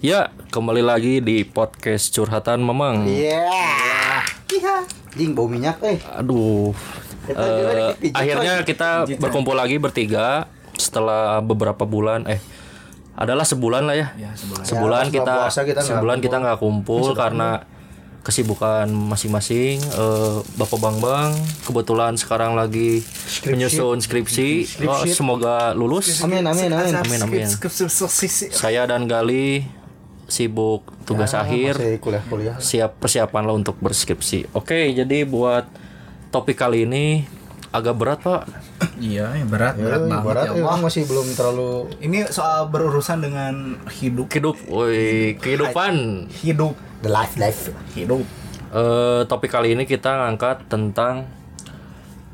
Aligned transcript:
Ya, 0.00 0.32
kembali 0.48 0.80
lagi 0.80 1.20
di 1.20 1.44
podcast 1.44 2.08
curhatan 2.16 2.64
Memang. 2.64 3.04
Iya. 3.04 3.44
Iya. 4.48 4.88
Jing 5.12 5.36
bau 5.36 5.44
minyak 5.44 5.76
eh. 5.84 6.00
Aduh. 6.16 6.72
Eh, 7.28 7.92
dipijit 8.00 8.16
akhirnya 8.16 8.64
kita 8.64 9.04
berkumpul 9.20 9.52
lagi 9.52 9.76
bertiga 9.76 10.48
setelah 10.72 11.44
beberapa 11.44 11.84
bulan 11.84 12.24
eh 12.32 12.40
adalah 13.12 13.44
sebulan 13.44 13.92
lah 13.92 13.96
ya. 14.00 14.08
sebulan. 14.40 14.64
Sebulan 14.64 15.04
Ya, 15.04 15.12
kita, 15.20 15.34
puasa 15.36 15.60
kita 15.68 15.80
sebulan 15.84 16.18
kita 16.24 16.36
nggak 16.48 16.58
kumpul 16.64 17.12
karena 17.12 17.68
kesibukan 18.24 18.88
masing-masing. 18.88 19.84
Eh, 19.84 20.36
Bapak 20.56 20.80
Bang 20.80 20.96
Bang 21.04 21.36
kebetulan 21.68 22.16
sekarang 22.16 22.56
lagi 22.56 23.04
menyusun 23.44 24.00
skripsi. 24.00 24.80
Oh, 24.88 25.04
semoga 25.04 25.76
lulus. 25.76 26.24
Amin 26.24 26.40
amin 26.48 26.72
amin. 26.72 26.94
Amin, 27.04 27.20
amin. 27.20 27.48
Saya 28.48 28.88
dan 28.88 29.04
Gali 29.04 29.79
sibuk 30.30 30.86
tugas 31.02 31.34
akhir. 31.34 31.74
Masih 31.74 31.98
kuliah-kuliah. 31.98 32.56
siap 32.56 32.96
persiapan 32.96 33.42
lo 33.42 33.52
untuk 33.52 33.76
berskripsi. 33.76 34.46
Oke, 34.52 34.88
jadi 34.90 35.22
buat 35.24 35.66
topik 36.28 36.54
kali 36.54 36.86
ini 36.86 37.26
agak 37.68 37.94
berat 37.94 38.18
pak. 38.20 38.42
Iya, 38.96 39.30
ya 39.32 39.44
berat, 39.44 39.74
berat 39.74 40.00
Eh, 40.00 40.06
banget 40.06 40.24
Barat 40.24 40.44
ya 40.48 40.52
Allah. 40.56 40.78
masih 40.80 41.02
belum 41.04 41.26
terlalu 41.32 41.70
Ini 41.98 42.28
soal 42.28 42.66
berurusan 42.66 43.18
dengan 43.18 43.54
hidup, 43.92 44.26
Hidup, 44.28 44.56
woi 44.66 45.34
kehidupan. 45.36 46.26
hidup, 46.36 46.72
the 46.98 47.08
life 47.08 47.34
life. 47.36 47.70
hidup. 47.92 48.22
Eh, 48.70 49.22
topik 49.24 49.50
kali 49.50 49.72
ini 49.72 49.82
kita 49.82 50.14
ngangkat 50.16 50.66
tentang 50.66 51.26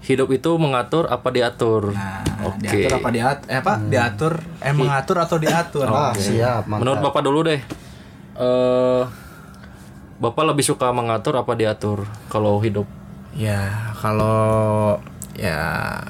hidup 0.02 0.28
itu 0.30 0.50
mengatur 0.54 1.06
apa 1.06 1.28
diatur. 1.28 1.90
Nah, 1.90 2.22
Oke. 2.46 2.62
diatur 2.62 2.92
apa 2.94 3.08
diatur? 3.10 3.46
Eh 3.46 3.56
apa? 3.56 3.72
Diatur? 3.82 4.32
Eh 4.58 4.72
mengatur 4.72 5.16
atau 5.18 5.36
diatur? 5.36 5.86
Ah, 5.86 6.14
siap, 6.14 6.64
mantap. 6.64 6.80
Menurut 6.80 6.98
bapak 7.02 7.22
dulu 7.22 7.40
deh. 7.42 7.60
Eh, 8.36 9.02
bapak 10.16 10.44
lebih 10.46 10.64
suka 10.64 10.92
mengatur 10.92 11.36
apa 11.36 11.52
diatur 11.52 12.04
kalau 12.28 12.60
hidup? 12.60 12.84
Ya, 13.32 13.92
kalau 13.96 14.96
ya 15.32 16.00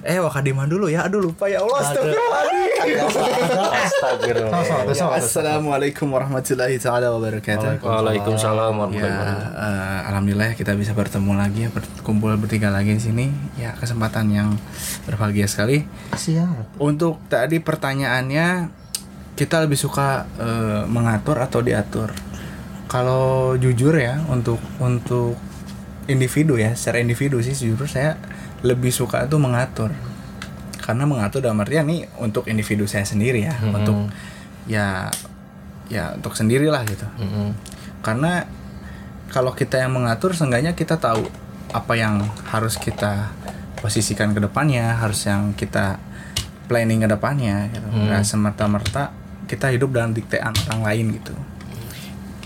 Eh, 0.00 0.16
Wakadima 0.16 0.64
dulu 0.64 0.88
ya. 0.88 1.04
Aduh 1.04 1.20
lupa 1.20 1.44
ya 1.44 1.60
Allah. 1.60 1.84
Astagfirullah. 3.76 4.64
Assalamualaikum 5.12 6.08
warahmatullahi 6.08 6.80
taala 6.80 7.12
wabarakatuh. 7.12 7.84
Waalaikumsalam 7.84 8.72
Ya, 8.72 8.80
warahmatullahi 8.80 9.12
wabarakatuh. 9.12 9.60
eh, 9.60 10.00
alhamdulillah 10.08 10.50
kita 10.56 10.72
bisa 10.72 10.96
bertemu 10.96 11.32
lagi, 11.36 11.68
berkumpul 11.68 12.32
bertiga 12.40 12.72
lagi 12.72 12.96
di 12.96 13.02
sini. 13.02 13.26
Ya, 13.60 13.76
kesempatan 13.76 14.32
yang 14.32 14.56
berbahagia 15.04 15.44
sekali. 15.44 15.84
Siap. 16.16 16.80
Untuk 16.80 17.20
tadi 17.28 17.60
pertanyaannya, 17.60 18.72
kita 19.40 19.64
lebih 19.64 19.80
suka 19.80 20.28
eh, 20.36 20.84
mengatur 20.84 21.40
atau 21.40 21.64
diatur? 21.64 22.12
Kalau 22.92 23.56
jujur 23.56 23.96
ya, 23.96 24.20
untuk 24.28 24.60
untuk 24.76 25.40
individu 26.04 26.60
ya, 26.60 26.76
secara 26.76 27.00
individu 27.00 27.40
sih 27.40 27.56
jujur 27.56 27.88
saya 27.88 28.20
lebih 28.60 28.92
suka 28.92 29.24
tuh 29.24 29.40
mengatur. 29.40 29.96
Karena 30.76 31.08
mengatur 31.08 31.40
dalam 31.40 31.56
artian 31.64 31.88
nih 31.88 32.04
untuk 32.20 32.50
individu 32.52 32.84
saya 32.84 33.08
sendiri 33.08 33.48
ya, 33.48 33.56
untuk 33.64 34.12
ya 34.68 35.08
ya 35.88 36.18
untuk 36.18 36.36
sendirilah 36.36 36.82
gitu. 36.84 37.06
Mm-mm. 37.16 37.56
Karena 38.04 38.44
kalau 39.30 39.54
kita 39.54 39.78
yang 39.78 39.94
mengatur, 39.94 40.34
seenggaknya 40.34 40.74
kita 40.74 40.98
tahu 40.98 41.30
apa 41.70 41.94
yang 41.94 42.26
harus 42.50 42.74
kita 42.74 43.30
posisikan 43.78 44.34
ke 44.34 44.42
depannya, 44.42 44.98
harus 44.98 45.30
yang 45.30 45.54
kita 45.54 46.02
planning 46.66 47.06
ke 47.06 47.08
depannya 47.08 47.70
gitu. 47.70 47.86
Nggak 47.86 48.26
semerta-merta 48.26 49.19
kita 49.50 49.74
hidup 49.74 49.90
dalam 49.90 50.14
diktean 50.14 50.54
orang 50.70 50.86
lain 50.86 51.06
gitu. 51.18 51.34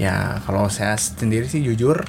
Ya, 0.00 0.40
kalau 0.48 0.72
saya 0.72 0.96
sendiri 0.96 1.44
sih 1.44 1.60
jujur 1.60 2.00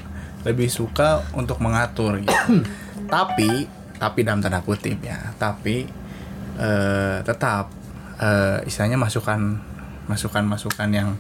lebih 0.48 0.72
suka 0.72 1.28
untuk 1.36 1.60
mengatur 1.60 2.24
gitu. 2.24 2.64
tapi 3.12 3.68
tapi 4.00 4.20
dalam 4.24 4.40
tanda 4.40 4.64
kutip 4.64 5.04
ya, 5.04 5.36
tapi 5.36 5.84
eh, 6.56 7.18
tetap 7.28 7.68
eh, 8.24 8.64
istilahnya 8.64 8.96
masukan 8.96 9.60
masukan-masukan 10.08 10.90
yang 10.94 11.20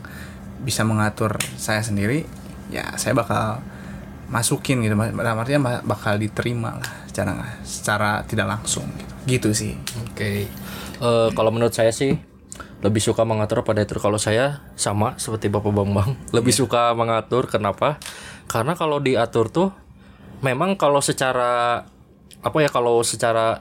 bisa 0.61 0.85
mengatur 0.87 1.35
saya 1.59 1.81
sendiri 1.83 2.23
ya 2.71 2.95
saya 2.95 3.13
bakal 3.17 3.59
masukin 4.29 4.81
gitu 4.81 4.97
dalam 4.97 5.37
artian 5.37 5.61
ba- 5.61 5.85
bakal 5.85 6.17
diterima 6.17 6.81
lah 6.81 6.91
secara 7.05 7.33
secara 7.61 8.11
tidak 8.25 8.49
langsung 8.49 8.85
gitu, 8.97 9.13
gitu 9.25 9.49
sih 9.53 9.73
Oke. 10.05 10.49
Eh, 11.01 11.29
kalau 11.35 11.51
menurut 11.53 11.73
saya 11.73 11.93
sih 11.93 12.17
lebih 12.85 13.01
suka 13.01 13.25
mengatur 13.25 13.65
apa 13.65 13.73
diatur. 13.73 13.97
Kalau 13.97 14.21
saya 14.21 14.61
sama 14.77 15.17
seperti 15.17 15.49
Bapak 15.49 15.73
Bambang, 15.73 16.13
lebih 16.37 16.53
suka 16.53 16.93
mengatur. 16.93 17.49
Kenapa? 17.49 17.97
Karena 18.45 18.77
kalau 18.77 19.01
diatur 19.01 19.49
tuh 19.49 19.73
memang 20.45 20.77
kalau 20.77 21.01
secara 21.01 21.81
apa 22.45 22.57
ya 22.61 22.69
kalau 22.69 23.01
secara 23.01 23.57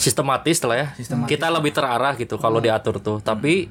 sistematis 0.00 0.64
lah 0.64 0.76
ya 0.80 0.88
kita 1.28 1.52
lebih 1.52 1.76
terarah 1.76 2.16
gitu 2.16 2.40
kalau 2.40 2.64
diatur 2.64 3.04
tuh. 3.04 3.20
Tapi 3.20 3.68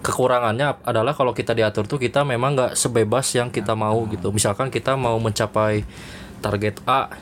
kekurangannya 0.00 0.80
adalah 0.86 1.12
kalau 1.12 1.36
kita 1.36 1.52
diatur 1.52 1.84
tuh 1.84 2.00
kita 2.00 2.24
memang 2.24 2.56
nggak 2.56 2.72
sebebas 2.72 3.28
yang 3.36 3.52
kita 3.52 3.76
mau 3.76 4.08
gitu. 4.08 4.32
Misalkan 4.32 4.72
kita 4.72 4.96
mau 4.96 5.20
mencapai 5.20 5.84
target 6.40 6.80
A, 6.88 7.12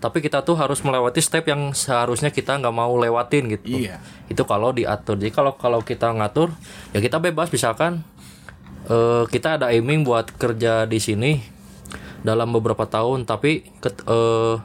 tapi 0.00 0.24
kita 0.24 0.40
tuh 0.40 0.56
harus 0.56 0.80
melewati 0.80 1.20
step 1.20 1.44
yang 1.44 1.76
seharusnya 1.76 2.32
kita 2.32 2.56
nggak 2.56 2.72
mau 2.72 2.96
lewatin 2.96 3.52
gitu. 3.52 3.84
Iya. 3.84 4.00
Itu 4.32 4.48
kalau 4.48 4.72
diatur. 4.72 5.20
Jadi 5.20 5.28
kalau 5.28 5.52
kalau 5.60 5.84
kita 5.84 6.08
ngatur, 6.16 6.50
ya 6.96 7.04
kita 7.04 7.20
bebas. 7.20 7.52
Misalkan 7.52 8.00
eh, 8.88 9.24
kita 9.28 9.60
ada 9.60 9.68
aiming 9.68 10.08
buat 10.08 10.32
kerja 10.32 10.88
di 10.88 10.96
sini 10.96 11.44
dalam 12.24 12.48
beberapa 12.48 12.88
tahun, 12.88 13.28
tapi 13.28 13.68
ket- 13.84 14.04
eh, 14.08 14.56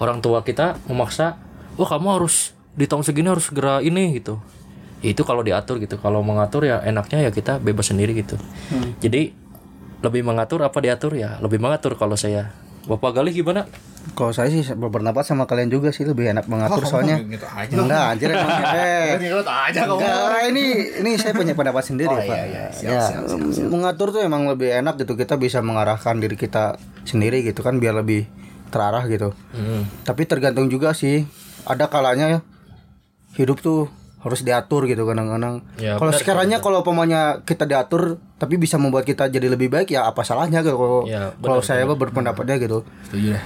orang 0.00 0.24
tua 0.24 0.40
kita 0.40 0.80
memaksa, 0.88 1.36
wah 1.76 1.88
kamu 1.88 2.16
harus 2.16 2.56
di 2.72 2.88
tahun 2.88 3.04
segini 3.04 3.28
harus 3.28 3.52
segera 3.52 3.84
ini 3.84 4.16
gitu. 4.16 4.40
Itu 5.04 5.28
kalau 5.28 5.44
diatur 5.44 5.76
gitu. 5.76 6.00
Kalau 6.00 6.24
mengatur 6.24 6.64
ya 6.64 6.80
enaknya 6.80 7.28
ya 7.28 7.30
kita 7.32 7.60
bebas 7.60 7.92
sendiri 7.92 8.16
gitu. 8.16 8.40
Jadi 9.04 9.36
lebih 10.00 10.24
mengatur 10.24 10.64
apa 10.64 10.80
diatur 10.80 11.12
ya? 11.20 11.36
Lebih 11.44 11.60
mengatur 11.60 12.00
kalau 12.00 12.16
saya. 12.16 12.48
Bapak 12.88 13.20
Galih 13.20 13.36
gimana? 13.36 13.68
Kalau 14.10 14.32
saya 14.32 14.48
sih 14.48 14.64
berpendapat 14.66 15.22
sama 15.22 15.44
kalian 15.44 15.68
juga 15.68 15.88
sih 15.90 16.02
lebih 16.02 16.30
enak 16.30 16.44
mengatur 16.46 16.82
soalnya. 16.82 17.20
gitu 17.20 17.44
aja 17.44 17.68
Enggak, 17.70 18.04
anjir 18.10 18.28
emang. 18.34 18.50
Eh, 18.72 19.16
aja 19.42 19.80
Enggak, 19.84 20.40
ini 20.48 20.64
ini 20.98 21.10
saya 21.14 21.32
punya 21.32 21.52
pendapat 21.52 21.84
sendiri, 21.84 22.08
Oh, 22.08 22.16
Pak. 22.16 22.24
iya, 22.26 22.44
iya. 22.44 22.64
Siap, 22.70 22.90
ya, 22.90 23.00
siap, 23.02 23.22
siap, 23.26 23.40
siap. 23.50 23.68
mengatur 23.68 24.08
tuh 24.10 24.20
emang 24.20 24.44
lebih 24.46 24.72
enak 24.74 24.96
gitu. 24.96 25.14
Kita 25.14 25.36
bisa 25.36 25.60
mengarahkan 25.60 26.16
diri 26.16 26.34
kita 26.34 26.76
sendiri 27.02 27.40
gitu 27.42 27.60
kan 27.60 27.76
biar 27.76 27.92
lebih 27.94 28.24
terarah 28.68 29.04
gitu. 29.04 29.36
Tapi 30.02 30.22
tergantung 30.24 30.66
juga 30.66 30.92
sih. 30.92 31.28
Ada 31.62 31.86
kalanya 31.86 32.26
ya 32.28 32.40
hidup 33.36 33.60
tuh 33.60 33.86
harus 34.20 34.40
diatur 34.40 34.84
gitu 34.84 35.04
kadang-kadang. 35.04 35.64
Ya, 35.76 35.96
kalau 35.96 36.12
sekiranya 36.12 36.58
kalau 36.58 36.80
pemanya 36.80 37.40
kita 37.40 37.64
diatur 37.64 38.16
tapi 38.40 38.56
bisa 38.56 38.80
membuat 38.80 39.04
kita 39.04 39.28
jadi 39.28 39.52
lebih 39.52 39.68
baik 39.68 39.92
ya 39.92 40.08
apa 40.08 40.24
salahnya 40.24 40.64
gitu 40.64 40.80
kalau 40.80 41.04
Ya, 41.04 41.36
kalau 41.36 41.60
saya 41.60 41.84
mah 41.84 42.00
berpendapatnya 42.00 42.56
gitu. 42.56 42.88
setuju 43.04 43.36
deh. 43.36 43.42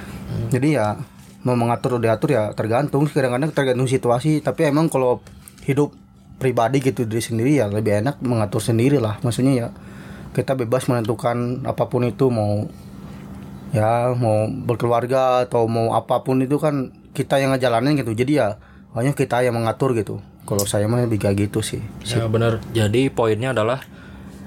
Jadi 0.54 0.78
ya 0.78 0.94
mau 1.42 1.58
mengatur 1.58 1.98
atau 1.98 2.00
diatur 2.00 2.30
ya 2.30 2.54
tergantung 2.54 3.10
kadang-kadang 3.10 3.50
tergantung 3.50 3.90
situasi. 3.90 4.38
Tapi 4.38 4.70
emang 4.70 4.86
kalau 4.86 5.18
hidup 5.66 5.90
pribadi 6.38 6.78
gitu 6.78 7.02
diri 7.04 7.18
sendiri 7.18 7.58
ya 7.58 7.66
lebih 7.66 8.06
enak 8.06 8.22
mengatur 8.22 8.62
sendiri 8.62 9.02
lah. 9.02 9.18
Maksudnya 9.18 9.52
ya 9.52 9.68
kita 10.30 10.54
bebas 10.54 10.86
menentukan 10.86 11.66
apa 11.66 11.90
pun 11.90 12.06
itu 12.06 12.30
mau 12.30 12.70
ya 13.74 14.14
mau 14.14 14.46
berkeluarga 14.46 15.42
atau 15.42 15.66
mau 15.66 15.90
apa 15.98 16.22
pun 16.22 16.38
itu 16.38 16.54
kan 16.62 16.94
kita 17.10 17.42
yang 17.42 17.50
ngejalanin 17.50 17.98
gitu. 17.98 18.14
Jadi 18.14 18.38
ya 18.38 18.62
hanya 18.94 19.10
kita 19.10 19.42
yang 19.42 19.58
mengatur 19.58 19.90
gitu. 19.98 20.22
Kalau 20.46 20.62
saya 20.70 20.86
mah 20.86 21.02
lebih 21.02 21.18
kayak 21.18 21.50
gitu 21.50 21.66
sih. 21.66 21.82
Ya 22.06 22.30
benar. 22.30 22.62
Jadi 22.70 23.10
poinnya 23.10 23.50
adalah 23.50 23.82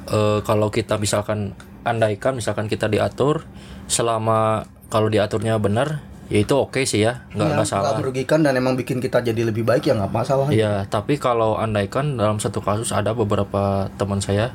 eh, 0.07 0.39
kalau 0.41 0.67
kita 0.67 0.95
misalkan 0.95 1.53
andaikan 1.83 2.33
misalkan 2.33 2.67
kita 2.67 2.87
diatur 2.87 3.47
selama 3.87 4.63
kalau 4.87 5.07
diaturnya 5.07 5.55
benar, 5.57 5.99
ya 6.27 6.39
itu 6.39 6.51
oke 6.51 6.83
sih 6.83 6.99
ya, 7.01 7.27
nggak 7.31 7.47
Ya, 7.53 7.63
salah. 7.63 7.83
nggak 7.91 7.99
merugikan 8.01 8.39
dan 8.39 8.55
emang 8.55 8.75
bikin 8.75 8.99
kita 8.99 9.19
jadi 9.19 9.41
lebih 9.43 9.63
baik 9.63 9.83
ya 9.83 9.95
nggak 9.95 10.11
masalah 10.11 10.47
Iya, 10.47 10.83
tapi 10.85 11.15
kalau 11.15 11.55
andaikan 11.55 12.15
dalam 12.15 12.37
satu 12.37 12.59
kasus 12.59 12.91
ada 12.91 13.11
beberapa 13.11 13.87
teman 13.95 14.19
saya 14.19 14.51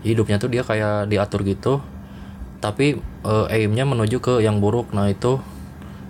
hidupnya 0.00 0.36
tuh 0.36 0.48
dia 0.48 0.60
kayak 0.60 1.08
diatur 1.08 1.40
gitu, 1.42 1.80
tapi 2.60 2.96
eh, 3.22 3.46
aimnya 3.50 3.84
menuju 3.84 4.20
ke 4.20 4.34
yang 4.40 4.60
buruk. 4.60 4.92
Nah 4.92 5.08
itu 5.08 5.40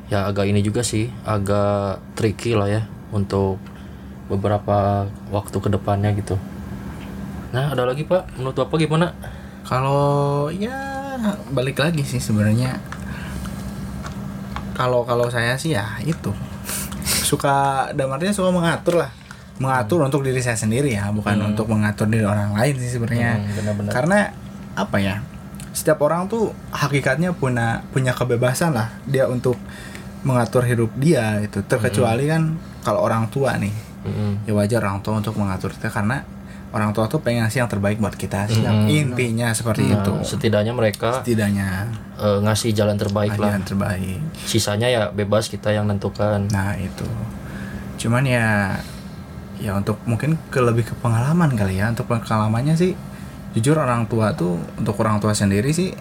ya 0.07 0.27
agak 0.27 0.45
ini 0.45 0.61
juga 0.61 0.83
sih, 0.83 1.07
agak 1.23 2.03
tricky 2.15 2.55
lah 2.55 2.67
ya 2.67 2.83
untuk 3.11 3.63
beberapa 4.27 5.05
waktu 5.29 5.57
ke 5.57 5.69
depannya 5.69 6.11
gitu. 6.15 6.35
Nah 7.55 7.71
ada 7.71 7.87
lagi 7.87 8.03
pak, 8.03 8.35
menurut 8.35 8.59
bapak 8.59 8.83
gimana? 8.83 9.15
kalau 9.65 10.53
ya 10.53 10.77
balik 11.51 11.81
lagi 11.81 12.05
sih 12.05 12.21
sebenarnya. 12.21 12.79
Kalau 14.77 15.03
kalau 15.09 15.33
saya 15.33 15.57
sih 15.57 15.73
ya 15.73 15.99
itu. 16.05 16.31
Suka 17.05 17.89
dalam 17.97 18.13
artinya 18.13 18.37
suka 18.37 18.53
mengatur 18.53 19.01
lah. 19.01 19.11
Mengatur 19.57 20.05
untuk 20.05 20.21
diri 20.21 20.45
saya 20.45 20.59
sendiri 20.59 20.93
ya. 20.93 21.09
Bukan 21.11 21.41
untuk 21.41 21.73
mengatur 21.73 22.07
diri 22.13 22.29
orang 22.29 22.53
lain 22.53 22.77
sih 22.77 22.93
sebenarnya. 22.93 23.41
Hmm, 23.41 23.89
karena 23.89 24.31
apa 24.77 24.99
ya 25.01 25.23
setiap 25.75 26.03
orang 26.07 26.31
tuh 26.31 26.55
hakikatnya 26.71 27.35
punya 27.35 27.83
punya 27.91 28.15
kebebasan 28.15 28.75
lah 28.75 28.95
dia 29.11 29.27
untuk 29.27 29.59
mengatur 30.23 30.63
hidup 30.63 30.91
dia 30.99 31.43
itu 31.43 31.63
terkecuali 31.67 32.31
kan 32.31 32.59
kalau 32.87 33.03
orang 33.03 33.27
tua 33.33 33.59
nih. 33.59 33.75
Mm-mm. 34.05 34.45
ya 34.45 34.53
wajar 34.53 34.85
orang 34.85 35.01
tua 35.01 35.17
untuk 35.17 35.33
mengatur 35.41 35.73
kita 35.73 35.89
karena 35.89 36.29
orang 36.75 36.91
tua 36.91 37.07
tuh 37.07 37.23
pengen 37.23 37.47
ngasih 37.47 37.63
yang 37.63 37.71
terbaik 37.71 38.03
buat 38.03 38.19
kita. 38.19 38.51
Sih 38.51 38.67
intinya 38.91 39.55
seperti 39.55 39.95
itu. 39.95 40.11
Nah, 40.11 40.27
setidaknya 40.27 40.75
mereka 40.75 41.23
setidaknya. 41.23 41.87
eh, 42.19 42.39
ngasih 42.43 42.75
jalan 42.75 42.99
terbaik 42.99 43.39
lah. 43.39 43.55
yang 43.55 43.63
terbaik. 43.63 44.19
Sisanya 44.43 44.91
ya 44.91 45.03
bebas 45.15 45.47
kita 45.47 45.71
yang 45.71 45.87
nentukan. 45.87 46.51
Nah 46.51 46.75
itu, 46.75 47.07
cuman 48.03 48.27
ya, 48.27 48.75
ya 49.63 49.79
untuk 49.79 50.03
mungkin 50.03 50.35
ke 50.51 50.59
lebih 50.59 50.91
ke 50.91 50.95
pengalaman 50.99 51.55
kali 51.55 51.79
ya. 51.79 51.95
Untuk 51.95 52.11
pengalamannya 52.11 52.75
sih, 52.75 52.99
jujur 53.55 53.79
orang 53.79 54.11
tua 54.11 54.35
tuh 54.35 54.59
untuk 54.75 54.99
orang 54.99 55.23
tua 55.23 55.31
sendiri 55.31 55.71
sih 55.71 55.95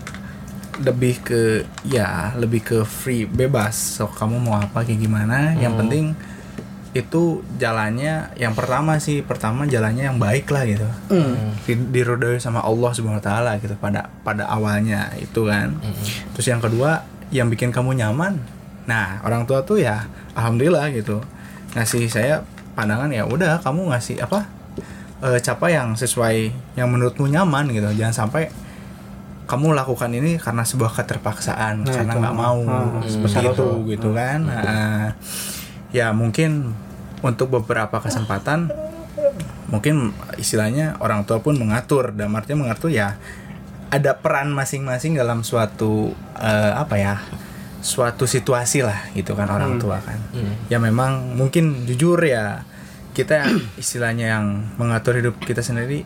lebih 0.81 1.21
ke 1.21 1.41
ya 1.85 2.33
lebih 2.33 2.65
ke 2.65 2.77
free 2.81 3.29
bebas. 3.29 4.01
So 4.01 4.09
kamu 4.09 4.41
mau 4.41 4.57
apa 4.57 4.81
kayak 4.81 4.97
gimana? 4.97 5.53
Yang 5.53 5.73
penting 5.85 6.05
itu 6.94 7.42
jalannya 7.57 8.38
yang 8.38 8.54
pertama 8.54 8.98
sih 8.98 9.19
pertama 9.19 9.66
jalannya 9.66 10.07
yang 10.07 10.18
baik 10.18 10.45
lah 10.48 10.62
gitu. 10.63 10.86
Di- 11.66 11.90
dirodoi 11.90 12.38
sama 12.38 12.62
Allah 12.62 12.94
subhanahu 12.94 13.18
wa 13.18 13.25
taala 13.25 13.51
gitu 13.57 13.74
pada 13.75 14.13
pada 14.22 14.45
awalnya 14.45 15.10
itu 15.18 15.44
kan. 15.44 15.74
Terus 16.34 16.48
yang 16.48 16.62
kedua 16.62 17.01
yang 17.34 17.50
bikin 17.50 17.69
kamu 17.69 17.98
nyaman 17.98 18.38
nah 18.84 19.18
orang 19.24 19.44
tua 19.44 19.63
tuh 19.63 19.80
ya 19.80 20.06
alhamdulillah 20.34 20.94
gitu. 20.94 21.18
Ngasih 21.74 22.06
saya 22.06 22.45
pandangan 22.74 23.10
ya 23.10 23.25
udah 23.25 23.57
kamu 23.60 23.90
ngasih 23.90 24.22
apa 24.22 24.45
eh, 25.24 25.40
capa 25.40 25.68
yang 25.68 25.98
sesuai 25.98 26.50
yang 26.75 26.88
menurutmu 26.88 27.25
nyaman 27.25 27.74
gitu. 27.74 27.90
Jangan 27.90 28.13
sampai 28.28 28.54
kamu 29.44 29.74
lakukan 29.74 30.07
ini 30.07 30.38
karena 30.38 30.62
sebuah 30.62 30.94
keterpaksaan 30.94 31.84
Nah, 31.84 31.92
karena 31.92 32.13
itu. 32.13 32.22
nggak 32.22 32.36
mau 32.38 32.57
Ah, 32.63 33.01
seperti 33.04 33.44
betul. 33.44 33.51
itu 33.51 33.68
gitu 33.92 34.10
kan. 34.13 34.40
Nah, 34.45 35.12
ya 35.94 36.12
mungkin 36.12 36.74
untuk 37.24 37.54
beberapa 37.54 38.04
kesempatan 38.04 38.68
mungkin 39.72 40.12
istilahnya 40.36 41.00
orang 41.00 41.24
tua 41.24 41.40
pun 41.40 41.56
mengatur. 41.56 42.12
Dan 42.12 42.36
artinya 42.36 42.68
mengatur 42.68 42.92
ya 42.92 43.16
ada 43.94 44.18
peran 44.18 44.50
masing-masing 44.51 45.16
dalam 45.16 45.45
suatu 45.45 46.12
eh, 46.38 46.74
apa 46.74 46.95
ya 46.98 47.16
suatu 47.84 48.24
situasi 48.25 48.81
lah 48.81 49.12
gitu 49.13 49.38
kan 49.38 49.48
orang 49.48 49.78
tua 49.78 50.01
kan. 50.01 50.19
Ya 50.68 50.81
memang 50.81 51.38
mungkin 51.38 51.86
jujur 51.86 52.19
ya 52.25 52.66
kita 53.13 53.45
istilahnya 53.81 54.34
yang 54.34 54.45
mengatur 54.81 55.22
hidup 55.22 55.38
kita 55.45 55.62
sendiri 55.62 56.01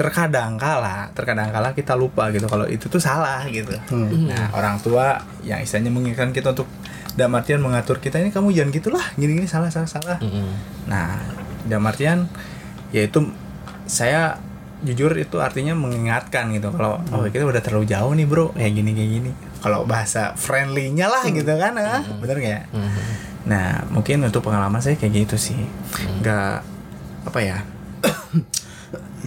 terkadang 0.00 0.56
kala 0.56 1.12
terkadang 1.12 1.52
kala 1.52 1.76
kita 1.76 1.92
lupa 1.92 2.32
gitu 2.32 2.48
kalau 2.48 2.64
itu 2.64 2.88
tuh 2.88 2.98
salah 2.98 3.44
gitu. 3.52 3.76
Nah 4.26 4.48
orang 4.56 4.80
tua 4.80 5.20
yang 5.44 5.60
istilahnya 5.60 5.92
mengingatkan 5.92 6.32
kita 6.32 6.56
untuk 6.56 6.66
dalam 7.14 7.34
artian 7.34 7.58
mengatur 7.58 7.98
kita 7.98 8.18
ini 8.18 8.30
kamu 8.30 8.52
jangan 8.52 8.70
gitulah 8.70 9.04
gini 9.14 9.38
gini 9.38 9.48
salah 9.48 9.70
salah 9.70 9.90
salah. 9.90 10.18
Mm-mm. 10.20 10.50
Nah, 10.86 11.18
dalam 11.66 11.84
artian 11.84 12.30
yaitu 12.90 13.30
saya 13.86 14.38
jujur 14.80 15.12
itu 15.14 15.36
artinya 15.38 15.76
mengingatkan 15.76 16.48
gitu. 16.54 16.72
Kalau 16.72 17.02
oh 17.12 17.26
kita 17.28 17.44
udah 17.44 17.60
terlalu 17.60 17.84
jauh 17.86 18.12
nih 18.14 18.24
bro 18.24 18.54
kayak 18.54 18.72
gini 18.72 18.90
kayak 18.94 19.10
gini. 19.10 19.30
Kalau 19.60 19.84
bahasa 19.84 20.32
friendly-nya 20.34 21.06
lah 21.06 21.24
gitu 21.28 21.52
kan 21.58 21.76
ah, 21.76 22.00
bener 22.16 22.36
nggak 22.38 22.62
Mhm. 22.72 23.02
nah 23.40 23.82
mungkin 23.88 24.20
untuk 24.24 24.44
pengalaman 24.44 24.80
saya 24.80 24.96
kayak 24.96 25.28
gitu 25.28 25.36
sih. 25.36 25.60
Nggak 26.20 26.64
apa 27.28 27.40
ya 27.40 27.58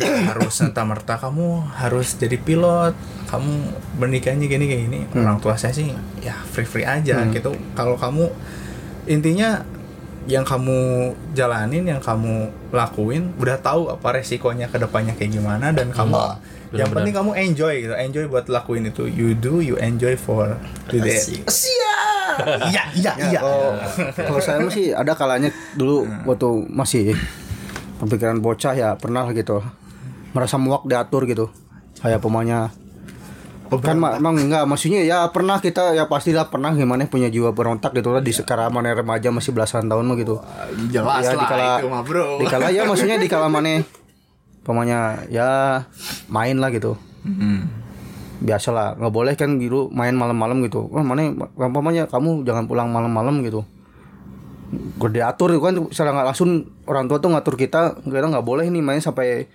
harus 0.01 0.53
serta 0.53 0.81
merta 0.87 1.21
kamu 1.21 1.69
harus 1.77 2.17
jadi 2.17 2.37
pilot. 2.41 2.93
Kamu 3.29 3.51
bernikahnya 3.97 4.45
gini 4.45 4.65
kayak 4.65 4.81
gini. 4.89 4.99
Orang 5.13 5.37
tua 5.41 5.57
saya 5.57 5.73
sih 5.73 5.89
ya 6.21 6.33
free 6.49 6.65
free 6.65 6.85
aja 6.85 7.25
gitu. 7.29 7.53
Kalau 7.77 7.97
kamu 7.97 8.29
intinya 9.05 9.61
yang 10.23 10.47
kamu 10.47 11.11
jalanin 11.35 11.83
yang 11.83 11.99
kamu 11.99 12.47
lakuin 12.71 13.35
udah 13.35 13.59
tahu 13.59 13.91
apa 13.91 14.23
resikonya 14.23 14.71
ke 14.71 14.79
depannya 14.79 15.11
kayak 15.19 15.35
gimana 15.35 15.75
dan 15.75 15.91
kamu 15.91 16.15
yang 16.15 16.87
benar-benar. 16.87 16.95
penting 16.95 17.15
kamu 17.19 17.31
enjoy 17.35 17.73
gitu. 17.83 17.93
Enjoy 17.93 18.23
buat 18.31 18.45
lakuin 18.47 18.87
itu. 18.87 19.03
You 19.11 19.35
do 19.35 19.59
you 19.59 19.75
enjoy 19.77 20.15
for 20.15 20.55
today 20.87 21.19
Asik. 21.19 21.43
iya 22.71 22.83
iya 22.97 23.13
iya. 23.29 23.39
Kalau 23.43 23.77
kalau 24.15 24.41
saya 24.41 24.57
masih 24.63 24.95
ada 24.95 25.13
kalanya 25.13 25.53
dulu 25.77 26.07
waktu 26.25 26.49
masih 26.71 27.03
pemikiran 28.01 28.41
bocah 28.41 28.73
ya 28.73 28.89
pernah 28.97 29.27
gitu 29.31 29.61
merasa 30.33 30.59
muak 30.59 30.89
diatur 30.89 31.29
gitu. 31.29 31.47
Kayak 32.01 32.19
pemainnya. 32.19 32.73
Kan 33.73 33.97
ma- 33.97 34.13
emang 34.13 34.37
enggak 34.37 34.69
maksudnya 34.69 35.01
ya 35.01 35.25
pernah 35.33 35.57
kita 35.57 35.97
ya 35.97 36.05
pastilah 36.05 36.45
pernah 36.53 36.77
gimana 36.77 37.09
punya 37.09 37.33
jiwa 37.33 37.57
berontak 37.57 37.97
gitu 37.97 38.13
lah 38.13 38.21
di 38.21 38.29
sekarang 38.29 38.69
mana 38.69 38.93
remaja 38.93 39.33
masih 39.33 39.49
belasan 39.49 39.89
tahun 39.89 40.05
mah 40.05 40.17
gitu. 40.21 40.37
Jelas 40.93 41.25
ya 41.25 41.33
lah 41.33 41.41
dikala 41.41 41.65
itu 41.81 41.87
mah 41.89 42.01
bro. 42.05 42.37
dikala 42.37 42.69
ya 42.69 42.85
maksudnya 42.85 43.17
dikala 43.17 43.49
mana 43.49 43.81
pemainnya 44.61 45.25
ya 45.33 45.81
main 46.29 46.61
lah 46.61 46.69
gitu. 46.69 46.93
Hmm. 47.25 47.65
biasa 48.43 48.75
lah 48.75 48.93
nggak 48.99 49.13
boleh 49.15 49.33
kan 49.39 49.57
gitu 49.57 49.89
main 49.89 50.13
malam-malam 50.13 50.61
gitu. 50.69 50.85
Wah 50.93 51.01
mana 51.01 51.33
umpamanya 51.57 52.05
kamu 52.05 52.45
jangan 52.45 52.69
pulang 52.69 52.93
malam-malam 52.93 53.41
gitu. 53.41 53.65
Gue 55.01 55.09
diatur 55.09 55.49
itu 55.49 55.61
kan 55.65 55.73
secara 55.89 56.13
nggak 56.13 56.27
langsung 56.29 56.69
orang 56.85 57.09
tua 57.09 57.17
tuh 57.17 57.33
ngatur 57.33 57.57
kita 57.57 58.05
kita 58.05 58.27
nggak 58.29 58.45
boleh 58.45 58.69
nih 58.69 58.85
main 58.85 59.01
sampai 59.01 59.49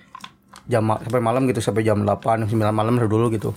jam 0.68 0.84
sampai 0.84 1.20
malam 1.24 1.48
gitu 1.48 1.64
sampai 1.64 1.82
jam 1.82 2.04
8 2.04 2.44
9 2.44 2.52
malam 2.70 2.94
dulu 3.00 3.32
gitu. 3.32 3.56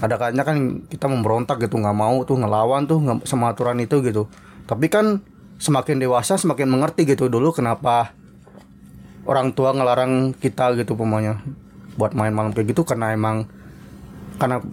Ada 0.00 0.16
kayaknya 0.16 0.44
kan 0.48 0.56
kita 0.88 1.06
memberontak 1.12 1.60
gitu 1.60 1.76
nggak 1.76 1.92
mau 1.92 2.24
tuh 2.24 2.40
ngelawan 2.40 2.88
tuh 2.88 2.98
sama 3.28 3.52
aturan 3.52 3.76
itu 3.84 4.00
gitu. 4.00 4.26
Tapi 4.64 4.88
kan 4.88 5.20
semakin 5.60 6.00
dewasa 6.00 6.40
semakin 6.40 6.72
mengerti 6.72 7.04
gitu 7.04 7.28
dulu 7.28 7.52
kenapa 7.52 8.16
orang 9.28 9.52
tua 9.52 9.76
ngelarang 9.76 10.32
kita 10.32 10.72
gitu 10.80 10.96
pemanya 10.96 11.44
buat 12.00 12.16
main 12.16 12.32
malam 12.32 12.56
kayak 12.56 12.72
gitu 12.72 12.88
karena 12.88 13.12
emang 13.12 13.44
karena 14.40 14.64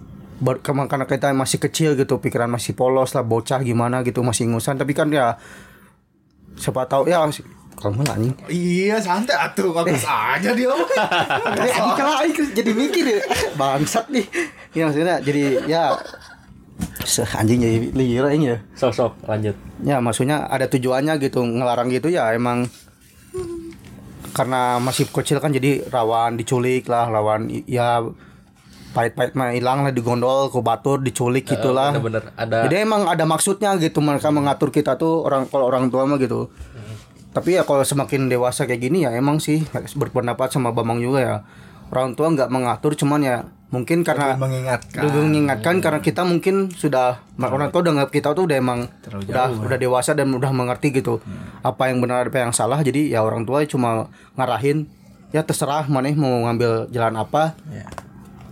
karena 0.88 1.04
kita 1.04 1.36
masih 1.36 1.60
kecil 1.60 2.00
gitu 2.00 2.24
pikiran 2.24 2.48
masih 2.48 2.72
polos 2.72 3.12
lah 3.12 3.28
bocah 3.28 3.60
gimana 3.60 4.08
gitu 4.08 4.24
masih 4.24 4.48
ingusan. 4.48 4.80
Tapi 4.80 4.96
kan 4.96 5.12
ya 5.12 5.36
siapa 6.56 6.88
tahu 6.88 7.12
ya 7.12 7.28
kamu 7.78 8.02
lah 8.10 8.18
anjing. 8.18 8.34
Iya 8.50 8.98
santai. 8.98 9.38
Atuh 9.38 9.70
bagus 9.70 10.02
aja 10.02 10.50
dia. 10.58 10.74
Ini 11.62 11.70
anjing 11.70 11.94
kalau 11.94 12.14
jadi 12.58 12.72
mikir 12.74 13.06
ya 13.06 13.22
bangsat 13.54 14.10
nih. 14.10 14.26
Ya 14.74 14.90
maksudnya 14.90 15.16
jadi 15.22 15.44
ya. 15.70 15.84
Se 17.06 17.22
anjing 17.22 17.62
jadi 17.62 17.78
liar 17.94 18.34
ya. 18.34 18.58
Sok-sok 18.74 19.30
lanjut. 19.30 19.56
Ya 19.86 20.02
maksudnya 20.02 20.50
ada 20.50 20.66
tujuannya 20.66 21.22
gitu 21.22 21.46
ngelarang 21.46 21.94
gitu 21.94 22.10
ya 22.10 22.34
emang. 22.34 22.66
Karena 24.34 24.82
masih 24.82 25.06
kecil 25.14 25.38
kan 25.38 25.54
jadi 25.54 25.86
rawan 25.94 26.38
diculik 26.38 26.90
lah 26.90 27.10
rawan 27.10 27.50
ya 27.70 28.02
pahit-pahit 28.98 29.38
mah 29.38 29.54
hilang 29.54 29.86
lah 29.86 29.94
digondol 29.94 30.50
ke 30.50 30.58
batur 30.66 30.98
diculik 31.06 31.46
gitulah. 31.46 31.94
bener-bener 31.94 32.34
ada 32.34 32.66
jadi 32.66 32.82
emang 32.82 33.06
ada 33.06 33.30
maksudnya 33.30 33.78
gitu 33.78 34.02
mereka 34.02 34.34
mengatur 34.34 34.74
kita 34.74 34.98
tuh 34.98 35.22
orang 35.22 35.46
kalau 35.46 35.70
orang 35.70 35.94
tua 35.94 36.10
mah 36.10 36.18
gitu 36.18 36.50
tapi 37.36 37.60
ya 37.60 37.64
kalau 37.68 37.84
semakin 37.84 38.32
dewasa 38.32 38.66
kayak 38.66 38.82
gini 38.82 39.04
ya 39.04 39.14
emang 39.14 39.38
sih 39.38 39.62
berpendapat 39.72 40.50
sama 40.50 40.72
Bambang 40.72 41.04
juga 41.04 41.20
ya. 41.20 41.36
Orang 41.88 42.20
tua 42.20 42.28
nggak 42.34 42.52
mengatur 42.52 43.00
cuman 43.00 43.22
ya 43.24 43.38
mungkin 43.68 44.04
karena 44.04 44.40
mengingatkan. 44.40 45.02
Udah 45.08 45.22
mengingatkan 45.24 45.76
karena 45.84 46.00
kita 46.00 46.24
mungkin 46.24 46.72
sudah 46.72 47.24
orang 47.40 47.72
tua 47.72 47.84
udah 47.84 48.08
kita 48.08 48.32
tuh 48.32 48.48
udah 48.48 48.58
emang 48.60 48.88
Terlalu 49.04 49.28
udah 49.28 49.46
jauh, 49.52 49.60
udah 49.68 49.78
dewasa 49.80 50.12
dan 50.16 50.32
udah 50.32 50.52
mengerti 50.52 50.96
gitu. 50.96 51.20
Apa 51.64 51.92
yang 51.92 52.00
benar 52.00 52.28
apa 52.28 52.44
yang 52.44 52.56
salah. 52.56 52.80
Jadi 52.80 53.12
ya 53.12 53.24
orang 53.24 53.44
tua 53.44 53.64
cuma 53.68 54.08
ngarahin 54.40 54.88
ya 55.36 55.44
terserah 55.44 55.88
mana 55.92 56.12
mau 56.16 56.48
ngambil 56.48 56.92
jalan 56.92 57.16
apa. 57.20 57.56
Ya. 57.72 57.88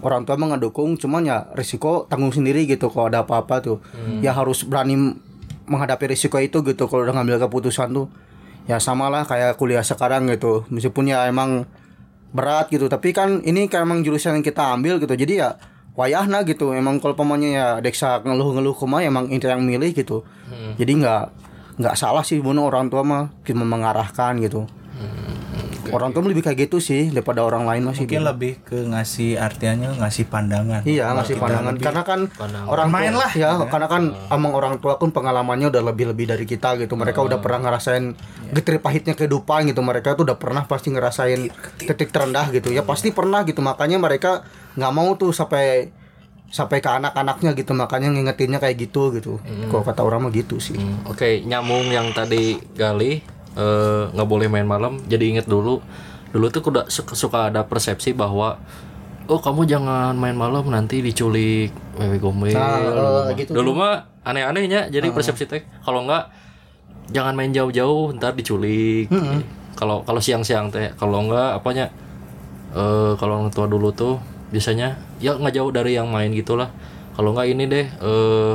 orang 0.06 0.22
tua 0.22 0.38
mah 0.38 0.54
ngedukung 0.54 1.02
cuman 1.02 1.26
ya 1.26 1.50
risiko 1.58 2.06
tanggung 2.06 2.30
sendiri 2.30 2.70
gitu 2.70 2.94
kalau 2.94 3.10
ada 3.10 3.26
apa-apa 3.26 3.66
tuh. 3.66 3.78
Ya 4.22 4.36
harus 4.36 4.62
berani 4.62 5.18
menghadapi 5.66 6.14
risiko 6.14 6.38
itu 6.38 6.62
gitu 6.62 6.86
kalau 6.86 7.10
udah 7.10 7.18
ngambil 7.18 7.42
keputusan 7.50 7.90
tuh 7.90 8.06
ya 8.66 8.78
samalah 8.82 9.26
kayak 9.26 9.58
kuliah 9.58 9.86
sekarang 9.86 10.30
gitu. 10.30 10.66
Meskipun 10.70 11.10
ya 11.10 11.26
emang 11.26 11.66
berat 12.36 12.70
gitu. 12.70 12.86
Tapi 12.92 13.16
kan 13.16 13.42
ini 13.46 13.66
kan 13.72 13.86
emang 13.88 14.02
jurusan 14.02 14.38
yang 14.38 14.46
kita 14.46 14.76
ambil 14.76 15.00
gitu. 15.02 15.14
Jadi 15.14 15.42
ya 15.42 15.58
wayahna 15.98 16.44
gitu. 16.44 16.76
Emang 16.76 17.00
kalau 17.00 17.18
pemainnya 17.18 17.50
ya 17.50 17.68
deksa 17.80 18.22
ngeluh-ngeluh 18.26 18.76
kumah 18.76 19.06
emang 19.06 19.32
itu 19.32 19.48
yang 19.48 19.64
milih 19.64 19.94
gitu. 19.96 20.26
Jadi 20.76 20.92
nggak 21.02 21.24
nggak 21.80 21.96
salah 21.96 22.24
sih 22.24 22.42
bunuh 22.44 22.68
orang 22.68 22.92
tua 22.92 23.06
mah. 23.06 23.32
Cuma 23.46 23.64
mengarahkan 23.64 24.38
gitu 24.44 24.68
orang 25.92 26.10
tua 26.16 26.26
lebih 26.26 26.42
kayak 26.46 26.70
gitu 26.70 26.78
sih 26.82 27.12
daripada 27.14 27.46
orang 27.46 27.68
lain 27.70 27.86
masih 27.86 28.08
mungkin 28.08 28.26
lebih 28.26 28.52
ke 28.66 28.78
ngasih 28.86 29.38
artiannya 29.38 30.00
ngasih 30.02 30.26
pandangan. 30.32 30.82
Iya 30.88 31.12
ngasih 31.14 31.36
pandangan. 31.38 31.74
karena 31.78 32.04
kan 32.08 32.20
orang 32.66 32.88
Main 32.90 33.14
tua, 33.14 33.22
lah, 33.28 33.32
ya. 33.36 33.50
karena 33.70 33.88
kan 33.92 34.04
emang 34.32 34.52
orang 34.56 34.74
tua 34.82 34.98
pun 34.98 35.12
pengalamannya 35.12 35.70
udah 35.70 35.84
lebih 35.86 36.10
lebih 36.16 36.26
dari 36.32 36.46
kita 36.48 36.80
gitu. 36.82 36.96
Mereka 36.96 37.20
udah 37.22 37.38
pernah 37.44 37.70
ngerasain 37.70 38.16
getir 38.56 38.82
pahitnya 38.82 39.14
kehidupan 39.14 39.70
gitu. 39.70 39.84
Mereka 39.84 40.16
tuh 40.18 40.26
udah 40.26 40.38
pernah 40.40 40.64
pasti 40.66 40.90
ngerasain 40.90 41.52
titik 41.82 42.10
terendah 42.10 42.50
gitu. 42.50 42.72
Ya 42.72 42.82
pasti 42.82 43.12
pernah 43.12 43.44
gitu. 43.44 43.60
Makanya 43.60 44.00
mereka 44.00 44.48
nggak 44.80 44.94
mau 44.96 45.14
tuh 45.20 45.36
sampai 45.36 45.92
sampai 46.50 46.80
ke 46.80 46.90
anak-anaknya 46.90 47.52
gitu. 47.54 47.76
Makanya 47.76 48.10
ngingetinnya 48.16 48.64
kayak 48.64 48.78
gitu 48.80 49.12
gitu. 49.14 49.44
Kalau 49.44 49.84
kata 49.84 50.02
orang 50.02 50.30
mah 50.30 50.32
gitu 50.32 50.58
sih. 50.64 50.78
Hmm, 50.78 51.04
Oke, 51.10 51.44
nyambung 51.44 51.92
yang 51.92 52.16
tadi 52.16 52.56
Gali 52.74 53.35
eh, 53.56 54.04
nggak 54.12 54.28
boleh 54.28 54.48
main 54.52 54.68
malam. 54.68 55.00
Jadi 55.08 55.36
inget 55.36 55.48
dulu, 55.48 55.80
dulu 56.36 56.46
tuh 56.52 56.62
udah 56.62 56.86
suka, 56.92 57.14
suka 57.16 57.40
ada 57.50 57.64
persepsi 57.66 58.12
bahwa 58.12 58.60
oh 59.26 59.40
kamu 59.42 59.66
jangan 59.66 60.14
main 60.14 60.38
malam 60.38 60.70
nanti 60.70 61.02
diculik 61.02 61.74
wewe 61.98 62.18
gombel. 62.22 62.54
Nah, 62.54 62.78
dulu, 62.78 62.94
eh, 62.94 63.02
mah. 63.02 63.34
gitu 63.34 63.52
Dulu 63.56 63.72
mah 63.74 63.94
aneh-anehnya. 64.22 64.92
Jadi 64.94 65.10
persepsi 65.10 65.50
teh 65.50 65.64
kalau 65.82 66.06
nggak 66.06 66.24
jangan 67.14 67.34
main 67.34 67.52
jauh-jauh 67.54 68.14
ntar 68.18 68.38
diculik. 68.38 69.10
Kalau 69.76 70.08
kalau 70.08 70.22
siang-siang 70.24 70.72
teh, 70.72 70.94
kalau 70.96 71.26
nggak 71.28 71.60
apanya 71.60 71.92
eh 72.76 73.14
kalau 73.16 73.40
orang 73.40 73.52
tua 73.56 73.72
dulu 73.72 73.92
tuh 73.96 74.20
biasanya 74.52 75.00
ya 75.24 75.36
nggak 75.36 75.56
jauh 75.56 75.72
dari 75.74 75.96
yang 75.98 76.12
main 76.12 76.32
gitulah. 76.36 76.70
Kalau 77.16 77.32
nggak 77.32 77.48
ini 77.48 77.64
deh 77.66 77.88
eh 77.88 78.54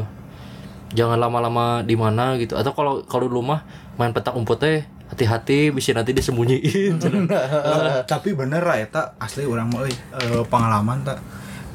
jangan 0.90 1.23
lama-lama 1.23 1.87
di 1.87 1.95
mana 1.95 2.35
gitu 2.35 2.59
atau 2.59 2.75
kalau 2.75 3.07
kalau 3.07 3.30
dulu 3.30 3.54
mah 3.54 3.62
main 4.00 4.16
petak 4.16 4.33
umpet 4.33 4.57
teh 4.57 4.78
hati-hati 5.12 5.69
bisa 5.75 5.92
nanti 5.92 6.16
disembunyiin. 6.16 6.97
Eh, 7.30 8.00
tapi 8.09 8.33
bener 8.33 8.64
lah 8.64 8.78
eta 8.80 9.12
asli 9.21 9.45
orang 9.45 9.69
mah 9.69 9.85
euy, 9.85 9.92
eh, 9.92 10.45
pengalaman 10.49 11.04
tak? 11.04 11.19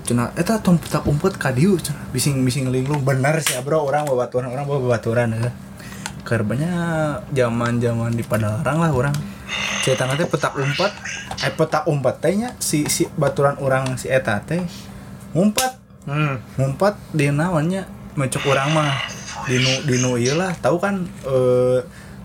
Cina 0.05 0.29
eta 0.37 0.61
tong 0.61 0.77
petak 0.77 1.05
umpet 1.09 1.33
ka 1.37 1.49
dieu 1.49 1.77
cenah 1.77 2.09
bising 2.13 2.41
bising 2.45 2.69
linglung. 2.69 3.01
Bener 3.01 3.41
sih 3.41 3.57
bro 3.61 3.85
orang 3.85 4.05
babaturan 4.05 4.49
orang 4.49 4.65
bawa 4.65 4.79
babaturan 4.89 5.33
ya. 5.33 5.49
Kerbanya 6.25 6.73
zaman 7.29 7.77
zaman 7.77 8.13
di 8.13 8.25
Padalarang 8.25 8.81
lah 8.81 8.89
orang 8.93 9.15
cerita 9.85 10.09
nanti 10.09 10.25
petak 10.25 10.57
umpet 10.57 10.89
eh 11.45 11.53
petak 11.53 11.85
umpet 11.85 12.17
tehnya 12.17 12.49
si 12.57 12.89
si 12.89 13.05
baturan 13.13 13.57
orang 13.61 13.97
si 14.01 14.09
eta 14.09 14.41
teh 14.41 14.61
ngumpet 15.37 15.77
hmm. 16.09 16.57
ngumpet 16.57 16.97
di 17.13 17.29
namanya 17.29 17.89
mencuk 18.13 18.45
orang 18.49 18.73
mah. 18.73 18.93
Dinu 19.45 19.85
dinu 19.85 20.09
ieu 20.17 20.37
lah. 20.37 20.53
Tahu 20.57 20.77
kan 20.77 21.05
eh 21.25 21.81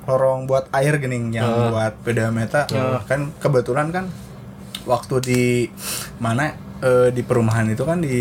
lorong 0.09 0.49
buat 0.49 0.73
air 0.73 0.97
gening 0.97 1.35
yang 1.35 1.73
buat 1.73 1.95
beda 2.04 2.33
meta. 2.33 2.64
Kan 3.04 3.35
kebetulan 3.42 3.92
kan 3.92 4.07
waktu 4.88 5.14
di 5.21 5.45
mana 6.23 6.57
eh, 6.80 7.09
di 7.12 7.21
perumahan 7.21 7.69
itu 7.69 7.85
kan 7.85 8.00
di 8.00 8.19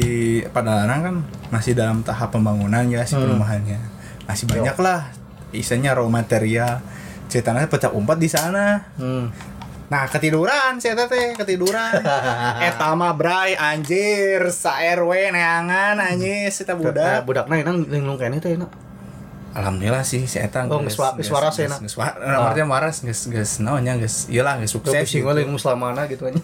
Padalarang 0.51 1.01
kan 1.01 1.15
masih 1.49 1.73
dalam 1.73 2.03
tahap 2.03 2.35
pembangunan 2.35 2.83
ya 2.87 3.03
si 3.07 3.15
perumahannya. 3.15 3.79
Masih 4.27 4.45
banyak 4.45 4.77
lah 4.79 5.09
isinya 5.55 5.95
raw 5.95 6.05
material. 6.07 6.83
Ceritanya 7.29 7.69
pecah 7.69 7.93
umpat 7.93 8.17
di 8.17 8.29
sana. 8.29 8.89
Hmm. 8.97 9.29
Nah 9.89 10.05
ketiduran 10.05 10.77
saya 10.77 11.09
teh 11.09 11.33
ketiduran. 11.33 11.97
Eta 12.69 12.93
mah 12.93 13.17
bray 13.17 13.57
anjir 13.57 14.49
sa 14.53 14.77
RW 14.81 15.33
neangan 15.33 15.97
anjir 15.97 16.53
kita 16.53 16.77
Budak. 16.77 17.25
Budak. 17.25 17.49
budakna 17.49 17.53
enak 17.65 17.75
linglung 17.89 18.17
kayaknya 18.17 18.39
teh 18.41 18.53
enak 18.53 18.88
Alhamdulillah 19.59 20.01
sih 20.01 20.23
si 20.23 20.37
Eta 20.37 20.63
Oh, 20.65 20.79
geus 20.79 20.95
wa- 20.95 21.11
geus 21.13 21.27
waras 21.27 21.55
ya? 21.55 21.67
Geus 21.67 21.93
waras, 21.93 22.15
waras 22.55 22.95
geus 23.01 23.27
geus 23.27 23.59
naonnya 23.59 23.95
geus 23.95 24.25
iyalah 24.25 24.55
geus 24.57 24.71
Tuh 24.71 24.79
sukses. 24.81 25.03
bising 25.03 25.21
we 25.21 25.35
linglung 25.35 25.59
selamana 25.59 26.07
gitu 26.07 26.23
aja 26.29 26.39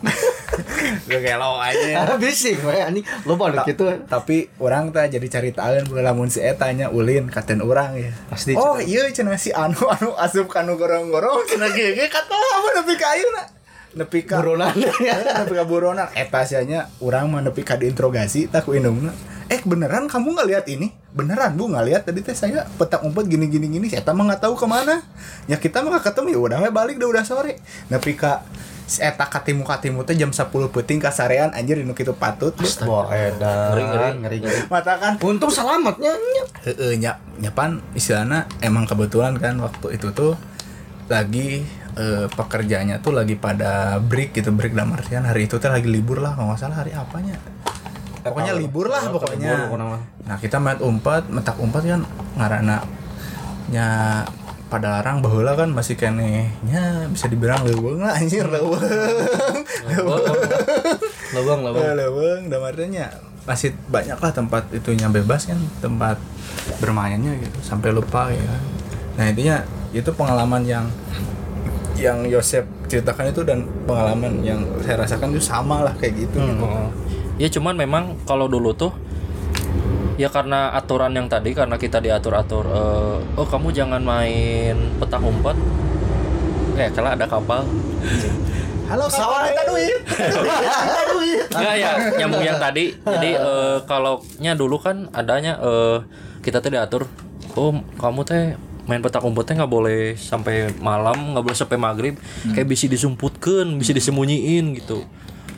Gak 1.06 1.22
gelo 1.22 1.58
aja. 1.58 2.16
bising 2.16 2.60
we 2.60 2.76
ani 2.76 3.02
lo 3.24 3.36
balik 3.36 3.64
gitu 3.66 3.88
Tapi 4.06 4.52
orang 4.58 4.92
teh 4.92 5.08
jadi 5.10 5.28
cari 5.30 5.50
tahu 5.50 5.96
lamun 5.96 6.28
si 6.28 6.40
Eta 6.40 6.68
nya 6.70 6.88
ulin 6.90 7.26
katen 7.26 7.60
orang 7.60 7.96
ya. 7.96 8.12
Pasti, 8.28 8.52
Oh 8.54 8.76
iya 8.78 9.08
cenah 9.08 9.36
si 9.36 9.50
anu 9.50 9.80
anu 9.88 10.12
asup 10.16 10.46
kanu 10.46 10.76
gorong-gorong 10.76 11.44
cenah 11.46 11.72
gege 11.72 12.06
kata 12.06 12.36
apa 12.36 12.68
nepi 12.76 12.94
ka 12.94 13.08
ayeuna. 13.10 13.44
Nepi 13.96 14.20
ka 14.22 14.38
buronan 14.38 14.76
nepi 15.40 15.54
ka 15.54 15.64
buronan 15.64 16.08
eta 16.14 16.44
sianya 16.44 16.92
urang 17.00 17.32
mah 17.32 17.40
nepi 17.40 17.64
ka 17.64 17.76
diinterogasi 17.76 18.48
tak 18.48 18.64
ku 18.64 18.76
indungna 18.76 19.16
eh 19.46 19.62
beneran 19.62 20.10
kamu 20.10 20.34
nggak 20.34 20.48
lihat 20.50 20.66
ini 20.66 20.90
beneran 21.14 21.54
bu 21.54 21.70
nggak 21.70 21.86
lihat 21.86 22.02
tadi 22.10 22.26
teh 22.26 22.34
saya 22.34 22.66
petak 22.82 23.06
umpet 23.06 23.30
gini 23.30 23.46
gini 23.46 23.70
gini 23.70 23.88
saya 23.94 24.02
mah 24.10 24.34
nggak 24.34 24.42
tahu 24.42 24.58
ke 24.58 24.66
mana 24.66 25.06
ya 25.46 25.62
kita 25.62 25.86
mah 25.86 25.98
nggak 25.98 26.06
ketemu 26.10 26.28
ya 26.34 26.40
udah 26.42 26.58
we 26.66 26.70
balik 26.74 26.96
udah 26.98 27.10
udah 27.14 27.24
sore 27.24 27.62
nepi 27.94 28.18
ka 28.18 28.42
si 28.86 29.02
eta 29.02 29.26
katimu 29.26 29.66
katimu 29.66 30.06
teh 30.06 30.14
jam 30.14 30.30
10 30.30 30.50
peting 30.50 31.02
kasarean 31.02 31.50
anjir 31.54 31.82
dinu 31.82 31.98
kitu 31.98 32.14
patut 32.14 32.54
Wah, 32.86 33.10
edan. 33.10 33.74
Ngeri, 33.74 33.84
ngeri. 33.84 34.10
ngeri, 34.22 34.38
ngeri. 34.46 34.60
mata 34.70 34.94
kan 35.02 35.18
Untung 35.26 35.50
selamatnya. 35.50 36.14
Heeh, 36.70 36.94
nya 37.02 37.18
nyapan 37.42 37.82
istilahnya 37.98 38.46
emang 38.62 38.86
kebetulan 38.86 39.42
kan 39.42 39.58
waktu 39.58 39.98
itu 39.98 40.14
tuh 40.14 40.38
lagi 41.10 41.66
eh, 41.98 42.26
pekerjaannya 42.30 43.02
tuh 43.02 43.14
lagi 43.14 43.38
pada 43.38 43.98
break 44.02 44.38
gitu 44.38 44.54
break 44.54 44.78
dalam 44.78 44.94
artian 44.94 45.26
hari 45.26 45.50
itu 45.50 45.58
tuh 45.58 45.70
lagi 45.70 45.90
libur 45.90 46.22
lah 46.22 46.38
kalau 46.38 46.54
nggak 46.54 46.62
salah 46.62 46.78
hari 46.82 46.94
apanya 46.94 47.38
pokoknya 48.26 48.54
libur 48.58 48.90
lah 48.90 49.06
pokoknya 49.14 49.50
libur 49.54 49.78
pokoknya 49.78 49.86
mah. 49.86 50.02
nah 50.26 50.36
kita 50.42 50.58
main 50.58 50.80
umpat 50.82 51.30
metak 51.30 51.58
umpat 51.62 51.82
kan 51.86 52.02
ngarana 52.36 52.82
nya 53.70 53.88
pada 54.66 54.98
larang 54.98 55.22
bahula 55.22 55.54
kan 55.54 55.70
masih 55.70 55.94
kene 55.94 56.50
nya 56.66 57.06
bisa 57.14 57.30
dibilang 57.30 57.62
leuweung 57.62 58.02
lah 58.02 58.18
anjir 58.18 58.50
leuweung 58.50 58.82
Lawang, 61.36 61.68
lawang. 61.68 61.84
Eh, 61.84 61.94
leuweung 62.00 62.44
dalam 62.48 62.72
artinya 62.72 63.12
masih 63.46 63.78
banyak 63.92 64.18
lah 64.18 64.32
tempat 64.34 64.66
itunya 64.74 65.06
bebas 65.06 65.46
kan 65.46 65.60
tempat 65.78 66.18
bermainnya 66.82 67.38
gitu 67.38 67.58
sampai 67.62 67.94
lupa 67.94 68.34
ya 68.34 68.58
nah 69.16 69.30
intinya 69.30 69.62
itu 69.94 70.10
pengalaman 70.18 70.66
yang 70.66 70.86
yang 71.96 72.28
Yosep 72.28 72.68
ceritakan 72.92 73.32
itu 73.32 73.42
dan 73.48 73.64
pengalaman 73.88 74.44
yang 74.44 74.60
saya 74.84 75.06
rasakan 75.06 75.32
itu 75.32 75.42
sama 75.42 75.86
lah 75.86 75.94
kayak 75.96 76.28
gitu 76.28 76.38
gitu. 76.44 76.66
Ya 77.36 77.52
cuman 77.52 77.76
memang 77.76 78.16
kalau 78.24 78.48
dulu 78.48 78.72
tuh 78.72 78.96
ya 80.16 80.32
karena 80.32 80.72
aturan 80.72 81.12
yang 81.12 81.28
tadi 81.28 81.52
karena 81.52 81.76
kita 81.76 82.00
diatur-atur 82.00 82.64
eh, 82.72 83.18
oh 83.36 83.48
kamu 83.48 83.76
jangan 83.76 84.00
main 84.00 84.96
petak 85.04 85.20
umpet. 85.20 85.58
Eh 86.80 86.88
kalau 86.96 87.12
ada 87.12 87.28
kapal. 87.28 87.68
Halo 88.86 89.10
kawan 89.10 89.50
minta 89.50 89.66
duit. 89.66 89.98
Minta 90.86 91.04
duit. 91.10 91.46
Enggak 91.50 91.76
ya, 91.82 91.92
nyambung 92.22 92.46
yang 92.46 92.62
tadi. 92.62 92.94
Jadi 92.94 93.32
eh, 93.50 93.78
kalau 93.90 94.22
nya 94.38 94.54
dulu 94.54 94.78
kan 94.78 95.10
adanya 95.10 95.58
eh, 95.58 95.98
kita 96.46 96.62
tuh 96.62 96.70
diatur, 96.70 97.04
oh 97.58 97.74
kamu 97.98 98.22
teh 98.24 98.54
main 98.86 99.02
petak 99.02 99.26
umpet 99.26 99.50
teh 99.50 99.58
nggak 99.58 99.74
boleh 99.74 100.14
sampai 100.14 100.70
malam, 100.78 101.34
nggak 101.34 101.44
boleh 101.50 101.58
sampai 101.58 101.82
maghrib, 101.82 102.14
kayak 102.54 102.70
bisa 102.70 102.86
disumputkan, 102.86 103.66
bisa 103.82 103.90
disembunyiin 103.90 104.78
gitu. 104.78 105.02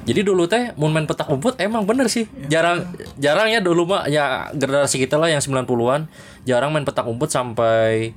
Jadi 0.08 0.24
dulu 0.24 0.48
teh 0.48 0.72
mau 0.74 0.88
main 0.88 1.04
petak 1.04 1.28
umpet 1.28 1.60
emang 1.60 1.84
bener 1.84 2.08
sih. 2.08 2.24
Jarang 2.48 2.88
jarang 3.18 3.48
ya 3.48 3.60
dulu 3.60 3.84
mah 3.86 4.08
ya 4.08 4.48
generasi 4.52 4.98
kita 4.98 5.16
lah 5.16 5.28
yang 5.28 5.40
90-an 5.40 6.08
jarang 6.42 6.72
main 6.72 6.82
petak 6.82 7.04
umpet 7.04 7.28
sampai 7.28 8.16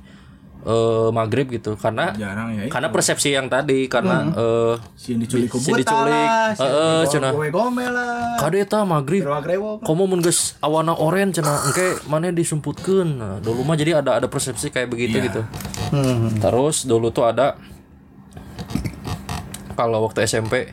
eh, 0.61 1.09
maghrib 1.11 1.49
gitu 1.49 1.73
karena 1.73 2.13
jarang 2.13 2.53
ya 2.53 2.69
karena 2.69 2.87
persepsi 2.87 3.33
yang 3.33 3.49
tadi 3.49 3.85
karena 3.85 4.29
eh, 4.29 4.73
si 4.93 5.17
diculik 5.17 5.51
Si 5.51 5.73
diculik. 5.73 6.29
Heeh, 6.55 7.01
cenah. 7.07 7.33
gue 7.33 7.49
gomel 7.49 7.89
lah 7.89 8.37
kade 8.37 8.61
eta 8.61 8.85
maghrib 8.85 9.25
komo 9.81 10.05
mun 10.05 10.21
geus 10.21 10.55
awana 10.59 10.93
oren 10.93 11.29
cenah 11.29 11.65
engke 11.65 11.99
mana 12.05 12.29
disumputkeun 12.29 13.09
nah, 13.11 13.35
dulu 13.37 13.61
mah 13.63 13.73
jadi 13.73 13.99
ada 13.99 14.15
ada 14.15 14.27
persepsi 14.27 14.69
kayak 14.69 14.87
begitu 14.87 15.17
Iya. 15.17 15.27
gitu 15.27 15.41
Hmm. 15.91 16.39
terus 16.39 16.85
dulu 16.85 17.09
tuh 17.09 17.25
ada 17.25 17.57
kalau 19.73 20.03
waktu 20.03 20.23
SMP 20.23 20.71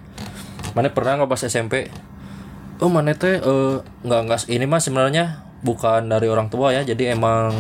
mana 0.79 0.95
pernah 0.95 1.19
ngebahas 1.19 1.51
SMP 1.51 1.91
oh 2.79 2.87
mana 2.87 3.19
teh 3.19 3.43
eh, 3.43 3.77
nggak 3.83 4.21
nggak 4.31 4.41
ini 4.47 4.65
mah 4.71 4.79
sebenarnya 4.79 5.43
bukan 5.67 6.07
dari 6.07 6.31
orang 6.31 6.47
tua 6.47 6.71
ya 6.71 6.87
jadi 6.87 7.19
emang 7.19 7.51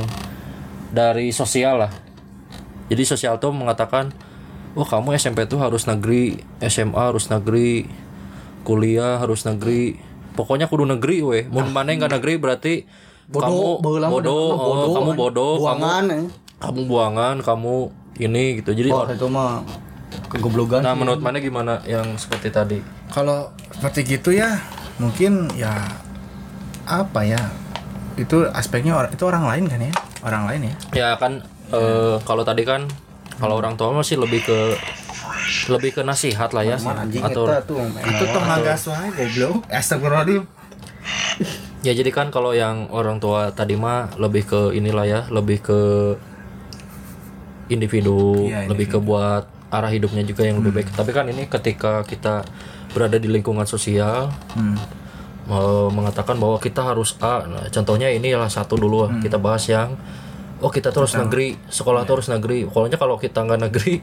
dari 0.95 1.35
sosial 1.35 1.83
lah 1.83 1.93
jadi 2.87 3.03
sosial 3.03 3.43
tuh 3.43 3.51
mengatakan 3.51 4.15
oh 4.79 4.87
kamu 4.87 5.19
SMP 5.19 5.51
tuh 5.51 5.59
harus 5.59 5.91
negeri 5.91 6.39
SMA 6.63 6.95
harus 6.95 7.27
negeri 7.27 7.91
kuliah 8.63 9.19
harus 9.19 9.43
negeri 9.43 9.99
pokoknya 10.39 10.71
kudu 10.71 10.87
negeri 10.87 11.17
weh 11.27 11.45
mau 11.51 11.67
mana 11.67 11.91
nggak 11.91 12.15
negeri 12.23 12.39
berarti 12.39 12.75
kamu 13.29 13.85
baheula 13.85 14.07
mah 14.09 14.15
bodoh, 14.15 14.49
oh, 14.55 14.57
bodoh, 14.57 14.95
kamu 14.95 15.11
kan. 15.11 15.17
bodoh 15.21 15.55
Buangan, 15.61 16.05
kamu 16.07 16.17
eh. 16.17 16.25
kamu 16.63 16.81
buangan 16.89 17.37
kamu 17.45 17.75
ini 18.23 18.45
gitu 18.63 18.71
jadi 18.73 18.89
Wah, 18.95 19.11
itu 19.11 19.27
mah 19.29 19.67
kegoblogan. 20.33 20.81
nah 20.81 20.97
menurut 20.97 21.21
mana 21.21 21.43
gimana 21.43 21.85
yang 21.85 22.17
seperti 22.17 22.49
tadi 22.49 22.79
kalau 23.09 23.51
seperti 23.73 24.19
gitu 24.19 24.31
ya 24.31 24.59
mungkin 24.99 25.49
ya 25.55 25.73
apa 26.85 27.21
ya 27.23 27.41
itu 28.17 28.43
aspeknya 28.51 28.97
orang 28.97 29.13
itu 29.13 29.23
orang 29.23 29.45
lain 29.47 29.65
kan 29.67 29.81
ya 29.81 29.93
orang 30.21 30.43
lain 30.47 30.61
ya 30.65 30.75
ya 30.93 31.09
kan 31.17 31.33
eh, 31.71 32.17
kalau 32.23 32.43
tadi 32.43 32.65
kan 32.65 32.89
kalau 33.39 33.55
orang 33.57 33.79
tua 33.79 33.95
masih 33.95 34.19
lebih 34.19 34.43
ke 34.43 34.59
lebih 35.69 35.95
ke 35.95 36.03
nasihat 36.03 36.51
lah 36.51 36.65
ya 36.65 36.77
anjing 36.99 37.23
tuh 37.31 37.47
Itu 38.03 38.25
wae 38.85 39.09
goblok. 39.11 39.57
Astagfirullahaladzim. 39.71 40.43
ya 41.79 41.93
jadi 41.95 42.11
kan 42.11 42.29
kalau 42.29 42.51
yang 42.51 42.91
orang 42.91 43.23
tua 43.23 43.55
tadi 43.55 43.79
mah 43.79 44.11
lebih 44.19 44.45
ke 44.45 44.61
inilah 44.75 45.07
ya 45.07 45.21
lebih 45.31 45.63
ke 45.63 45.81
individu, 47.69 48.49
Iya, 48.49 48.65
lebih 48.67 48.87
ke 48.89 48.99
buat 48.99 49.45
arah 49.69 49.89
hidupnya 49.89 50.23
juga 50.23 50.43
yang 50.43 50.59
lebih 50.59 50.73
baik. 50.75 50.89
Tapi 50.93 51.11
kan 51.11 51.27
ini 51.27 51.45
ketika 51.45 52.01
kita 52.03 52.45
berada 52.89 53.17
di 53.17 53.27
lingkungan 53.27 53.65
sosial 53.65 54.33
Hmm. 54.53 54.77
eh, 55.47 55.89
mengatakan 55.91 56.37
bahwa 56.37 56.57
kita 56.57 56.81
harus 56.83 57.17
A. 57.19 57.45
Nah, 57.45 57.65
contohnya 57.69 58.09
ini 58.09 58.29
adalah 58.29 58.49
satu 58.49 58.77
dulu 58.77 59.09
Hmm. 59.09 59.21
kita 59.21 59.37
bahas 59.37 59.65
yang 59.65 59.97
oh 60.59 60.69
kita 60.69 60.91
tuh 60.91 61.05
harus 61.05 61.15
negeri 61.15 61.57
sekolah 61.69 62.03
tuh 62.03 62.21
harus 62.21 62.29
negeri. 62.29 62.65
Pokoknya 62.65 62.97
kalau 62.97 63.17
kita 63.17 63.41
nggak 63.41 63.61
negeri 63.63 63.95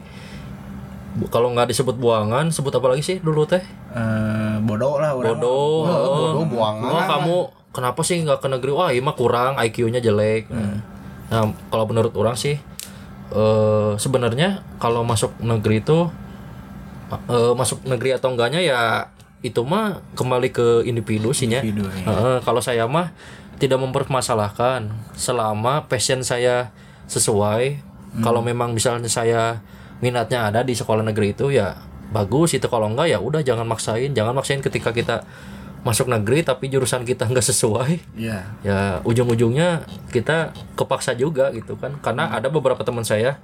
kalau 1.26 1.48
nggak 1.50 1.72
disebut 1.72 1.96
buangan 1.96 2.52
sebut 2.52 2.72
apa 2.72 2.92
lagi 2.92 3.02
sih 3.02 3.16
dulu 3.18 3.42
teh? 3.44 3.62
Eh, 3.88 4.56
bodoh 4.60 5.00
lah 5.00 5.16
orang. 5.16 5.34
bodoh. 5.34 5.82
Bodoh, 5.82 6.32
oh, 6.36 6.46
buangan. 6.46 6.90
oh, 6.90 7.02
kamu 7.02 7.36
kenapa 7.70 8.00
sih 8.02 8.20
nggak 8.20 8.38
ke 8.38 8.48
negeri? 8.48 8.70
Wah 8.70 8.90
ini 8.90 9.00
mah 9.00 9.14
kurang 9.14 9.56
IQ-nya 9.56 9.98
jelek. 9.98 10.48
Nah 11.26 11.42
kalau 11.66 11.84
menurut 11.86 12.12
orang 12.12 12.36
sih 12.36 12.60
eh 13.34 13.92
sebenarnya 13.98 14.62
kalau 14.78 15.02
masuk 15.02 15.34
negeri 15.42 15.82
itu 15.82 16.06
eh, 17.10 17.52
masuk 17.54 17.82
negeri 17.86 18.14
atau 18.14 18.34
enggaknya 18.34 18.62
ya 18.62 18.80
itu 19.44 19.62
mah 19.62 20.02
kembali 20.18 20.50
ke 20.50 20.66
individu 20.88 21.30
sih 21.30 21.46
ya. 21.46 21.62
Heeh, 22.02 22.36
kalau 22.42 22.58
saya 22.58 22.88
mah 22.90 23.14
tidak 23.56 23.78
mempermasalahkan 23.80 24.90
selama 25.16 25.86
passion 25.86 26.20
saya 26.26 26.72
sesuai. 27.06 27.82
Kalau 28.24 28.40
memang 28.40 28.72
misalnya 28.72 29.12
saya 29.12 29.60
minatnya 30.00 30.48
ada 30.48 30.60
di 30.64 30.72
sekolah 30.72 31.04
negeri 31.04 31.36
itu 31.36 31.52
ya 31.52 31.76
bagus. 32.10 32.56
Itu 32.56 32.72
kalau 32.72 32.88
enggak 32.88 33.12
ya 33.12 33.20
udah 33.20 33.44
jangan 33.44 33.68
maksain. 33.68 34.16
Jangan 34.16 34.32
maksain 34.32 34.64
ketika 34.64 34.90
kita 34.96 35.22
masuk 35.82 36.10
negeri 36.10 36.42
tapi 36.42 36.70
jurusan 36.70 37.02
kita 37.04 37.26
enggak 37.28 37.46
sesuai. 37.46 38.02
Iya. 38.16 38.38
ya 38.64 38.78
ujung-ujungnya 39.06 39.86
kita 40.10 40.54
kepaksa 40.74 41.14
juga 41.14 41.50
gitu 41.52 41.76
kan. 41.76 41.98
Karena 42.00 42.32
ada 42.32 42.48
beberapa 42.50 42.82
teman 42.82 43.06
saya 43.06 43.38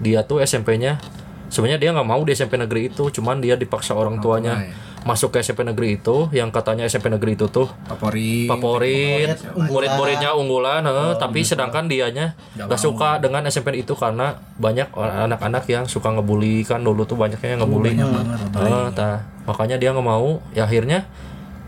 dia 0.00 0.20
tuh 0.24 0.44
SMP-nya 0.44 1.00
sebenarnya 1.48 1.78
dia 1.78 1.90
nggak 1.94 2.08
mau 2.08 2.20
di 2.26 2.34
SMP 2.34 2.58
negeri 2.58 2.90
itu 2.90 3.08
cuman 3.10 3.38
dia 3.38 3.54
dipaksa 3.54 3.94
orang 3.94 4.18
tuanya 4.18 4.58
tua, 4.58 4.66
ya. 4.66 4.74
masuk 5.06 5.30
ke 5.34 5.40
SMP 5.40 5.62
negeri 5.62 6.00
itu. 6.00 6.28
Yang 6.34 6.48
katanya 6.52 6.84
SMP 6.90 7.06
negeri 7.12 7.38
itu 7.38 7.46
tuh 7.48 7.70
Favorit. 7.86 8.48
favorit 8.50 9.28
murid-muridnya 9.54 10.34
unggulan 10.34 10.82
heeh, 10.84 11.12
tapi 11.16 11.46
sedangkan 11.46 11.86
dianya 11.86 12.34
nggak 12.58 12.80
suka 12.80 13.22
dengan 13.22 13.46
SMP 13.46 13.78
itu 13.78 13.94
karena 13.94 14.36
banyak 14.58 14.90
anak-anak 14.96 15.64
yang 15.70 15.84
suka 15.86 16.10
ngebully 16.12 16.66
kan. 16.66 16.82
Dulu 16.82 17.06
tuh 17.06 17.16
banyaknya 17.16 17.56
yang 17.56 17.60
ngebully. 17.62 17.94
Heeh, 17.94 18.86
tah. 18.92 19.22
makanya 19.46 19.78
dia 19.78 19.94
nggak 19.94 20.06
mau. 20.06 20.42
Ya 20.52 20.66
akhirnya 20.66 21.06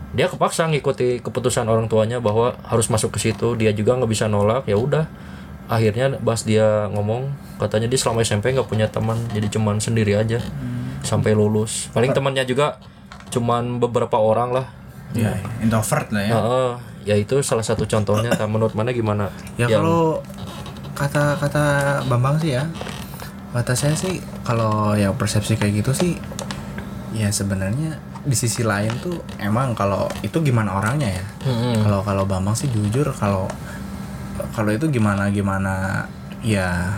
dia 0.09 0.25
kepaksa 0.25 0.65
ngikuti 0.69 1.21
keputusan 1.21 1.69
orang 1.69 1.85
tuanya 1.85 2.17
bahwa 2.17 2.57
harus 2.65 2.89
masuk 2.89 3.13
ke 3.13 3.29
situ 3.29 3.53
dia 3.53 3.69
juga 3.73 3.93
nggak 3.93 4.09
bisa 4.09 4.25
nolak 4.25 4.65
ya 4.65 4.77
udah. 4.77 5.05
Akhirnya 5.69 6.17
pas 6.17 6.41
dia 6.41 6.89
ngomong 6.89 7.29
katanya 7.61 7.85
dia 7.85 7.99
selama 8.01 8.25
SMP 8.25 8.49
nggak 8.57 8.65
punya 8.65 8.89
teman 8.89 9.21
jadi 9.29 9.53
cuman 9.53 9.77
sendiri 9.77 10.17
aja 10.17 10.41
sampai 11.05 11.37
lulus. 11.37 11.93
Paling 11.93 12.09
temannya 12.09 12.41
juga 12.49 12.81
cuman 13.29 13.77
beberapa 13.77 14.17
orang 14.17 14.49
lah. 14.49 14.65
Ya, 15.13 15.33
introvert 15.61 16.09
lah 16.13 16.21
ya. 16.25 16.33
Heeh, 16.37 16.71
ya 17.05 17.15
itu 17.17 17.41
salah 17.45 17.65
satu 17.65 17.85
contohnya. 17.85 18.29
Tah, 18.33 18.45
menurut 18.49 18.73
mana 18.73 18.93
gimana? 18.93 19.29
Ya 19.57 19.69
Yang- 19.69 19.81
kalau 19.81 20.01
kata-kata 20.93 21.65
Bambang 22.05 22.37
sih 22.37 22.53
ya, 22.57 22.65
kata 23.53 23.73
saya 23.73 23.93
sih 23.93 24.21
kalau 24.45 24.93
ya 24.93 25.13
persepsi 25.13 25.57
kayak 25.57 25.81
gitu 25.85 25.91
sih, 25.93 26.13
ya 27.13 27.29
sebenarnya 27.33 27.97
di 28.29 28.37
sisi 28.37 28.61
lain 28.61 28.93
tuh 29.01 29.17
emang 29.41 29.73
kalau 29.73 30.05
itu 30.21 30.37
gimana 30.45 30.77
orangnya 30.77 31.09
ya. 31.09 31.25
Kalau 31.81 32.05
kalau 32.05 32.23
Bambang 32.29 32.53
sih 32.53 32.69
jujur 32.69 33.09
kalau 33.17 33.49
kalau 34.53 34.71
itu 34.71 34.87
gimana 34.87 35.33
gimana 35.33 36.05
ya 36.39 36.95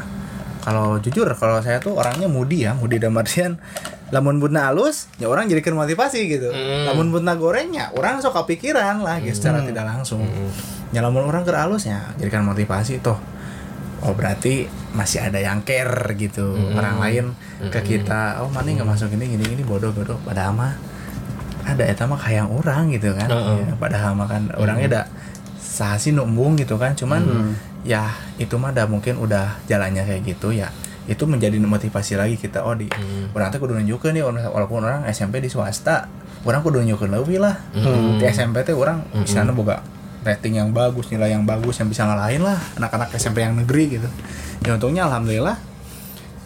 kalau 0.61 1.01
jujur 1.01 1.25
kalau 1.33 1.57
saya 1.59 1.81
tuh 1.81 1.97
orangnya 1.97 2.29
mudi 2.29 2.69
ya 2.69 2.77
mudi 2.77 3.01
dalam 3.01 3.17
artian 3.17 3.57
lamun 4.13 4.37
butna 4.37 4.69
halus 4.69 5.07
ya 5.17 5.31
orang 5.31 5.47
jadikan 5.47 5.73
motivasi 5.73 6.27
gitu. 6.27 6.51
Mm. 6.51 6.91
lamun 6.91 7.09
butna 7.15 7.33
gorengnya 7.39 7.89
orang 7.95 8.19
sok 8.19 8.43
kepikiran 8.43 9.01
lah 9.01 9.23
gitu 9.23 9.39
secara 9.39 9.63
tidak 9.63 9.87
langsung. 9.87 10.21
Ya 10.91 10.99
lamun 10.99 11.23
orang 11.25 11.47
ke 11.47 11.55
halus 11.55 11.87
ya 11.87 12.11
jadikan 12.19 12.43
motivasi 12.43 12.99
toh. 12.99 13.17
Oh 14.03 14.11
berarti 14.11 14.67
masih 14.91 15.23
ada 15.23 15.39
yang 15.39 15.63
care 15.63 16.11
gitu. 16.19 16.59
Orang 16.75 16.99
lain 16.99 17.25
ke 17.71 17.79
kita 17.81 18.43
oh 18.43 18.51
mana 18.51 18.69
nggak 18.75 18.89
masuk 18.89 19.15
ini 19.15 19.39
gini 19.39 19.43
gini 19.47 19.63
bodoh 19.63 19.95
bodoh. 19.95 20.19
Padahal 20.27 20.53
mah 20.53 20.75
ada 21.73 21.83
eta 21.87 22.03
mah 22.07 22.19
kayak 22.19 22.51
orang 22.51 22.91
gitu 22.91 23.15
kan. 23.15 23.29
Heeh. 23.31 23.71
Ya, 23.71 23.73
padahal 23.79 24.15
mah 24.17 24.27
kan 24.27 24.51
orangnya 24.59 24.87
ada 24.87 25.01
sahasi 25.57 26.11
numbung 26.11 26.59
gitu 26.59 26.75
kan. 26.75 26.93
Cuman 26.93 27.53
ya 27.81 28.13
itu 28.37 28.55
mah 28.61 28.75
udah 28.75 28.85
mungkin 28.85 29.17
udah 29.17 29.57
jalannya 29.65 30.05
kayak 30.05 30.21
gitu 30.21 30.53
ya 30.53 30.69
itu 31.09 31.25
menjadi 31.25 31.57
motivasi 31.57 32.13
lagi 32.13 32.37
kita 32.37 32.61
oh 32.61 32.77
di 32.77 32.85
orang 33.33 33.49
tuh 33.49 33.57
kudu 33.57 33.73
nunjukeun 33.73 34.13
nih 34.13 34.21
walaupun 34.21 34.85
orang 34.85 35.01
SMP 35.09 35.41
di 35.41 35.49
swasta 35.49 36.05
orang 36.45 36.61
kudu 36.61 36.85
nunjukeun 36.85 37.09
lebih 37.09 37.41
lah. 37.41 37.57
Di 38.21 38.25
SMP 38.29 38.61
teh 38.61 38.77
orang 38.77 39.01
misalnya 39.17 39.49
boga 39.51 39.81
rating 40.21 40.61
yang 40.61 40.69
bagus 40.69 41.09
nilai 41.09 41.33
yang 41.33 41.49
bagus 41.49 41.81
yang 41.81 41.89
bisa 41.89 42.05
ngalahin 42.05 42.45
lah 42.45 42.61
anak-anak 42.77 43.09
SMP 43.17 43.41
yang 43.41 43.57
negeri 43.57 43.97
gitu. 43.97 44.09
Ya 44.61 44.77
untungnya 44.77 45.09
alhamdulillah 45.09 45.57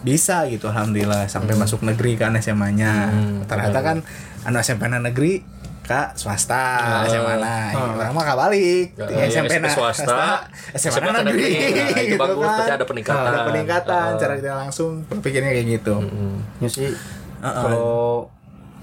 bisa 0.00 0.48
gitu 0.48 0.72
alhamdulillah 0.72 1.28
sampai 1.28 1.52
masuk 1.58 1.84
negeri 1.84 2.16
kan 2.16 2.32
SMA-nya 2.40 3.12
ternyata 3.44 3.78
kan 3.84 3.96
anak 4.46 4.62
SMP 4.62 4.86
na 4.86 4.98
negeri 4.98 5.42
kak 5.82 6.14
swasta 6.14 6.62
SMA 7.04 7.34
na 7.36 7.70
orang 7.74 8.10
mah 8.10 8.24
kabalik 8.24 8.90
Ya, 8.92 9.06
di 9.06 9.14
ya, 9.14 9.26
SMP 9.28 9.58
na 9.58 9.68
swasta, 9.68 10.46
SMA 10.72 10.98
SMA 10.98 11.10
na 11.12 11.20
negeri 11.22 11.46
Nah, 11.46 11.94
itu 11.96 12.06
gitu 12.08 12.16
bagus, 12.16 12.34
kan. 12.36 12.50
berarti 12.50 12.72
ada 12.72 12.84
peningkatan. 12.84 13.22
ada 13.24 13.40
peningkatan 13.44 14.08
Ah. 14.08 14.16
cara 14.16 14.34
tidak 14.34 14.56
langsung 14.56 14.90
berpikirnya 15.04 15.50
kayak 15.52 15.66
gitu 15.72 15.94
Mm. 15.96 16.36
Ya 16.58 16.68
sih. 16.68 16.90
Kalau 17.38 18.30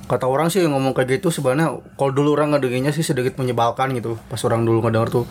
kata 0.06 0.26
orang 0.26 0.48
sih 0.48 0.62
ngomong 0.62 0.92
kayak 0.92 1.18
gitu 1.18 1.28
sebenarnya 1.30 1.68
kalau 1.94 2.12
dulu 2.12 2.34
orang 2.34 2.52
ngedengarnya 2.52 2.92
sih 2.92 3.02
sedikit 3.02 3.36
menyebalkan 3.36 3.92
gitu. 3.94 4.16
Pas 4.26 4.40
orang 4.42 4.62
dulu 4.62 4.80
ngedenger 4.82 5.10
tuh 5.12 5.26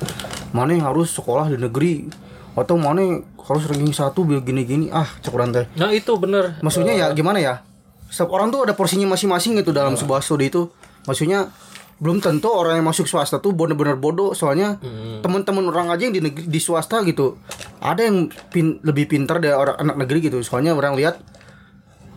mana 0.50 0.70
yang 0.70 0.84
harus 0.86 1.08
sekolah 1.08 1.46
di 1.46 1.56
negeri 1.56 2.08
atau 2.52 2.76
mana 2.76 3.00
yang 3.00 3.16
harus 3.38 3.64
ranking 3.64 3.90
satu 3.90 4.22
biar 4.22 4.40
gini-gini 4.40 4.88
ah 4.88 5.08
cek 5.18 5.32
orang 5.32 5.50
teh. 5.50 5.64
nah 5.74 5.88
itu 5.88 6.12
bener 6.14 6.60
Maksudnya 6.60 6.92
ya 6.92 7.06
gimana 7.10 7.40
ya? 7.40 7.64
Setiap 8.12 8.28
orang 8.28 8.52
tuh 8.52 8.68
ada 8.68 8.76
porsinya 8.76 9.08
masing-masing 9.16 9.56
gitu 9.64 9.72
dalam 9.72 9.96
sebuah 9.96 10.20
studi 10.20 10.52
itu. 10.52 10.68
Maksudnya 11.08 11.48
belum 11.96 12.20
tentu 12.20 12.52
orang 12.52 12.76
yang 12.76 12.84
masuk 12.84 13.08
swasta 13.08 13.40
tuh 13.40 13.56
bener-bener 13.56 13.96
bodoh. 13.96 14.36
Soalnya 14.36 14.76
teman-teman 15.24 15.64
orang 15.72 15.88
aja 15.88 16.04
yang 16.04 16.12
di 16.12 16.20
negeri 16.20 16.44
di 16.44 16.60
swasta 16.60 17.00
gitu 17.08 17.40
ada 17.80 18.04
yang 18.04 18.28
pin- 18.52 18.84
lebih 18.84 19.08
pintar 19.08 19.40
dari 19.40 19.56
orang 19.56 19.80
anak 19.80 20.04
negeri 20.04 20.28
gitu. 20.28 20.44
Soalnya 20.44 20.76
orang 20.76 20.92
lihat 20.92 21.24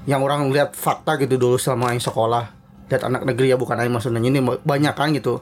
yang 0.04 0.20
orang 0.20 0.52
lihat 0.52 0.76
fakta 0.76 1.16
gitu 1.18 1.40
dulu 1.40 1.56
selama 1.56 1.96
yang 1.96 2.04
sekolah 2.04 2.44
lihat 2.92 3.02
anak 3.02 3.26
negeri 3.26 3.56
ya 3.56 3.58
bukan 3.58 3.80
aja 3.80 3.90
maksudnya 3.90 4.20
ini 4.20 4.44
banyak 4.44 4.94
kan 4.94 5.16
gitu. 5.16 5.40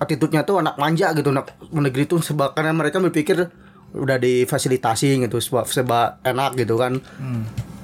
Attitude-nya 0.00 0.48
tuh 0.48 0.64
anak 0.64 0.80
manja 0.80 1.12
gitu 1.12 1.28
anak 1.28 1.52
negeri 1.68 2.08
tuh 2.08 2.24
sebab 2.24 2.56
karena 2.56 2.72
mereka 2.72 2.96
berpikir 2.96 3.44
udah 3.90 4.16
difasilitasi 4.22 5.26
gitu 5.26 5.36
sebab 5.42 5.66
sebab 5.66 6.22
enak 6.24 6.56
gitu 6.56 6.78
kan. 6.80 7.02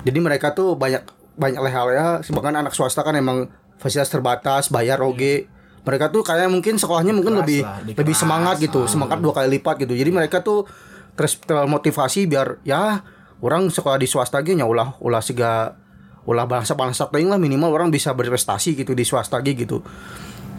Jadi 0.07 0.19
mereka 0.23 0.55
tuh 0.55 0.79
banyak 0.79 1.03
banyak 1.37 1.61
hal 1.69 1.89
ya 1.93 2.07
sebabkan 2.25 2.57
anak 2.57 2.73
swasta 2.73 3.05
kan 3.05 3.13
emang 3.17 3.53
fasilitas 3.77 4.09
terbatas 4.09 4.73
bayar 4.73 5.01
oge 5.05 5.49
mereka 5.87 6.11
tuh 6.11 6.27
kayak 6.27 6.51
mungkin 6.51 6.81
sekolahnya 6.83 7.15
mungkin 7.15 7.39
lebih 7.39 7.63
lah, 7.63 7.79
lebih 7.87 8.17
semangat 8.17 8.59
gitu 8.59 8.91
semangat 8.91 9.23
dua 9.23 9.31
kali 9.31 9.61
lipat 9.61 9.87
gitu. 9.87 9.95
Jadi 9.95 10.11
mereka 10.11 10.43
tuh 10.43 10.67
terus 11.15 11.39
termotivasi 11.39 12.27
biar 12.27 12.59
ya 12.67 13.07
orang 13.39 13.71
sekolah 13.71 14.01
di 14.01 14.11
swasta 14.11 14.43
gitu 14.43 14.67
ulah 14.67 14.99
ulah 14.99 15.23
siga 15.23 15.79
ulah 16.27 16.45
bangsa 16.51 16.75
bangsa 16.75 17.07
ting 17.15 17.31
lah 17.31 17.39
minimal 17.39 17.71
orang 17.71 17.95
bisa 17.95 18.11
berprestasi 18.19 18.75
gitu 18.75 18.99
di 18.99 19.07
swasta 19.07 19.39
gitu. 19.47 19.87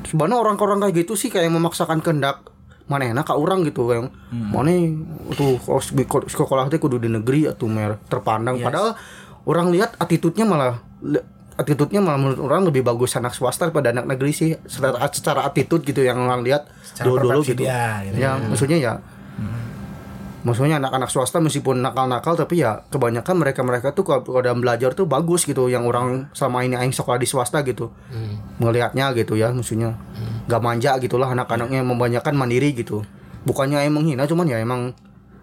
Sebenarnya 0.08 0.40
orang-orang 0.40 0.88
kayak 0.88 1.04
gitu 1.04 1.20
sih 1.20 1.28
kayak 1.28 1.52
memaksakan 1.52 2.00
kehendak 2.00 2.48
mana 2.88 3.12
enak 3.12 3.28
kak 3.28 3.36
orang? 3.36 3.68
gitu 3.68 3.84
yang 3.92 4.08
mana 4.32 4.72
tuh 5.36 5.60
sekolah 6.32 6.72
teh 6.72 6.80
kudu 6.80 7.04
di 7.04 7.12
negeri 7.12 7.52
atau 7.52 7.68
mer 7.68 8.00
terpandang. 8.08 8.63
Padahal 8.63 8.96
orang 9.48 9.72
lihat 9.72 9.96
attitude-nya 9.96 10.44
malah 10.44 10.84
attitude-nya 11.58 12.04
malah 12.04 12.20
menurut 12.20 12.40
orang 12.44 12.68
lebih 12.70 12.86
bagus 12.86 13.16
anak 13.18 13.34
swasta 13.34 13.72
daripada 13.72 13.90
anak 13.96 14.06
negeri 14.14 14.32
sih. 14.36 14.52
Secara, 14.68 15.02
secara 15.10 15.42
attitude 15.48 15.88
gitu 15.88 16.04
yang 16.04 16.20
orang 16.20 16.44
lihat 16.44 16.70
dulu 17.02 17.24
dulu 17.24 17.42
gitu. 17.48 17.64
dia, 17.64 18.04
gitu. 18.06 18.20
ya 18.20 18.38
maksudnya 18.38 18.78
ya 18.78 18.94
maksudnya 20.46 20.80
anak-anak 20.80 21.12
swasta 21.12 21.44
meskipun 21.44 21.84
nakal-nakal 21.84 22.40
tapi 22.40 22.64
ya 22.64 22.80
kebanyakan 22.88 23.36
mereka-mereka 23.36 23.92
tuh 23.92 24.08
kalau 24.08 24.24
kalau 24.24 24.40
dalam 24.40 24.64
belajar 24.64 24.96
tuh 24.96 25.04
bagus 25.04 25.44
gitu 25.44 25.68
yang 25.68 25.84
orang 25.84 26.32
sama 26.32 26.64
ini 26.64 26.80
aing 26.80 26.96
sekolah 26.96 27.20
di 27.20 27.28
swasta 27.28 27.64
gitu. 27.68 27.90
Melihatnya 28.62 29.12
gitu 29.18 29.36
ya 29.36 29.52
maksudnya. 29.52 29.98
Nggak 30.48 30.62
manja 30.62 30.92
gitulah 31.02 31.34
anak-anaknya 31.34 31.84
membanyakan 31.84 32.34
mandiri 32.38 32.72
gitu. 32.78 33.04
Bukannya 33.44 33.84
emang 33.84 34.04
menghina 34.04 34.28
cuman 34.28 34.46
ya 34.48 34.60
emang 34.60 34.96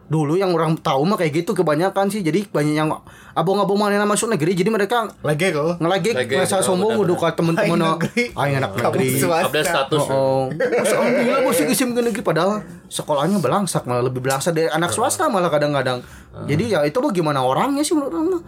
dulu 0.05 0.37
yang 0.37 0.53
orang 0.53 0.77
tahu 0.79 1.03
mah 1.09 1.17
kayak 1.17 1.45
gitu 1.45 1.57
kebanyakan 1.57 2.12
sih. 2.12 2.21
Jadi 2.21 2.45
banyak 2.49 2.75
yang 2.77 2.93
abang-abang 3.33 3.77
mana 3.81 4.05
masuk 4.05 4.31
negeri 4.31 4.55
jadi 4.55 4.71
mereka 4.71 5.11
lagi 5.25 5.51
kok. 5.51 5.81
ngelagi 5.81 6.14
betul, 6.14 6.61
sombong 6.62 7.03
udah 7.03 7.17
ke 7.19 7.29
temen-temen 7.35 7.79
Aing 7.83 7.97
oh, 8.37 8.40
aing 8.45 8.57
anak 8.62 8.71
negeri. 8.79 9.09
update 9.25 9.67
status. 9.67 10.01
Oh, 10.07 10.47
Masa 10.53 10.95
alhamdulillah 11.01 11.40
bos 11.43 11.61
isim 11.64 11.90
ke 11.97 12.01
negeri 12.05 12.23
padahal 12.23 12.62
sekolahnya 12.87 13.40
belangsak 13.40 13.83
malah 13.88 14.05
lebih 14.07 14.23
belangsak 14.23 14.53
dari 14.55 14.69
anak 14.71 14.93
swasta 14.93 15.27
malah 15.27 15.49
kadang-kadang. 15.49 16.05
Jadi 16.47 16.75
ya 16.77 16.85
itu 16.85 16.99
bagaimana 17.01 17.43
orangnya 17.43 17.83
sih 17.83 17.97
menurut 17.97 18.12
orang. 18.14 18.43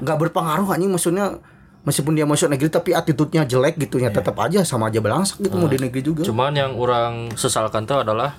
Nggak 0.00 0.16
berpengaruh 0.28 0.68
anjing 0.72 0.90
maksudnya 0.90 1.38
meskipun 1.82 2.14
dia 2.14 2.26
masuk 2.26 2.46
negeri 2.46 2.70
tapi 2.70 2.94
attitude-nya 2.94 3.42
jelek 3.42 3.74
gitu 3.74 3.98
ya 3.98 4.14
tetap 4.14 4.38
aja 4.38 4.62
sama 4.62 4.86
aja 4.86 5.02
belangsak 5.02 5.42
gitu 5.42 5.54
mau 5.58 5.66
di 5.66 5.82
negeri 5.82 6.00
juga. 6.02 6.22
cuman 6.22 6.54
yang 6.54 6.72
orang 6.78 7.34
sesalkan 7.34 7.90
tuh 7.90 8.06
adalah 8.06 8.38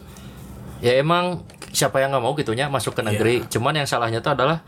ya 0.83 0.99
emang 0.99 1.47
siapa 1.71 2.03
yang 2.03 2.11
nggak 2.11 2.23
mau 2.23 2.35
gitunya 2.35 2.67
masuk 2.67 2.99
ke 2.99 3.01
negeri. 3.01 3.47
Cuman 3.47 3.79
yang 3.79 3.87
salahnya 3.87 4.19
tuh 4.19 4.35
adalah 4.35 4.61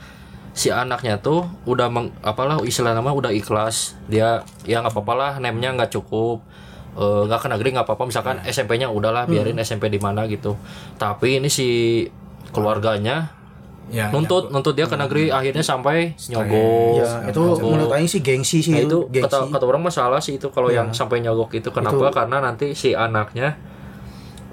si 0.56 0.72
anaknya 0.72 1.20
tuh 1.20 1.44
udah 1.68 1.92
meng, 1.92 2.16
apalah 2.24 2.64
istilahnya 2.64 3.04
mah 3.04 3.12
udah 3.12 3.36
ikhlas. 3.36 4.00
Dia 4.08 4.48
ya 4.64 4.80
nggak 4.80 4.96
apa-apa 4.96 5.14
lah 5.14 5.32
nemnya 5.44 5.76
nggak 5.76 5.92
cukup. 5.92 6.40
Eh, 6.96 7.22
nggak 7.28 7.40
ke 7.44 7.48
negeri 7.52 7.70
nggak 7.76 7.86
apa-apa 7.86 8.08
misalkan 8.08 8.40
SMP-nya 8.48 8.88
udahlah 8.88 9.28
biarin 9.28 9.60
SMP 9.60 9.92
di 9.92 10.00
mana 10.00 10.24
gitu. 10.32 10.56
Tapi 10.96 11.44
ini 11.44 11.52
si 11.52 11.68
keluarganya 12.56 13.36
ya 13.86 14.10
nuntut 14.10 14.50
nuntut 14.50 14.74
dia 14.74 14.90
ke 14.90 14.98
negeri 14.98 15.28
akhirnya 15.28 15.62
sampai 15.62 16.16
nyogok. 16.32 17.04
Ya, 17.04 17.28
itu 17.28 17.44
menurut 17.60 17.92
aing 17.92 18.08
sih 18.08 18.24
gengsi 18.24 18.64
sih 18.64 18.74
Nah, 18.74 18.88
itu, 18.88 19.12
itu 19.12 19.20
gengsi. 19.20 19.28
kata 19.28 19.52
kata 19.52 19.66
orang 19.68 19.84
masalah 19.84 20.24
sih 20.24 20.40
itu 20.40 20.48
kalau 20.56 20.72
yang 20.72 20.96
sampai 20.96 21.20
nyogok 21.20 21.52
itu. 21.60 21.70
Kenapa? 21.76 22.16
Karena 22.16 22.40
nanti 22.40 22.72
si 22.74 22.96
anaknya 22.96 23.75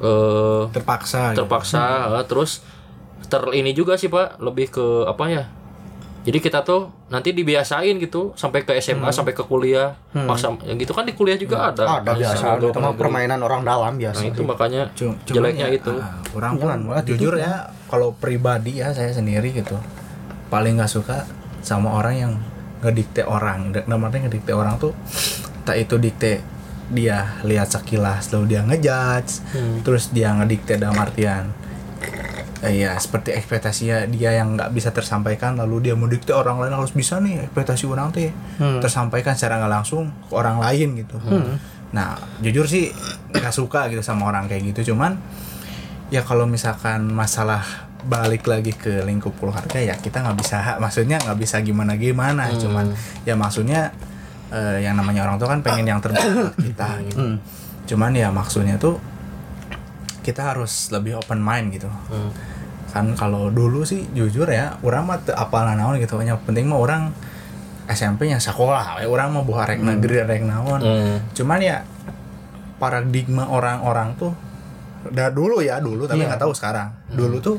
eh 0.03 0.63
terpaksa 0.75 1.33
gitu. 1.33 1.47
terpaksa 1.47 2.11
eh, 2.19 2.25
terus 2.27 2.67
ter 3.31 3.43
ini 3.55 3.71
juga 3.73 3.95
sih 3.95 4.11
pak 4.11 4.43
lebih 4.43 4.69
ke 4.75 4.87
apa 5.07 5.25
ya 5.31 5.45
jadi 6.23 6.39
kita 6.39 6.63
tuh 6.63 6.87
nanti 7.11 7.35
dibiasain 7.35 7.99
gitu 7.99 8.31
sampai 8.39 8.63
ke 8.63 8.79
SMA 8.79 9.11
sampai 9.11 9.35
ke 9.35 9.43
kuliah. 9.43 9.91
Maksa 10.15 10.55
yang 10.63 10.79
gitu 10.79 10.95
kan 10.95 11.03
di 11.03 11.19
kuliah 11.19 11.35
juga 11.35 11.75
ada. 11.75 11.99
Ada 11.99 12.15
biasa 12.15 12.45
itu 12.63 12.79
mah 12.79 12.95
permainan 12.95 13.43
orang 13.43 13.67
dalam 13.67 13.99
nah 13.99 14.01
biasa. 14.07 14.31
itu 14.31 14.43
makanya 14.47 14.87
Cum- 14.95 15.19
cuman 15.27 15.35
jeleknya 15.51 15.67
ya, 15.67 15.79
itu. 15.83 15.93
orang 16.39 16.55
pun 16.63 16.71
Jangan, 16.71 16.81
malah 16.87 17.03
jujur 17.03 17.35
ya 17.35 17.67
kalau 17.91 18.15
pribadi 18.15 18.79
ya 18.79 18.95
saya 18.95 19.11
sendiri 19.11 19.51
gitu 19.51 19.75
paling 20.47 20.79
nggak 20.79 20.89
suka 20.95 21.27
sama 21.67 21.91
orang 21.99 22.15
yang 22.15 22.33
ngedikte 22.87 23.27
orang. 23.27 23.75
Artian 23.75 24.23
ngedikte 24.31 24.55
orang 24.55 24.79
tuh 24.79 24.95
tak 25.67 25.83
itu 25.83 25.99
dikte 25.99 26.39
dia 26.93 27.41
lihat 27.43 27.73
sekilas 27.73 28.31
lalu 28.31 28.57
dia 28.57 28.61
ngejudge 28.63 29.33
terus 29.83 30.13
dia 30.13 30.31
ngedikte 30.37 30.77
dalam 30.77 30.95
artian 31.01 31.51
eh, 32.63 32.87
ya 32.87 32.95
seperti 33.01 33.35
ekspektasinya 33.35 34.07
dia 34.07 34.39
yang 34.39 34.55
nggak 34.55 34.71
bisa 34.71 34.95
tersampaikan 34.95 35.59
lalu 35.59 35.91
dia 35.91 35.95
mau 35.99 36.07
dikte 36.07 36.31
orang 36.31 36.63
lain 36.63 36.77
harus 36.77 36.95
bisa 36.95 37.19
nih 37.19 37.49
ekspektasi 37.51 37.89
orang 37.91 38.15
teh 38.15 38.31
tersampaikan 38.79 39.35
secara 39.35 39.59
nggak 39.59 39.73
langsung 39.73 40.13
ke 40.29 40.33
orang 40.37 40.63
lain 40.63 41.03
gitu. 41.03 41.19
Nah 41.93 42.17
jujur 42.39 42.65
sih 42.71 42.95
nggak 43.35 43.53
suka 43.53 43.91
gitu 43.91 44.01
sama 44.05 44.31
orang 44.31 44.47
kayak 44.47 44.73
gitu 44.73 44.95
cuman 44.95 45.19
ya 46.13 46.21
kalau 46.23 46.45
misalkan 46.45 47.09
masalah 47.09 47.65
balik 48.03 48.45
lagi 48.51 48.75
ke 48.75 49.01
lingkup 49.07 49.33
keluarga 49.39 49.79
ya 49.79 49.95
kita 49.95 50.21
nggak 50.21 50.37
bisa 50.39 50.77
maksudnya 50.83 51.23
nggak 51.23 51.39
bisa 51.39 51.63
gimana 51.63 51.95
gimana 51.95 52.51
cuman 52.59 52.91
ya 53.23 53.39
maksudnya 53.39 53.95
eh, 54.53 54.85
yang 54.85 54.95
namanya 54.95 55.25
orang 55.25 55.41
tua 55.41 55.49
kan 55.57 55.61
pengen 55.65 55.89
yang 55.89 55.99
terbaik 56.05 56.29
buat 56.29 56.57
kita 56.61 56.89
gitu. 57.09 57.41
cuman 57.83 58.13
ya 58.15 58.29
maksudnya 58.31 58.79
tuh 58.79 59.01
kita 60.23 60.55
harus 60.55 60.93
lebih 60.95 61.19
open 61.19 61.43
mind 61.43 61.75
gitu. 61.75 61.91
Kan 62.95 63.19
kalau 63.19 63.51
dulu 63.51 63.83
sih 63.83 64.07
jujur 64.15 64.47
ya 64.47 64.79
orang 64.87 65.03
mah 65.09 65.19
teu 65.19 65.35
apal 65.35 65.67
naon 65.67 65.99
gitu. 65.99 66.23
Yang 66.23 66.39
penting 66.47 66.71
mah 66.71 66.79
orang 66.79 67.11
SMP 67.91 68.31
nya 68.31 68.39
sekolah 68.39 69.03
we. 69.03 69.11
orang 69.11 69.35
mau 69.35 69.43
buah 69.43 69.67
rek 69.67 69.83
negeri 69.83 70.23
rek 70.23 70.47
naon. 70.47 70.81
Hmm. 70.81 71.19
cuman 71.35 71.59
ya 71.59 71.83
paradigma 72.79 73.51
orang-orang 73.51 74.15
tuh 74.15 74.33
udah 75.03 75.35
dulu 75.35 75.59
ya 75.59 75.83
dulu 75.83 76.07
tapi 76.07 76.23
nggak 76.23 76.39
tahu 76.39 76.55
sekarang. 76.55 76.95
Dulu 77.11 77.37
tuh 77.43 77.57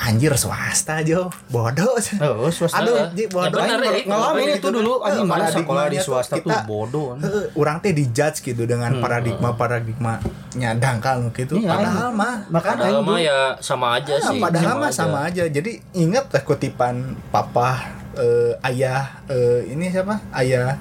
anjir 0.00 0.32
swasta 0.32 0.98
aja 0.98 1.28
bodoh 1.46 1.92
Oh, 2.18 2.48
swasta. 2.48 2.80
aduh 2.80 3.12
Ji, 3.12 3.22
Ya 3.22 3.28
bodoh 3.28 3.60
eh. 3.60 4.00
ngalamin 4.02 4.48
itu 4.50 4.62
kan. 4.62 4.72
dulu 4.72 4.92
anjing 4.98 5.22
Eh, 5.22 5.28
mana 5.28 5.44
sekolah 5.46 5.84
di 5.86 5.98
tuh 5.98 6.04
swasta 6.06 6.34
tuh 6.34 6.48
kita- 6.48 6.64
bodoh. 6.64 7.14
Heeh, 7.14 7.52
orang 7.54 7.76
teh 7.78 7.92
dijudge 7.92 8.40
gitu 8.42 8.64
dengan 8.64 8.96
paradigma 8.96 9.52
paradigmanya 9.52 10.70
dangkal 10.74 11.28
gitu 11.30 11.58
Iya, 11.58 11.68
padahal 11.70 12.08
mah 12.10 12.34
Makanya 12.48 12.96
mah 12.98 13.18
ya 13.18 13.38
sama 13.58 13.86
aja 13.94 14.16
Ah, 14.16 14.24
sih 14.26 14.40
padahal 14.40 14.74
mah 14.78 14.88
sama 14.90 15.18
aja. 15.22 15.44
Jadi 15.44 15.76
ingat 15.92 16.28
lah 16.28 16.42
kutipan 16.42 16.94
papa 17.28 17.84
eh, 18.12 18.56
ayah 18.64 19.20
eh, 19.26 19.68
ini 19.68 19.86
siapa? 19.86 20.16
Ayah 20.32 20.80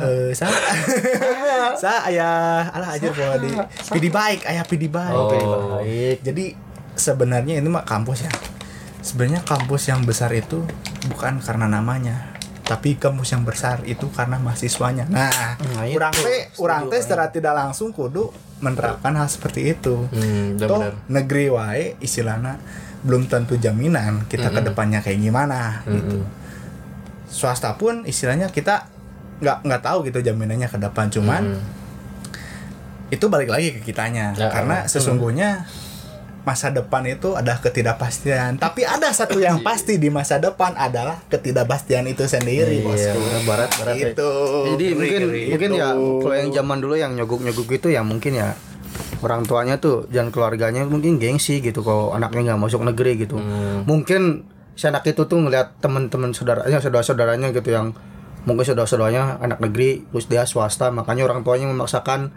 eh 0.00 0.30
sa 0.32 0.50
sa 1.82 2.04
ayah 2.06 2.66
alah 2.68 2.90
aja 2.92 3.08
bawa 3.08 3.38
di 3.38 3.50
pidi 3.88 4.08
baik 4.08 4.44
ayah 4.44 4.64
pidi 4.64 4.88
baik. 4.88 5.14
Oh. 5.14 5.78
baik. 5.78 6.18
Jadi 6.22 6.71
sebenarnya 6.94 7.56
ini 7.56 7.68
mah 7.68 7.82
kampus 7.82 8.24
ya. 8.24 8.32
Sebenarnya 8.98 9.42
kampus 9.42 9.88
yang 9.88 10.02
besar 10.02 10.30
itu 10.30 10.62
bukan 11.08 11.42
karena 11.42 11.66
namanya, 11.66 12.30
tapi 12.62 12.94
kampus 12.94 13.34
yang 13.34 13.42
besar 13.42 13.82
itu 13.82 14.06
karena 14.08 14.38
mahasiswanya. 14.38 15.06
Nah, 15.06 15.58
Nah, 15.58 15.82
itu. 15.84 15.98
orang 15.98 16.14
teh 16.14 16.40
orang 16.56 16.82
teh 16.86 17.00
secara 17.00 17.26
tidak 17.28 17.52
langsung 17.52 17.90
kudu 17.90 18.30
menerapkan 18.58 19.10
hal 19.12 19.26
seperti 19.26 19.74
itu. 19.74 20.06
Hmm, 20.06 20.54
Toh 20.56 20.80
negeri 21.08 21.50
wae 21.50 21.98
istilahnya 21.98 22.62
belum 23.02 23.26
tentu 23.26 23.58
jaminan 23.58 24.22
kita 24.24 24.48
ke 24.48 24.62
depannya 24.62 25.02
kayak 25.02 25.18
gimana 25.18 25.82
gitu. 25.84 26.22
Swasta 27.26 27.74
pun 27.74 28.04
istilahnya 28.04 28.46
kita 28.46 28.86
nggak 29.42 29.66
nggak 29.66 29.82
tahu 29.82 30.06
gitu 30.06 30.22
jaminannya 30.22 30.70
ke 30.70 30.78
depan 30.78 31.10
cuman 31.10 31.58
itu 33.10 33.24
balik 33.26 33.50
lagi 33.50 33.74
ke 33.74 33.80
kitanya 33.82 34.32
Ya, 34.32 34.46
karena 34.48 34.86
sesungguhnya 34.86 35.66
masa 36.42 36.74
depan 36.74 37.06
itu 37.06 37.38
ada 37.38 37.54
ketidakpastian. 37.58 38.58
Tapi 38.58 38.82
ada 38.82 39.14
satu 39.14 39.38
yang 39.38 39.62
pasti 39.62 39.98
di 39.98 40.10
masa 40.10 40.42
depan 40.42 40.74
adalah 40.74 41.22
ketidakpastian 41.30 42.10
itu 42.10 42.26
sendiri 42.26 42.82
bosku. 42.82 43.18
barat 43.46 43.70
barat 43.78 43.94
ya. 43.94 44.08
itu 44.10 44.30
Jadi 44.74 44.86
mungkin 44.98 45.22
mungkin 45.54 45.70
ya 45.78 45.88
kalau 45.94 46.34
yang 46.34 46.50
zaman 46.50 46.78
dulu 46.82 46.94
yang 46.98 47.12
nyogok-nyogok 47.14 47.68
itu 47.78 47.88
ya 47.94 48.02
mungkin 48.02 48.34
ya 48.34 48.58
orang 49.22 49.46
tuanya 49.46 49.78
tuh 49.78 50.10
dan 50.10 50.34
keluarganya 50.34 50.82
mungkin 50.82 51.22
gengsi 51.22 51.62
gitu 51.62 51.86
kalau 51.86 52.10
anaknya 52.10 52.52
nggak 52.52 52.60
masuk 52.60 52.82
negeri 52.82 53.22
gitu. 53.22 53.38
Mungkin 53.86 54.50
si 54.74 54.88
anak 54.90 55.06
itu 55.06 55.28
tuh 55.28 55.38
ngeliat 55.38 55.78
teman-teman 55.78 56.34
saudaranya 56.34 56.82
saudara-saudaranya 56.82 57.54
gitu 57.54 57.70
yang 57.70 57.94
mungkin 58.42 58.66
saudara-saudaranya 58.66 59.38
anak 59.38 59.62
negeri 59.62 60.02
terus 60.10 60.26
dia 60.26 60.42
swasta 60.42 60.90
makanya 60.90 61.28
orang 61.28 61.46
tuanya 61.46 61.70
memaksakan 61.70 62.34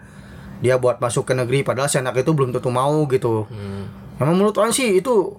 dia 0.60 0.80
buat 0.80 0.96
masuk 1.00 1.28
ke 1.28 1.32
negeri 1.36 1.60
padahal 1.60 1.88
si 1.88 2.00
anak 2.00 2.16
itu 2.20 2.32
belum 2.32 2.52
tentu 2.52 2.72
mau 2.72 3.04
gitu. 3.08 3.44
Memang 4.16 4.34
menurut 4.36 4.56
orang 4.56 4.72
sih 4.72 4.96
itu 4.96 5.36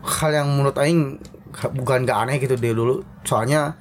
hal 0.00 0.30
yang 0.32 0.48
menurut 0.48 0.76
aing 0.80 1.20
bukan 1.76 2.08
gak 2.08 2.18
aneh 2.24 2.40
gitu 2.40 2.56
dia 2.56 2.72
dulu. 2.72 3.04
Soalnya 3.24 3.76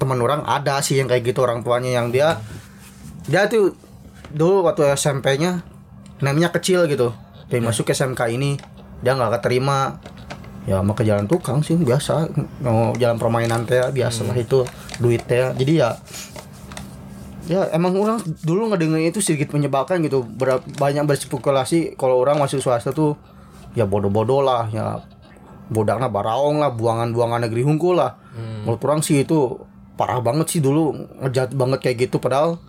teman 0.00 0.18
orang 0.18 0.42
ada 0.48 0.80
sih 0.80 0.98
yang 0.98 1.06
kayak 1.06 1.22
gitu 1.22 1.44
orang 1.44 1.60
tuanya 1.62 2.00
yang 2.00 2.08
dia 2.10 2.40
dia 3.28 3.46
tuh 3.46 3.76
dulu 4.34 4.66
waktu 4.66 4.96
SMP-nya 4.96 5.60
namanya 6.24 6.48
kecil 6.52 6.88
gitu. 6.88 7.12
Dia 7.52 7.60
masuk 7.60 7.88
ke 7.88 7.92
SMK 7.92 8.20
ini 8.32 8.56
dia 9.04 9.12
nggak 9.12 9.40
keterima. 9.40 10.00
Ya 10.64 10.80
mau 10.80 10.96
ke 10.96 11.04
jalan 11.04 11.28
tukang 11.28 11.60
sih 11.60 11.76
biasa. 11.76 12.32
Mau 12.64 12.96
jalan 12.96 13.20
permainan 13.20 13.68
teh 13.68 13.84
biasa 13.92 14.24
lah 14.24 14.36
itu 14.40 14.64
duit 14.96 15.20
teh 15.28 15.52
jadi 15.60 15.72
ya 15.76 15.90
ya 17.44 17.68
emang 17.72 17.92
orang 17.96 18.18
dulu 18.40 18.72
ngedengerin 18.72 19.12
itu 19.12 19.20
sedikit 19.20 19.52
menyebalkan 19.52 20.00
gitu. 20.04 20.24
Ber- 20.24 20.64
banyak 20.80 21.04
berspekulasi 21.04 21.96
kalau 22.00 22.20
orang 22.20 22.40
masuk 22.40 22.64
swasta 22.64 22.90
tuh 22.90 23.16
ya 23.76 23.84
bodoh-bodoh 23.84 24.40
lah 24.40 24.68
ya. 24.72 25.04
Bodaknya 25.68 26.12
baraong 26.12 26.60
lah 26.60 26.70
buangan-buangan 26.76 27.48
negeri 27.48 27.64
hungkul 27.64 27.96
lah. 27.96 28.20
Menurut 28.68 28.80
orang 28.84 29.00
sih 29.00 29.24
itu 29.24 29.64
parah 29.96 30.20
banget 30.20 30.50
sih 30.52 30.60
dulu 30.60 30.92
ngejat 31.24 31.56
banget 31.56 31.78
kayak 31.80 31.96
gitu. 32.08 32.20
Padahal 32.20 32.60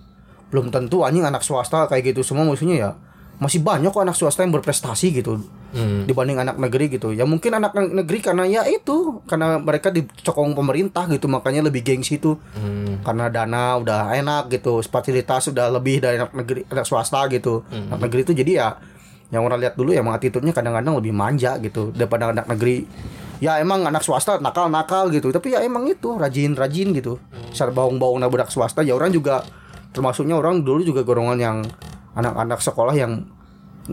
belum 0.53 0.71
tentu 0.71 1.03
anjing 1.03 1.27
anak 1.27 1.43
swasta 1.43 1.91
kayak 1.91 2.15
gitu. 2.15 2.23
Semua 2.23 2.47
maksudnya 2.47 2.75
ya 2.75 2.91
masih 3.35 3.59
banyak 3.59 3.91
kok 3.91 4.03
anak 4.03 4.15
swasta 4.15 4.47
yang 4.47 4.55
berprestasi 4.55 5.11
gitu 5.11 5.43
Hmm. 5.75 6.07
dibanding 6.07 6.39
anak 6.39 6.55
negeri 6.55 6.87
gitu. 6.87 7.11
Ya 7.11 7.27
mungkin 7.27 7.51
anak 7.51 7.75
negeri 7.75 8.23
karena 8.23 8.47
ya 8.47 8.63
itu 8.63 9.19
karena 9.27 9.59
mereka 9.59 9.91
dicokong 9.91 10.55
pemerintah 10.55 11.03
gitu 11.11 11.27
makanya 11.27 11.67
lebih 11.67 11.83
gengsi 11.83 12.15
itu. 12.15 12.39
Hmm. 12.55 13.03
karena 13.03 13.27
dana 13.27 13.75
udah 13.75 14.15
enak 14.15 14.47
gitu 14.55 14.79
fasilitas 14.87 15.51
udah 15.51 15.67
lebih 15.75 15.99
dari 15.99 16.15
anak 16.15 16.31
negeri 16.31 16.63
anak 16.71 16.87
swasta 16.87 17.27
gitu. 17.27 17.67
Anak 17.67 18.07
negeri 18.07 18.23
itu 18.23 18.33
jadi 18.33 18.51
ya 18.55 18.69
yang 19.35 19.43
orang 19.43 19.59
lihat 19.59 19.75
dulu 19.75 19.91
ya 19.91 19.99
emang 19.99 20.15
attitude-nya 20.15 20.55
kadang-kadang 20.55 20.95
lebih 20.95 21.11
manja 21.11 21.59
gitu 21.59 21.91
daripada 21.91 22.31
anak 22.31 22.47
negeri. 22.47 22.87
Ya 23.43 23.59
emang 23.59 23.83
anak 23.83 23.99
swasta 23.99 24.39
nakal-nakal 24.39 25.11
gitu 25.11 25.35
tapi 25.35 25.51
ya 25.51 25.59
emang 25.59 25.83
itu 25.91 26.15
rajin-rajin 26.15 26.95
gitu. 26.95 27.19
Secara 27.51 27.75
bawang-bawang 27.75 28.23
budak 28.31 28.47
swasta 28.47 28.79
ya 28.79 28.95
orang 28.95 29.11
juga 29.11 29.43
termasuknya 29.91 30.39
orang 30.39 30.63
dulu 30.63 30.87
juga 30.87 31.03
golongan 31.03 31.35
yang 31.35 31.57
anak-anak 32.15 32.59
sekolah 32.63 32.95
yang 32.95 33.27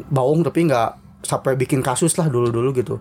bawang 0.09 0.41
tapi 0.47 0.71
nggak 0.71 1.03
sampai 1.23 1.55
bikin 1.55 1.85
kasus 1.87 2.19
lah 2.19 2.27
dulu-dulu 2.27 2.71
gitu. 2.75 2.97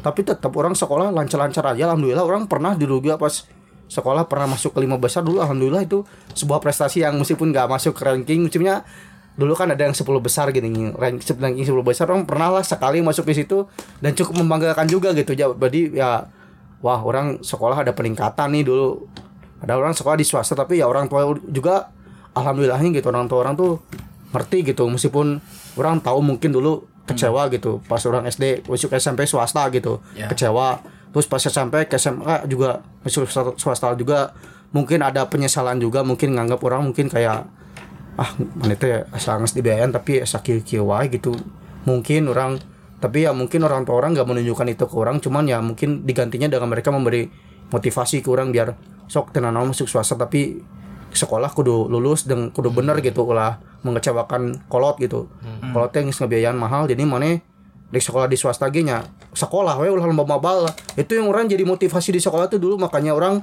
Tapi 0.00 0.24
tetap 0.24 0.52
orang 0.56 0.72
sekolah 0.72 1.12
lancar-lancar 1.12 1.64
aja. 1.74 1.92
Alhamdulillah 1.92 2.24
orang 2.24 2.48
pernah 2.48 2.72
dulu 2.76 3.02
juga 3.02 3.20
pas 3.20 3.44
sekolah 3.88 4.28
pernah 4.28 4.52
masuk 4.52 4.76
ke 4.76 4.84
lima 4.84 5.00
besar 5.00 5.24
dulu. 5.24 5.40
Alhamdulillah 5.40 5.84
itu 5.84 6.04
sebuah 6.32 6.60
prestasi 6.60 7.04
yang 7.04 7.16
meskipun 7.20 7.52
nggak 7.52 7.68
masuk 7.68 7.96
ke 7.96 8.04
ranking 8.04 8.44
maksudnya 8.48 8.84
dulu 9.38 9.54
kan 9.54 9.70
ada 9.70 9.86
yang 9.86 9.94
10 9.94 10.02
besar 10.18 10.50
gini 10.50 10.90
rank 10.98 11.22
ranking 11.22 11.62
10 11.62 11.78
besar 11.86 12.10
orang 12.10 12.26
pernah 12.26 12.58
lah 12.58 12.66
sekali 12.66 12.98
masuk 13.06 13.22
di 13.22 13.38
situ 13.38 13.70
dan 14.02 14.10
cukup 14.10 14.42
membanggakan 14.42 14.90
juga 14.90 15.14
gitu. 15.14 15.36
Jadi 15.36 15.94
ya 15.94 16.26
wah 16.82 17.00
orang 17.02 17.38
sekolah 17.44 17.86
ada 17.86 17.94
peningkatan 17.94 18.50
nih 18.50 18.66
dulu. 18.66 19.06
Ada 19.62 19.78
orang 19.78 19.94
sekolah 19.94 20.18
di 20.18 20.26
swasta 20.26 20.58
tapi 20.58 20.82
ya 20.82 20.90
orang 20.90 21.06
tua 21.06 21.38
juga 21.46 21.86
alhamdulillahnya 22.34 22.90
gitu. 22.98 23.14
Orang 23.14 23.30
tua 23.30 23.46
orang 23.46 23.54
tuh 23.54 23.78
ngerti 24.28 24.58
gitu 24.66 24.84
meskipun 24.86 25.40
orang 25.74 25.98
tahu 25.98 26.20
mungkin 26.20 26.50
dulu 26.50 26.84
kecewa 27.04 27.48
gitu 27.48 27.80
pas 27.84 28.04
orang 28.04 28.24
SD 28.24 28.68
masuk 28.68 28.92
SMP 28.92 29.24
swasta 29.24 29.64
gitu 29.72 30.04
Ya. 30.12 30.28
kecewa. 30.28 30.84
Terus 31.08 31.24
pas 31.24 31.40
SMP 31.40 31.88
ke 31.88 31.96
SMA 31.96 32.44
juga 32.44 32.84
masuk 33.00 33.24
swasta- 33.56 33.96
juga 33.96 34.36
mungkin 34.70 35.00
ada 35.00 35.24
penyesalan 35.24 35.80
juga 35.80 36.04
mungkin 36.04 36.36
nganggap 36.36 36.60
orang 36.60 36.84
mungkin 36.84 37.08
kayak 37.08 37.48
ah 38.14 38.30
mana 38.54 38.74
teh 38.74 39.08
asa 39.08 39.38
geus 39.38 39.54
dibiayain 39.54 39.88
tapi 39.88 40.20
asa 40.20 40.44
kieu 40.44 40.60
kieu 40.60 40.84
wae 40.84 41.08
gitu. 41.08 41.32
Mungkin 41.84 42.28
orang 42.28 42.60
tapi 43.00 43.24
ya 43.24 43.32
mungkin 43.32 43.64
orang 43.64 43.86
tua 43.86 43.96
orang 43.96 44.12
nggak 44.12 44.26
menunjukkan 44.26 44.68
itu 44.68 44.84
ke 44.84 44.96
orang 44.98 45.16
cuman 45.18 45.46
ya 45.46 45.62
mungkin 45.62 46.04
digantinya 46.04 46.50
dengan 46.50 46.68
mereka 46.68 46.92
memberi 46.92 47.30
motivasi 47.70 48.20
ke 48.20 48.28
orang 48.28 48.50
biar 48.50 48.74
sok 49.06 49.32
tenan 49.32 49.54
naon 49.54 49.70
masuk 49.70 49.88
swasta 49.88 50.12
tapi 50.12 50.60
sekolah 51.12 51.50
kudu 51.52 51.88
lulus 51.88 52.28
dan 52.28 52.52
kudu 52.52 52.68
bener 52.72 53.00
gitu 53.00 53.24
ulah 53.24 53.60
mengecewakan 53.86 54.66
kolot 54.68 55.00
gitu. 55.00 55.30
Kolotnya 55.72 56.04
geus 56.04 56.18
ngebiayain 56.20 56.56
mahal 56.58 56.84
jadi 56.90 57.02
mana 57.06 57.40
di 57.88 58.00
sekolah 58.04 58.28
di 58.28 58.36
swasta 58.36 58.68
ge 58.68 58.84
nya 58.84 59.00
sekolah 59.32 59.80
we 59.80 59.88
ulah 59.88 60.04
lomba 60.04 60.28
mabal. 60.28 60.68
Lah. 60.68 60.74
itu 61.00 61.16
yang 61.16 61.30
orang 61.32 61.48
jadi 61.48 61.64
motivasi 61.64 62.12
di 62.12 62.20
sekolah 62.20 62.52
tuh 62.52 62.60
dulu 62.60 62.76
makanya 62.76 63.16
orang 63.16 63.40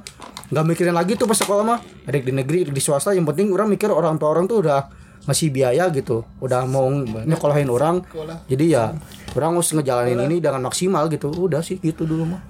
nggak 0.54 0.64
mikirin 0.70 0.94
lagi 0.94 1.18
tuh 1.18 1.26
pas 1.26 1.34
sekolah 1.34 1.62
mah. 1.66 1.78
Ada 2.06 2.22
di 2.22 2.30
negeri 2.30 2.70
di 2.70 2.82
swasta 2.82 3.10
yang 3.10 3.26
penting 3.26 3.50
orang 3.50 3.66
mikir 3.66 3.90
orang 3.90 4.14
tua 4.20 4.30
orang 4.30 4.46
tuh 4.46 4.62
udah 4.62 4.86
ngasih 5.26 5.50
biaya 5.50 5.90
gitu 5.90 6.22
udah 6.38 6.70
mau 6.70 6.86
nyekolahin 7.26 7.66
orang 7.66 7.98
jadi 8.46 8.64
ya 8.70 8.84
orang 9.34 9.58
harus 9.58 9.74
ngejalanin 9.74 10.22
ini 10.30 10.38
dengan 10.38 10.70
maksimal 10.70 11.10
gitu. 11.10 11.34
Udah 11.34 11.66
sih 11.66 11.82
gitu 11.82 12.06
dulu 12.06 12.30
mah. 12.30 12.42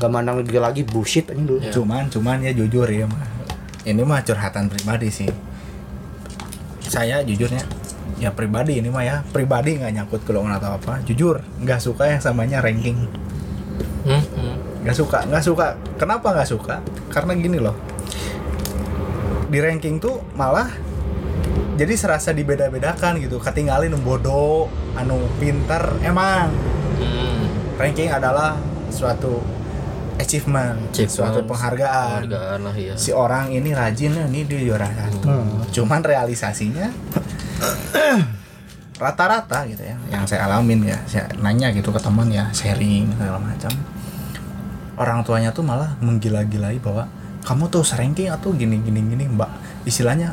Nggak 0.00 0.08
mandang 0.08 0.40
dia 0.40 0.64
lagi 0.64 0.88
bullshit 0.88 1.28
aja 1.28 1.36
dulu. 1.44 1.60
Cuman 1.68 2.08
cuman 2.08 2.40
ya 2.40 2.56
jujur 2.56 2.88
ya 2.88 3.04
mah. 3.04 3.35
Ini 3.86 4.02
mah 4.02 4.18
curhatan 4.26 4.66
pribadi 4.66 5.08
sih. 5.14 5.30
Saya 6.82 7.22
jujurnya 7.22 7.62
ya 8.18 8.34
pribadi 8.34 8.82
ini 8.82 8.90
mah 8.90 9.04
ya 9.06 9.16
pribadi 9.30 9.78
nggak 9.78 9.92
nyangkut 9.94 10.20
ke 10.26 10.34
lowongan 10.34 10.58
atau 10.58 10.74
apa. 10.74 10.98
Jujur 11.06 11.38
nggak 11.62 11.78
suka 11.78 12.10
yang 12.10 12.18
samanya 12.18 12.58
ranking. 12.58 13.06
Hmm, 14.02 14.18
hmm. 14.18 14.82
nggak 14.82 14.96
suka 14.98 15.22
nggak 15.30 15.44
suka. 15.46 15.78
Kenapa 16.02 16.34
nggak 16.34 16.50
suka? 16.50 16.82
Karena 17.14 17.38
gini 17.38 17.62
loh. 17.62 17.78
Di 19.46 19.62
ranking 19.62 20.02
tuh 20.02 20.18
malah 20.34 20.66
jadi 21.78 21.94
serasa 21.94 22.34
dibeda-bedakan 22.34 23.22
gitu. 23.22 23.38
Ketinggalin 23.38 23.94
bodoh 24.02 24.66
anu 24.98 25.30
pinter 25.38 25.94
emang. 26.02 26.50
Hmm. 26.98 27.44
ranking 27.76 28.08
adalah 28.08 28.56
suatu 28.90 29.55
achievement, 30.16 30.76
Achievement. 30.88 31.12
suatu 31.12 31.40
penghargaan 31.44 32.24
Penghargaan 32.24 32.58
lah 32.64 32.74
ya. 32.74 32.94
si 32.96 33.10
orang 33.12 33.50
ini 33.50 33.70
rajin 33.70 34.16
nih 34.28 34.42
dia 34.44 34.60
juara 34.64 34.88
satu 34.88 35.28
cuman 35.72 36.00
realisasinya 36.00 36.88
rata-rata 38.96 39.68
gitu 39.68 39.82
ya 39.84 39.96
yang 40.08 40.24
saya 40.24 40.48
alamin 40.48 40.88
ya 40.88 40.96
saya 41.04 41.28
nanya 41.36 41.68
gitu 41.70 41.92
ke 41.92 42.00
teman 42.00 42.32
ya 42.32 42.48
sharing 42.50 43.12
segala 43.12 43.36
macam 43.36 43.72
orang 44.96 45.20
tuanya 45.20 45.52
tuh 45.52 45.60
malah 45.60 45.92
menggila-gilai 46.00 46.80
bahwa 46.80 47.04
kamu 47.44 47.68
tuh 47.68 47.84
ranking 47.84 48.32
atau 48.32 48.56
gini 48.56 48.80
gini 48.80 49.04
gini 49.04 49.24
mbak 49.28 49.52
istilahnya 49.84 50.32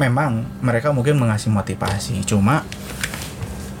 memang 0.00 0.48
mereka 0.64 0.90
mungkin 0.90 1.20
mengasih 1.20 1.52
motivasi 1.52 2.24
cuma 2.24 2.64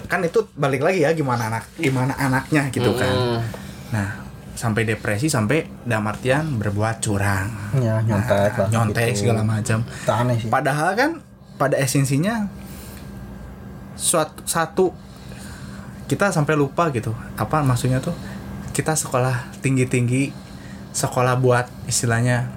kan 0.04 0.20
itu 0.20 0.44
balik 0.52 0.84
lagi 0.84 1.00
ya 1.00 1.16
gimana 1.16 1.48
anak 1.48 1.64
gimana 1.80 2.12
anaknya 2.14 2.68
gitu 2.68 2.92
kan 2.92 3.08
Hmm. 3.08 3.40
nah 3.88 4.08
sampai 4.52 4.84
depresi 4.84 5.32
sampai 5.32 5.64
dalam 5.88 6.04
artian 6.12 6.60
berbuat 6.60 7.00
curang 7.00 7.48
ya 7.80 8.04
nyontek 8.04 8.52
lah 8.60 8.68
nyontek 8.68 9.16
gitu. 9.16 9.26
segala 9.26 9.42
macam 9.42 9.80
sih 10.36 10.48
Padahal 10.52 10.92
kan 10.92 11.10
pada 11.56 11.80
esensinya 11.80 12.50
suatu 13.96 14.42
satu 14.44 14.86
kita 16.10 16.28
sampai 16.28 16.58
lupa 16.58 16.92
gitu. 16.92 17.16
Apa 17.40 17.64
maksudnya 17.64 18.02
tuh? 18.02 18.12
Kita 18.76 18.92
sekolah 18.92 19.48
tinggi-tinggi, 19.64 20.28
sekolah 20.92 21.40
buat 21.40 21.70
istilahnya 21.88 22.52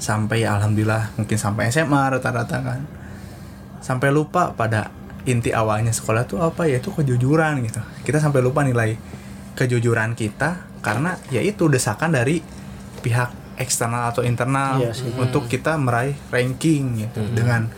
sampai 0.00 0.48
alhamdulillah 0.48 1.12
mungkin 1.20 1.36
sampai 1.36 1.68
SMA 1.68 2.16
rata-rata 2.16 2.56
kan. 2.64 2.80
Sampai 3.84 4.08
lupa 4.08 4.56
pada 4.56 4.88
inti 5.28 5.52
awalnya 5.52 5.92
sekolah 5.92 6.24
tuh 6.24 6.40
apa 6.40 6.64
ya 6.64 6.80
itu 6.80 6.88
kejujuran 6.88 7.60
gitu. 7.68 7.84
Kita 8.06 8.16
sampai 8.16 8.40
lupa 8.40 8.64
nilai 8.64 8.96
kejujuran 9.58 10.16
kita 10.16 10.69
karena 10.80 11.20
ya 11.28 11.40
itu 11.40 11.66
desakan 11.66 12.10
dari 12.10 12.40
pihak 12.98 13.30
eksternal 13.56 14.08
atau 14.08 14.20
internal 14.22 14.80
Iya 14.80 14.92
sih. 14.92 15.12
untuk 15.14 15.44
kita 15.44 15.76
meraih 15.76 16.16
ranking 16.28 16.82
gitu 16.98 17.20
dengan 17.30 17.68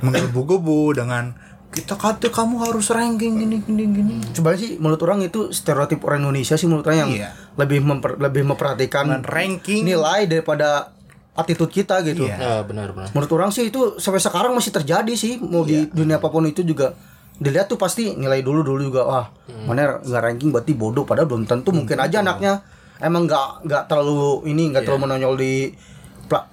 menggebu-gebu 0.00 0.92
dengan 0.94 1.32
kita 1.72 1.96
kata 1.96 2.28
kamu 2.28 2.68
harus 2.68 2.92
ranking 2.92 3.40
gini 3.40 3.56
gini 3.58 3.84
gini 3.88 4.14
sebenarnya 4.28 4.60
sih 4.60 4.72
menurut 4.76 5.00
orang 5.00 5.24
itu 5.24 5.48
stereotip 5.50 6.04
orang 6.04 6.20
Indonesia 6.22 6.52
sih 6.52 6.68
menurut 6.68 6.84
orang 6.84 7.00
yang 7.00 7.12
Iya. 7.14 7.30
lebih 7.56 7.80
memper, 7.80 8.20
lebih 8.20 8.44
memperhatikan 8.44 9.08
dengan 9.08 9.24
ranking 9.24 9.80
nilai 9.82 10.26
daripada 10.26 10.92
attitude 11.32 11.72
kita 11.72 12.04
gitu. 12.04 12.28
Iya. 12.28 12.36
Ya, 12.36 12.54
benar 12.60 12.92
benar. 12.92 13.08
Menurut 13.10 13.32
orang 13.32 13.48
sih 13.48 13.64
itu 13.64 13.96
sampai 13.96 14.20
sekarang 14.20 14.52
masih 14.52 14.68
terjadi 14.70 15.12
sih 15.14 15.40
mau 15.40 15.64
di 15.64 15.88
dunia 15.88 16.20
apa 16.20 16.28
pun 16.28 16.44
itu 16.44 16.60
juga 16.60 16.92
dilihat 17.38 17.66
tuh 17.66 17.80
pasti 17.80 18.12
nilai 18.12 18.44
dulu 18.44 18.60
dulu 18.60 18.80
juga 18.82 19.02
wah 19.04 19.26
mana 19.64 19.98
nggak 20.00 20.22
ranking 20.22 20.50
berarti 20.50 20.72
bodoh 20.74 21.04
padahal 21.04 21.28
belum 21.28 21.44
tentu 21.46 21.72
mungkin 21.72 21.96
aja 21.98 22.20
anaknya 22.20 22.62
emang 22.98 23.26
nggak 23.26 23.66
nggak 23.66 23.82
terlalu 23.86 24.46
ini 24.46 24.70
nggak 24.70 24.82
terlalu 24.84 25.00
menonjol 25.06 25.34
di 25.36 25.54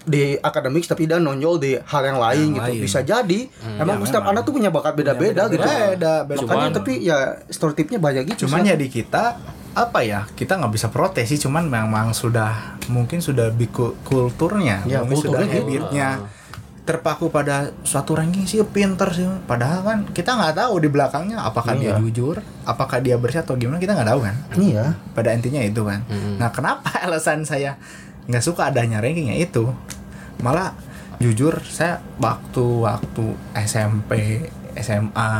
di 0.04 0.36
akademik 0.36 0.84
tapi 0.84 1.08
dia 1.08 1.24
nonjol 1.24 1.56
di 1.56 1.72
hal 1.80 2.04
yang 2.04 2.20
lain 2.20 2.48
gitu. 2.52 2.68
lain. 2.68 2.82
bisa 2.84 3.00
jadi 3.00 3.40
emang 3.80 4.04
setiap 4.04 4.28
anak 4.28 4.44
tuh 4.44 4.52
punya 4.52 4.68
bakat 4.68 4.92
beda-beda 4.92 5.48
gitu. 5.48 5.64
beda, 5.64 6.28
beda. 6.28 6.40
makanya 6.44 6.68
Cuman- 6.68 6.76
tapi 6.76 6.94
ya 7.00 7.18
stereotipnya 7.48 8.00
banyak 8.02 8.24
gitu 8.28 8.50
cuman 8.50 8.68
sih. 8.68 8.70
ya 8.72 8.76
di 8.76 8.88
kita 8.92 9.24
apa 9.72 10.00
ya 10.04 10.28
kita 10.36 10.60
nggak 10.60 10.74
bisa 10.74 10.88
protes 10.92 11.30
sih 11.30 11.40
cuman 11.40 11.70
memang 11.72 12.12
sudah 12.12 12.76
mungkin 12.92 13.22
sudah 13.24 13.54
biku 13.54 13.96
kulturnya 14.04 14.84
Ya, 14.84 15.00
mungkin 15.06 15.16
sudah 15.32 15.46
kulturnya 15.48 15.62
gitu. 15.64 16.39
Terpaku 16.90 17.30
pada 17.30 17.70
suatu 17.86 18.18
ranking 18.18 18.50
sih 18.50 18.66
pinter 18.66 19.06
sih. 19.14 19.30
Padahal 19.46 19.86
kan 19.86 20.00
kita 20.10 20.34
nggak 20.34 20.58
tahu 20.58 20.82
di 20.82 20.90
belakangnya 20.90 21.38
apakah 21.38 21.78
dia 21.78 21.94
Iya. 21.94 22.02
jujur 22.02 22.42
apakah 22.66 22.98
dia 22.98 23.14
bersih 23.22 23.46
atau 23.46 23.54
gimana 23.54 23.78
kita 23.78 23.94
nggak 23.94 24.10
tahu 24.10 24.26
kan. 24.26 24.36
Iya. 24.58 24.98
Pada 25.14 25.30
intinya 25.38 25.62
itu 25.62 25.86
kan. 25.86 26.02
Nah 26.42 26.50
kenapa 26.50 26.90
alasan 27.06 27.46
saya 27.46 27.78
nggak 28.26 28.42
suka 28.42 28.74
adanya 28.74 28.98
rankingnya 28.98 29.38
itu? 29.38 29.70
Malah 30.42 30.74
jujur 31.22 31.62
saya 31.62 32.02
waktu 32.18 32.66
waktu 32.82 33.26
SMP 33.62 34.42
SMA 34.74 35.32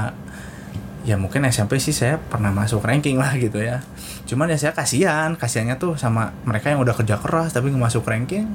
ya 1.08 1.16
mungkin 1.16 1.48
SMP 1.48 1.80
sih 1.80 1.96
saya 1.96 2.20
pernah 2.22 2.54
masuk 2.54 2.86
ranking 2.86 3.18
lah 3.18 3.34
gitu 3.34 3.58
ya. 3.58 3.82
Cuman 4.30 4.54
ya 4.54 4.62
saya 4.62 4.78
kasihan 4.78 5.34
kasihannya 5.34 5.82
tuh 5.82 5.98
sama 5.98 6.30
mereka 6.46 6.70
yang 6.70 6.78
udah 6.86 6.94
kerja 6.94 7.18
keras 7.18 7.58
tapi 7.58 7.74
nggak 7.74 7.90
masuk 7.90 8.06
ranking. 8.06 8.54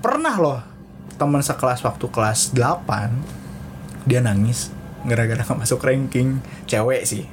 Pernah 0.00 0.36
loh 0.40 0.60
teman 1.14 1.40
sekelas 1.40 1.80
waktu 1.80 2.06
kelas 2.06 2.52
8 2.52 2.86
dia 4.04 4.20
nangis 4.20 4.68
gara-gara 5.02 5.40
nggak 5.40 5.58
masuk 5.58 5.80
ranking. 5.80 6.40
Cewek 6.64 7.04
sih. 7.04 7.24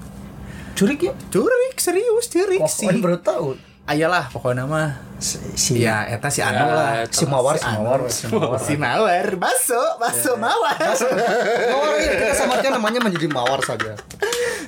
Curik 0.71 1.01
ya? 1.01 1.13
Curik 1.27 1.75
serius 1.75 2.27
curik 2.27 2.63
sih. 2.65 2.87
pokoknya 2.87 3.01
baru 3.01 3.17
tahu. 3.19 3.47
Ayalah 3.83 4.29
pokoknya 4.29 4.63
mah 4.63 4.99
si 5.19 5.77
ya 5.77 6.05
eta 6.05 6.27
si 6.27 6.39
Ya, 6.39 6.49
anu 6.49 6.63
lah. 6.69 7.03
si 7.09 7.25
mawar 7.25 7.55
si 7.55 7.65
Si 7.65 7.69
mawar. 7.69 7.99
si 8.07 8.25
mawar. 8.27 8.59
Si 8.61 8.73
mawar. 8.75 9.27
Baso 9.35 9.81
baso 9.97 10.31
mawar. 10.35 10.77
Mawar 11.67 11.95
ya 11.97 12.11
kita 12.13 12.33
samakan 12.37 12.71
namanya 12.75 12.99
menjadi 13.01 13.27
mawar 13.27 13.59
saja. 13.59 13.97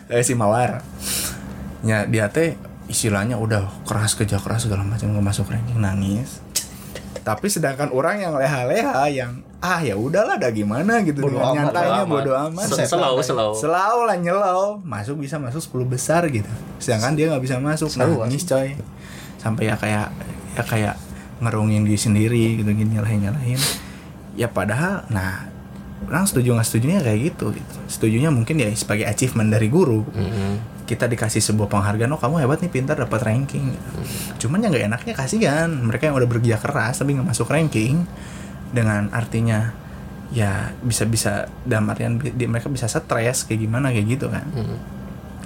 Eh, 0.09 0.21
si 0.21 0.33
mawar. 0.33 0.83
Ya 1.83 2.03
dia 2.03 2.27
teh 2.27 2.55
istilahnya 2.87 3.35
udah 3.35 3.63
keras 3.83 4.13
kerja 4.13 4.37
keras 4.37 4.67
segala 4.67 4.83
macam 4.83 5.07
nggak 5.09 5.23
masuk 5.23 5.47
ranking 5.47 5.79
nangis 5.79 6.43
tapi 7.23 7.47
sedangkan 7.47 7.89
orang 7.89 8.19
yang 8.19 8.35
leha-leha 8.35 9.07
yang 9.07 9.31
ah 9.57 9.79
ya 9.79 9.95
udahlah 9.95 10.35
ada 10.35 10.51
gimana? 10.51 10.99
gitu. 11.01 11.23
Bodo 11.23 11.39
dengan 11.39 11.71
nyantainya 11.71 12.03
bodo 12.03 12.31
amat. 12.51 12.67
Se- 12.67 12.83
Selalu 12.85 13.19
selalu. 13.21 13.53
selalu 13.55 14.01
lah 14.03 14.17
nyelau. 14.17 14.63
Masuk 14.79 15.15
bisa 15.17 15.39
masuk 15.39 15.63
10 15.63 15.87
besar 15.89 16.21
gitu. 16.27 16.51
Sedangkan 16.77 17.15
dia 17.15 17.31
nggak 17.31 17.39
bisa 17.39 17.57
masuk. 17.57 17.87
Selalu, 17.87 18.27
nangis 18.27 18.43
coy. 18.43 18.75
Sampai 19.39 19.67
ya 19.67 19.75
kayak 19.75 20.11
ya 20.53 20.63
kayak 20.63 20.95
ngerungin 21.39 21.83
diri 21.83 21.95
sendiri 21.95 22.43
gitu 22.59 22.69
gini 22.69 22.91
nyalahin 22.93 23.23
nyalahin. 23.23 23.59
Ya 24.35 24.47
padahal 24.47 25.07
nah 25.07 25.47
orang 26.03 26.27
setuju 26.27 26.51
nggak 26.51 26.67
setujunya 26.67 26.99
kayak 26.99 27.19
gitu, 27.31 27.55
gitu. 27.55 27.75
Setujunya 27.87 28.27
mungkin 28.29 28.59
ya 28.59 28.67
sebagai 28.73 29.07
achievement 29.07 29.47
dari 29.47 29.71
guru. 29.71 30.03
Mm-mm. 30.05 30.72
Kita 30.83 31.05
dikasih 31.05 31.39
sebuah 31.39 31.67
penghargaan 31.67 32.09
oh 32.09 32.17
kamu 32.17 32.35
hebat 32.39 32.59
nih 32.59 32.69
pintar 32.69 32.95
dapat 32.95 33.19
ranking 33.21 33.71
cuman 34.35 34.59
yang 34.59 34.69
nggak 34.69 34.85
enaknya 34.85 35.13
kasihan 35.13 35.69
mereka 35.69 36.05
yang 36.05 36.15
udah 36.15 36.25
bekerja 36.25 36.55
keras 36.57 36.97
tapi 36.97 37.13
nggak 37.13 37.25
masuk 37.25 37.47
ranking 37.47 38.03
dengan 38.69 39.07
artinya 39.09 39.71
ya 40.29 40.73
bisa 40.77 41.05
bisa 41.05 41.31
dalam 41.61 41.87
artian 41.87 42.17
di- 42.17 42.45
mereka 42.45 42.65
bisa 42.67 42.85
stres 42.85 43.43
kayak 43.43 43.61
gimana 43.61 43.89
kayak 43.89 44.07
gitu 44.09 44.27
kan 44.27 44.43
Mm. 44.45 44.77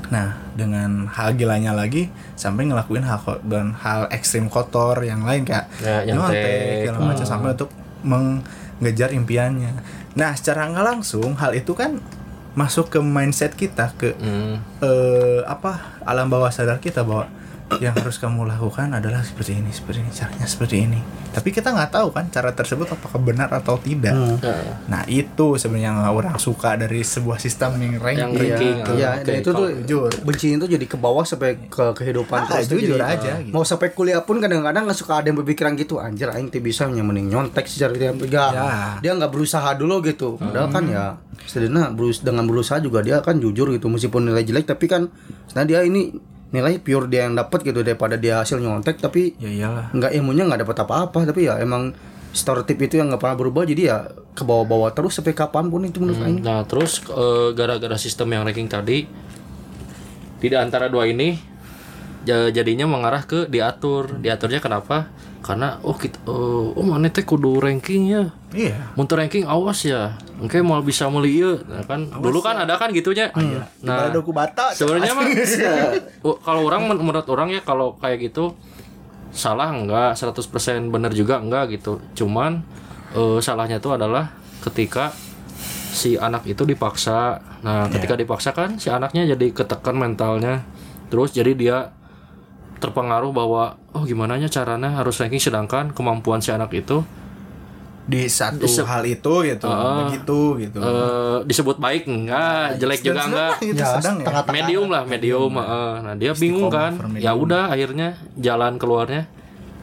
nah 0.08 0.28
dengan 0.54 1.06
hal 1.08 1.34
gilanya 1.34 1.71
lagi 1.71 2.08
sampai 2.34 2.63
ngelakuin 2.65 3.04
hal 3.04 3.19
dan 3.43 3.76
hal 3.76 4.08
ekstrim 4.08 4.47
kotor 4.47 5.02
yang 5.02 5.21
lain 5.21 5.43
kayak 5.43 5.67
Ya, 5.78 6.08
nyontek. 6.08 6.88
segala 6.88 6.97
macam 7.06 7.26
sampai 7.26 7.50
untuk 7.52 7.69
mengejar 8.02 9.12
impiannya 9.12 9.76
nah 10.13 10.32
secara 10.32 10.65
nggak 10.65 10.86
langsung 10.88 11.36
hal 11.36 11.52
itu 11.52 11.73
kan 11.73 12.00
masuk 12.58 12.89
ke 12.89 12.98
mindset 12.98 13.54
kita 13.54 13.93
ke 13.93 14.17
Mm. 14.17 14.58
eh 14.82 15.39
apa 15.46 16.02
alam 16.02 16.26
bawah 16.26 16.50
sadar 16.50 16.82
kita 16.82 17.06
bahwa 17.06 17.30
yang 17.77 17.91
harus 17.93 18.15
kamu 18.15 18.47
lakukan 18.47 18.95
adalah 18.95 19.19
seperti 19.19 19.60
ini 19.60 19.69
seperti 19.69 19.99
ini 19.99 20.10
caranya 20.10 20.47
seperti 20.47 20.75
ini 20.88 20.99
tapi 21.30 21.51
kita 21.51 21.69
nggak 21.69 21.91
tahu 21.91 22.10
kan 22.10 22.32
cara 22.32 22.49
tersebut 22.49 22.88
apakah 22.88 23.19
benar 23.19 23.51
atau 23.51 23.75
tidak 23.75 24.15
Hmm. 24.17 24.39
Ya. 24.39 24.56
nah 24.88 25.03
itu 25.06 25.60
sebenarnya 25.60 25.91
yang 25.91 25.99
orang 26.10 26.39
suka 26.39 26.73
dari 26.73 27.03
sebuah 27.03 27.38
sistem 27.38 27.75
yang 27.77 27.99
ranking 27.99 28.23
Yang 28.23 28.32
ranking, 28.34 28.75
gitu. 28.80 28.91
Iya, 28.95 29.10
Oke, 29.12 29.23
dan 29.23 29.34
itu 29.36 29.49
tuh 29.51 29.67
jujur. 29.84 30.10
benci 30.23 30.47
itu 30.53 30.65
jadi 30.65 30.86
ke 30.88 30.97
bawah 30.97 31.21
sampai 31.21 31.60
ke 31.67 31.86
kehidupan 31.93 32.39
Ah, 32.39 32.47
terus 32.56 32.71
tuh 32.71 32.80
jujur 32.80 32.97
jadi, 32.97 33.13
aja, 33.19 33.32
uh, 33.36 33.43
gitu. 33.43 33.53
Mau 33.53 33.63
sampai 33.63 33.91
kuliah 33.91 34.23
pun 34.23 34.39
kadang-kadang 34.39 34.88
nggak 34.88 34.97
suka 34.97 35.21
ada 35.21 35.27
yang 35.27 35.38
berpikiran 35.38 35.75
gitu 35.75 35.99
anjir 35.99 36.32
aing 36.32 36.49
bisa 36.49 36.88
yang 36.88 37.06
mending 37.06 37.30
nyontek 37.30 37.67
secara 37.67 37.93
dia 37.93 38.10
enggak. 38.10 38.51
Ya. 38.56 38.97
Dia 39.03 39.12
nggak 39.13 39.30
berusaha 39.30 39.69
dulu 39.75 40.01
gitu. 40.01 40.39
Padahal 40.39 40.71
kan 40.71 40.84
ya 40.88 41.06
sederhana 41.45 41.93
berus 41.93 42.23
dengan 42.25 42.47
berusaha 42.49 42.82
juga 42.82 43.06
dia 43.06 43.21
kan 43.21 43.38
jujur 43.38 43.69
gitu 43.69 43.88
meskipun 43.88 44.25
nilai 44.25 44.41
jelek 44.41 44.65
tapi 44.65 44.89
kan 44.89 45.08
nah 45.53 45.63
dia 45.63 45.86
ini 45.86 46.12
nilai 46.47 46.79
pure 46.79 47.12
dia 47.12 47.27
yang 47.27 47.36
dapat 47.36 47.60
gitu 47.62 47.83
daripada 47.83 48.15
dia 48.15 48.39
hasil 48.39 48.63
nyontek 48.63 49.03
tapi 49.03 49.36
ya 49.36 49.51
iyalah 49.51 49.91
nggak 49.91 50.12
ilmunya 50.15 50.47
nggak 50.47 50.63
dapat 50.63 50.77
apa-apa 50.88 51.27
tapi 51.27 51.43
ya 51.51 51.60
emang 51.60 51.91
stereotip 52.31 52.79
itu 52.79 52.95
yang 53.01 53.12
nggak 53.12 53.19
pernah 53.19 53.36
berubah 53.36 53.67
jadi 53.67 53.81
ya 53.83 53.97
ke 54.31 54.45
bawah-bawah 54.45 54.93
terus 54.93 55.17
sampai 55.17 55.33
kapan 55.33 55.67
pun 55.67 55.81
itu 55.81 55.97
menurut 55.97 56.21
aing. 56.21 56.39
Nah, 56.45 56.62
terus 56.69 57.01
eh, 57.03 57.49
gara-gara 57.57 57.97
sistem 57.97 58.29
yang 58.31 58.45
ranking 58.45 58.69
tadi 58.69 59.10
di 60.38 60.47
antara 60.53 60.86
dua 60.86 61.10
ini 61.10 61.33
ja- 62.23 62.53
jadinya 62.53 62.86
mengarah 62.86 63.25
ke 63.25 63.49
diatur. 63.49 64.21
Diaturnya 64.21 64.62
kenapa? 64.62 65.10
Karena 65.47 65.79
oh 65.79 65.95
kita 65.95 66.27
oh, 66.27 66.75
oh 66.75 66.83
mana 66.83 67.07
teh 67.07 67.23
kudu 67.23 67.63
rankingnya. 67.63 68.36
iya. 68.51 68.91
Mun 68.99 69.07
teu 69.07 69.15
ranking 69.15 69.47
awas 69.47 69.79
ya. 69.88 70.19
Engke 70.43 70.60
mau 70.60 70.83
bisa 70.83 71.07
meuli 71.07 71.39
ieu. 71.39 71.55
Nah, 71.63 71.88
kan. 71.88 72.03
Dulu 72.03 72.43
kan 72.43 72.60
ada 72.67 72.75
kan 72.75 72.91
gitunya. 72.91 73.31
Nah, 73.31 73.63
nah 73.79 74.12
doku 74.12 74.36
bata 74.36 74.75
sebenarnya 74.75 75.15
mah 75.15 75.23
Oh, 76.27 76.36
kalau 76.43 76.67
orang 76.67 76.91
men- 76.91 76.99
menurut 76.99 77.23
orang 77.31 77.47
ya 77.55 77.63
kalau 77.63 77.95
kayak 77.95 78.27
gitu 78.27 78.60
salah 79.31 79.71
enggak 79.71 80.19
100% 80.19 80.91
benar 80.91 81.15
juga 81.15 81.39
enggak 81.39 81.79
gitu. 81.79 82.03
Cuman 82.12 82.67
eh, 83.15 83.39
salahnya 83.39 83.79
itu 83.79 83.88
adalah 83.88 84.36
ketika 84.67 85.15
si 85.95 86.19
anak 86.19 86.43
itu 86.43 86.67
dipaksa. 86.67 87.39
Nah 87.63 87.88
ketika 87.88 88.19
dipaksa 88.19 88.51
kan 88.51 88.75
si 88.75 88.91
anaknya 88.91 89.31
jadi 89.31 89.55
ketekan 89.55 89.95
mentalnya. 89.95 90.67
Terus 91.07 91.31
jadi 91.31 91.55
dia 91.55 91.95
terpengaruh 92.78 93.30
bahwa 93.30 93.63
oh 93.92 94.04
gimana 94.04 94.36
nya 94.36 94.48
caranya 94.48 94.94
harus 94.94 95.18
ranking 95.18 95.40
sedangkan 95.40 95.92
kemampuan 95.92 96.40
si 96.40 96.50
anak 96.50 96.70
itu 96.72 97.02
di 98.04 98.24
satu 98.26 98.63
Di 98.63 98.72
hal 98.80 99.04
itu 99.04 99.34
gitu 99.44 99.68
Ah. 99.68 100.08
begitu 100.08 100.40
gitu. 100.58 100.80
Eh, 100.80 101.38
disebut 101.44 101.76
baik 101.76 102.08
enggak 102.08 102.80
jelek 102.80 103.04
juga 103.04 103.22
enggak. 103.22 103.54
gitu, 103.60 103.76
Ya, 103.78 104.00
sedang 104.00 104.16
ya? 104.22 104.48
medium 104.48 104.88
lah 104.88 105.04
medium 105.04 105.52
heeh. 105.52 105.92
nah 106.02 106.13
dia 106.16 106.32
bingung 106.32 106.72
kan? 106.72 106.96
ya 107.13 107.36
medium. 107.36 107.44
udah 107.44 107.63
akhirnya 107.68 108.08
jalan 108.34 108.78
keluarnya. 108.78 109.28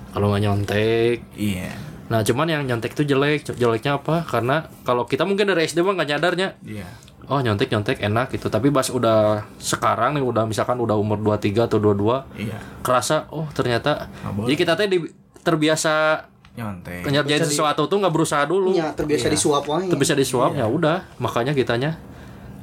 Kalau 0.09 0.31
nggak 0.31 0.41
nyontek. 0.41 1.17
Iya. 1.37 1.77
Nah 2.07 2.23
cuman 2.23 2.47
yang 2.47 2.63
nyontek 2.65 2.95
itu 2.95 3.05
jelek. 3.05 3.45
Jeleknya 3.51 3.99
apa? 3.99 4.23
Karena 4.23 4.63
kalau 4.83 5.05
kita 5.05 5.25
mungkin 5.25 5.45
dari 5.45 5.67
SD 5.67 5.83
mah 5.83 5.93
nggak 5.93 6.09
nyadarnya. 6.09 6.49
Iya 6.63 6.89
oh 7.29 7.41
nyontek 7.41 7.69
nyontek 7.73 7.99
enak 8.01 8.33
gitu. 8.35 8.49
Tapi 8.53 8.69
pas 8.69 8.87
udah 8.89 9.45
sekarang 9.57 10.19
nih 10.19 10.25
udah 10.25 10.45
misalkan 10.45 10.77
udah 10.81 10.97
umur 10.97 11.21
23 11.21 11.69
atau 11.69 11.79
22 11.81 12.41
iya. 12.41 12.59
kerasa 12.85 13.29
oh 13.33 13.49
ternyata 13.53 14.09
boleh. 14.33 14.53
jadi 14.53 14.57
kita 14.57 14.73
teh 14.77 14.89
di- 14.89 15.13
terbiasa 15.45 16.25
nyontek. 16.55 17.05
ngerjain 17.05 17.45
sesuatu 17.45 17.91
tuh 17.91 17.97
nggak 18.01 18.15
berusaha 18.15 18.45
dulu. 18.47 18.73
Ya, 18.77 18.95
terbiasa 18.95 19.27
disuap 19.29 19.65
wae. 19.67 19.91
terbiasa 19.91 20.15
disuap 20.15 20.55
ya 20.55 20.65
udah. 20.69 21.05
Makanya 21.19 21.53
kitanya 21.53 21.99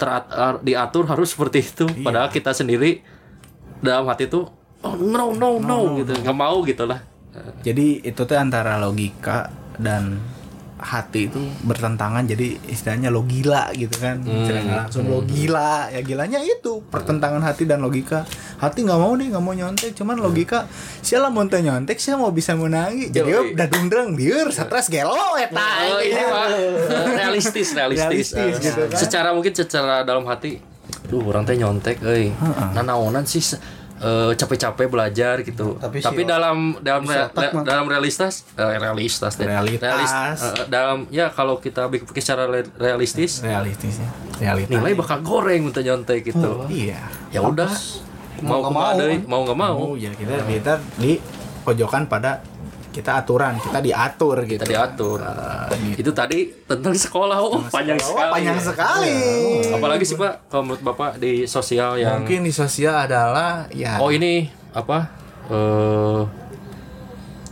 terat 0.02 0.26
ar- 0.34 0.62
diatur 0.66 1.06
harus 1.06 1.34
seperti 1.34 1.60
itu. 1.62 1.86
Padahal 2.02 2.34
kita 2.34 2.56
sendiri 2.56 3.06
dalam 3.82 4.06
hati 4.10 4.30
tuh 4.30 4.50
oh 4.82 4.96
no 4.98 5.34
no 5.38 5.62
no, 5.62 6.02
gitu. 6.02 6.14
nggak 6.14 6.38
mau 6.38 6.62
gitu 6.66 6.90
lah. 6.90 7.02
Jadi 7.62 8.04
itu 8.04 8.22
tuh 8.28 8.38
antara 8.38 8.76
logika 8.82 9.48
dan 9.80 10.20
hati 10.82 11.30
itu 11.30 11.38
bertentangan 11.62 12.26
jadi 12.26 12.58
istilahnya 12.66 13.14
lo 13.14 13.22
gila 13.24 13.70
gitu 13.78 13.96
kan. 14.02 14.20
Nggak 14.26 14.90
langsung 14.90 15.06
lo 15.08 15.22
gila 15.24 15.94
ya 15.94 16.02
gilanya 16.02 16.42
itu 16.42 16.82
pertentangan 16.90 17.40
hati 17.46 17.70
dan 17.70 17.86
logika. 17.86 18.26
Hati 18.58 18.82
nggak 18.82 19.00
mau 19.00 19.14
nih 19.14 19.30
nggak 19.32 19.44
mau 19.46 19.54
nyontek 19.54 19.94
cuman 19.94 20.18
logika 20.18 20.66
siapa 21.06 21.30
mau 21.30 21.46
nyontek 21.46 21.98
siapa 22.02 22.20
mau 22.20 22.34
bisa 22.34 22.58
menangi. 22.58 23.14
Jadi 23.14 23.30
Yoi. 23.30 23.54
udah 23.54 23.68
dundreng 23.70 24.18
dieur 24.18 24.50
stres 24.50 24.90
gelo 24.90 25.38
eta 25.38 25.62
Oh, 25.92 26.00
ini 26.02 26.22
mah 26.26 26.48
eh, 26.50 27.06
realistis, 27.18 27.74
realistis. 27.78 28.34
Realistis 28.34 28.58
Eh, 28.58 28.60
gitu 28.60 28.82
kan. 28.90 28.98
Secara 28.98 29.30
mungkin 29.34 29.54
secara 29.54 30.02
dalam 30.02 30.26
hati, 30.26 30.58
duh 31.08 31.22
orang 31.26 31.46
teh 31.46 31.56
nyontek, 31.58 32.02
euy. 32.02 32.34
Nah, 32.74 32.82
naonan 32.84 33.26
sih 33.30 33.42
eh, 34.02 34.34
capek-capek 34.34 34.88
belajar 34.88 35.36
gitu. 35.42 35.78
Tapi 35.78 36.02
Tapi, 36.02 36.18
si 36.18 36.26
dalam 36.26 36.58
dalam 36.80 37.06
si 37.06 37.14
otak 37.14 37.54
mah- 37.54 37.62
dalam 37.62 37.86
realistas, 37.86 38.44
eh, 38.54 38.76
realistas 38.76 39.38
deh. 39.38 39.46
Realitas. 39.46 39.94
Realis- 39.94 40.14
eh, 40.42 40.66
dalam 40.68 41.06
ya 41.08 41.30
kalau 41.30 41.58
kita 41.58 41.86
pikir 41.88 42.10
secara 42.16 42.50
realistis, 42.76 43.40
realistisnya 43.40 44.10
nilai 44.68 44.94
bakal 44.94 45.22
goreng 45.22 45.70
untuk 45.70 45.82
nyontek 45.82 46.26
gitu. 46.26 46.66
iya 46.68 47.06
Ya 47.30 47.40
udah, 47.40 47.70
mau 48.42 48.60
Mau 48.60 48.60
nggak 48.60 48.74
mau. 48.74 48.98
mau 49.24 49.42
nggak 49.46 49.58
mau. 49.58 49.76
mau 49.80 49.92
ya 49.94 50.10
kita 50.12 50.42
kita 50.44 50.74
di 50.98 51.22
pojokan 51.62 52.06
pada 52.06 52.42
kita 52.92 53.18
aturan 53.18 53.56
kita 53.56 53.80
diatur 53.80 54.44
gitu 54.44 54.60
Kita 54.60 54.68
diatur. 54.68 55.20
Itu 55.96 56.12
tadi 56.12 56.52
tentang 56.62 56.92
sekolah, 56.94 57.40
oh 57.40 57.64
panjang 57.66 57.96
Oh, 57.96 58.06
sekali. 58.06 58.32
panjang 58.32 58.60
sekali 58.60 59.16
Apalagi 59.72 60.04
sih 60.04 60.16
Pak, 60.16 60.48
kalau 60.48 60.64
menurut 60.66 60.84
Bapak 60.84 61.16
di 61.18 61.44
sosial 61.46 61.96
yang 61.96 62.22
mungkin 62.22 62.44
di 62.44 62.52
sosial 62.52 62.96
adalah 63.02 63.66
ya 63.70 63.96
Oh 63.98 64.12
ini 64.12 64.46
apa? 64.72 65.08
Eh 65.48 66.22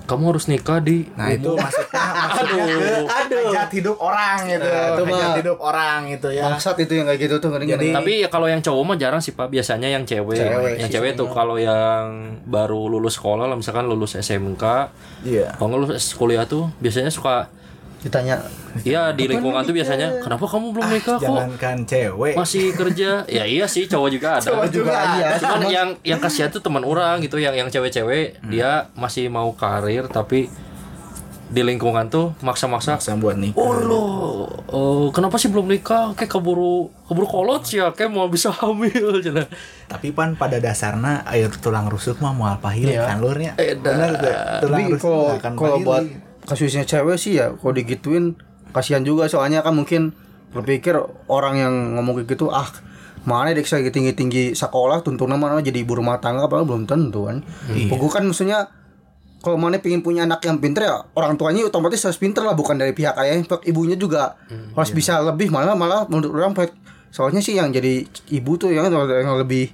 kamu 0.09 0.33
harus 0.33 0.49
nikah 0.49 0.81
di 0.81 1.05
nah 1.13 1.29
itu 1.29 1.53
maksudnya 1.53 2.01
maksudnya 2.25 2.65
ke 2.65 2.89
Aduh. 3.05 3.45
hajat 3.45 3.69
hidup 3.69 3.97
orang 4.01 4.37
gitu 4.43 4.65
itu 4.65 5.03
hajat 5.05 5.31
hidup 5.37 5.57
orang 5.61 5.99
gitu 6.09 6.27
ya. 6.29 6.43
Bangsat 6.43 6.77
itu 6.81 6.93
yang 6.93 7.05
kayak 7.05 7.19
gitu 7.21 7.35
tuh 7.37 7.49
kadang 7.53 7.69
Jadi- 7.69 7.93
Tapi 7.93 8.11
ya 8.19 8.27
kalau 8.27 8.47
yang 8.49 8.59
cowok 8.59 8.83
mah 8.83 8.97
jarang 8.97 9.21
sih 9.21 9.31
Pak, 9.31 9.47
biasanya 9.47 9.85
yang 9.87 10.03
cewek. 10.03 10.33
Cewek 10.35 10.73
yang 10.81 10.89
cewek 10.89 11.11
tuh 11.13 11.29
kalau 11.29 11.55
yang 11.55 12.09
baru 12.43 12.89
lulus 12.89 13.15
sekolah 13.15 13.45
lah 13.45 13.53
misalkan 13.53 13.85
lulus 13.85 14.17
SMK, 14.17 14.63
iya. 15.21 15.53
Kalau 15.53 15.69
nggak 15.69 15.81
lulus 15.85 16.05
kuliah 16.11 16.43
tuh 16.43 16.73
biasanya 16.79 17.13
suka 17.13 17.53
ditanya 17.99 18.39
Iya 18.85 19.11
di 19.11 19.25
lingkungan 19.27 19.65
tuh 19.65 19.73
biasanya 19.73 20.21
kenapa 20.21 20.45
kamu 20.45 20.71
belum 20.71 20.87
nikah 20.93 21.17
kok? 21.17 21.25
jangankan 21.25 21.77
cewek. 21.89 22.35
Masih 22.37 22.71
kerja? 22.71 23.09
Ya 23.39 23.43
iya 23.43 23.65
sih 23.65 23.89
cowok 23.89 24.09
juga 24.13 24.27
ada. 24.37 24.45
Cowok 24.45 24.67
juga 24.71 24.93
iya. 25.17 25.35
cuman 25.41 25.61
yang 25.67 25.89
yang 26.05 26.19
kasihan 26.21 26.53
tuh 26.53 26.61
teman 26.61 26.85
orang 26.85 27.19
gitu 27.19 27.41
yang 27.41 27.57
yang 27.57 27.67
cewek-cewek 27.67 28.39
dia 28.47 28.87
masih 28.93 29.27
mau 29.27 29.51
karir 29.57 30.05
tapi 30.07 30.47
di 31.49 31.65
lingkungan 31.65 32.13
tuh 32.13 32.37
maksa-maksa 32.45 33.01
maksa 33.01 33.17
buat 33.17 33.33
nikah. 33.33 33.57
Oh 33.57 33.73
lo 33.73 34.03
oh, 34.69 35.05
kenapa 35.09 35.41
sih 35.41 35.49
belum 35.49 35.65
nikah? 35.65 36.13
Kayak 36.13 36.37
keburu 36.37 36.93
keburu 37.09 37.25
kolot 37.25 37.65
sih 37.65 37.81
ya 37.81 37.89
kayak 37.89 38.13
mau 38.13 38.29
bisa 38.29 38.53
hamil 38.61 39.17
cina 39.25 39.49
tapi 39.89 40.13
pan 40.13 40.37
pada 40.37 40.61
dasarnya 40.61 41.25
air 41.25 41.49
tulang 41.57 41.89
rusuk 41.89 42.21
mah 42.21 42.37
mau 42.37 42.45
apa 42.45 42.69
hilir 42.69 43.01
Iya. 43.01 43.09
kan 43.09 43.17
lurnya 43.17 43.57
bener 43.57 44.13
tuh 44.21 44.35
tulang 44.61 44.77
tapi 44.77 44.93
rusuk 44.93 45.33
kalau 45.57 45.81
pahili. 45.81 45.87
buat 45.89 46.05
kasusnya 46.49 46.83
cewek 46.83 47.21
sih 47.21 47.37
ya 47.37 47.53
kalau 47.53 47.77
digituin 47.77 48.33
kasihan 48.73 49.05
juga. 49.05 49.29
Soalnya 49.29 49.61
kan 49.61 49.77
mungkin 49.77 50.11
berpikir 50.49 50.97
orang 51.29 51.61
yang 51.61 51.73
ngomong 51.93 52.25
kayak 52.25 52.33
gitu 52.33 52.49
ah 52.49 52.65
mana 53.29 53.53
dek 53.53 53.67
saya 53.69 53.85
tinggi 53.93 54.17
tinggi 54.17 54.43
sekolah 54.57 55.05
tuntunan 55.05 55.37
mana 55.37 55.61
jadi 55.61 55.85
ibu 55.85 55.93
rumah 55.93 56.17
tangga 56.17 56.49
padahal 56.49 56.65
belum 56.65 56.89
tentu 56.89 57.29
kan. 57.29 57.45
Iya. 57.69 57.85
Pokoknya 57.93 58.13
kan 58.17 58.23
maksudnya 58.25 58.59
kalau 59.39 59.55
mana 59.55 59.79
pengen 59.79 60.01
punya 60.03 60.27
anak 60.27 60.43
yang 60.43 60.57
pinter 60.59 60.83
ya 60.83 60.99
orang 61.15 61.39
tuanya 61.39 61.63
otomatis 61.63 62.03
harus 62.03 62.19
pinter 62.19 62.43
lah 62.43 62.57
bukan 62.57 62.75
dari 62.75 62.91
pihak 62.91 63.15
ayahnya 63.15 63.45
pihak 63.45 63.63
ibunya 63.69 63.95
juga. 63.95 64.35
Harus 64.73 64.91
bisa 64.91 65.21
lebih 65.21 65.53
malah 65.53 65.77
malah 65.77 66.09
menurut 66.09 66.33
orang 66.33 66.57
pihak- 66.57 66.75
soalnya 67.09 67.41
sih 67.41 67.57
yang 67.57 67.69
jadi 67.73 68.05
ibu 68.33 68.51
tuh 68.57 68.69
yang, 68.69 68.89
yang 68.89 69.37
lebih 69.37 69.69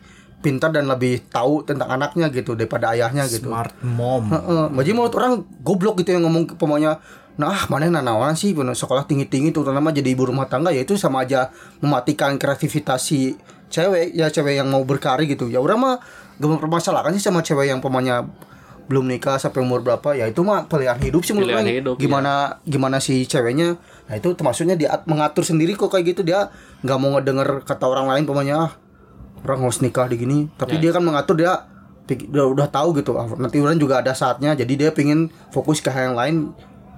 pintar 0.46 0.70
dan 0.70 0.86
lebih 0.86 1.26
tahu 1.34 1.66
tentang 1.66 1.90
anaknya 1.90 2.30
gitu 2.30 2.54
daripada 2.54 2.94
ayahnya 2.94 3.26
gitu. 3.26 3.50
Smart 3.50 3.74
mom. 3.82 4.30
Heeh, 4.30 4.66
jadi 4.86 4.94
menurut 4.94 5.16
orang 5.18 5.42
goblok 5.66 6.06
gitu 6.06 6.14
yang 6.14 6.30
ngomong 6.30 6.54
pokoknya 6.54 7.02
nah 7.36 7.66
mana 7.68 7.90
nanawan 7.90 8.38
sih? 8.38 8.54
Bener, 8.54 8.78
sekolah 8.78 9.10
tinggi 9.10 9.26
tinggi 9.26 9.50
terutama 9.50 9.90
jadi 9.90 10.06
ibu 10.14 10.30
rumah 10.30 10.46
tangga. 10.46 10.70
Ya 10.70 10.86
itu 10.86 10.94
sama 11.02 11.26
aja 11.26 11.50
mematikan 11.82 12.38
kreativitas 12.38 13.10
si 13.10 13.34
cewek 13.74 14.14
ya 14.14 14.30
cewek 14.30 14.62
yang 14.62 14.70
mau 14.70 14.86
berkarir 14.86 15.26
gitu. 15.26 15.50
Ya 15.50 15.58
orang 15.58 15.82
mah 15.82 15.96
gak 16.38 16.48
mempermasalahkan 16.48 17.12
sih 17.18 17.26
sama 17.26 17.42
cewek 17.42 17.74
yang 17.74 17.82
pemanya 17.82 18.24
belum 18.86 19.10
nikah 19.10 19.42
sampai 19.42 19.66
umur 19.66 19.82
berapa. 19.82 20.14
Ya 20.14 20.30
itu 20.30 20.46
mah 20.46 20.70
pilihan 20.70 21.02
hidup 21.02 21.26
sih 21.26 21.34
menurut 21.34 21.58
orang. 21.58 21.68
hidup, 21.68 21.96
gimana 21.98 22.62
gimana 22.64 23.02
si 23.02 23.26
ceweknya? 23.26 23.82
Nah 24.06 24.14
itu 24.16 24.32
termasuknya 24.38 24.78
dia 24.78 24.94
mengatur 25.10 25.42
sendiri 25.42 25.74
kok 25.74 25.90
kayak 25.90 26.16
gitu. 26.16 26.22
Dia 26.22 26.54
nggak 26.86 26.98
mau 27.02 27.18
ngedenger 27.18 27.66
kata 27.66 27.86
orang 27.90 28.08
lain 28.14 28.24
pemanya 28.30 28.70
ah 28.70 28.72
orang 29.46 29.70
harus 29.70 29.80
nikah 29.80 30.10
di 30.10 30.18
gini. 30.18 30.50
Tapi 30.58 30.82
dia 30.82 30.90
kan 30.90 31.06
mengatur 31.06 31.38
dia 31.38 31.70
udah 32.10 32.46
udah 32.54 32.68
tahu 32.70 32.98
gitu. 32.98 33.18
Ah, 33.18 33.30
nanti 33.38 33.62
orang 33.62 33.78
juga 33.78 34.02
ada 34.02 34.14
saatnya. 34.14 34.58
Jadi 34.58 34.74
dia 34.78 34.90
pingin 34.92 35.30
fokus 35.54 35.82
ke 35.82 35.94
hal 35.94 36.14
yang 36.14 36.18
lain. 36.18 36.36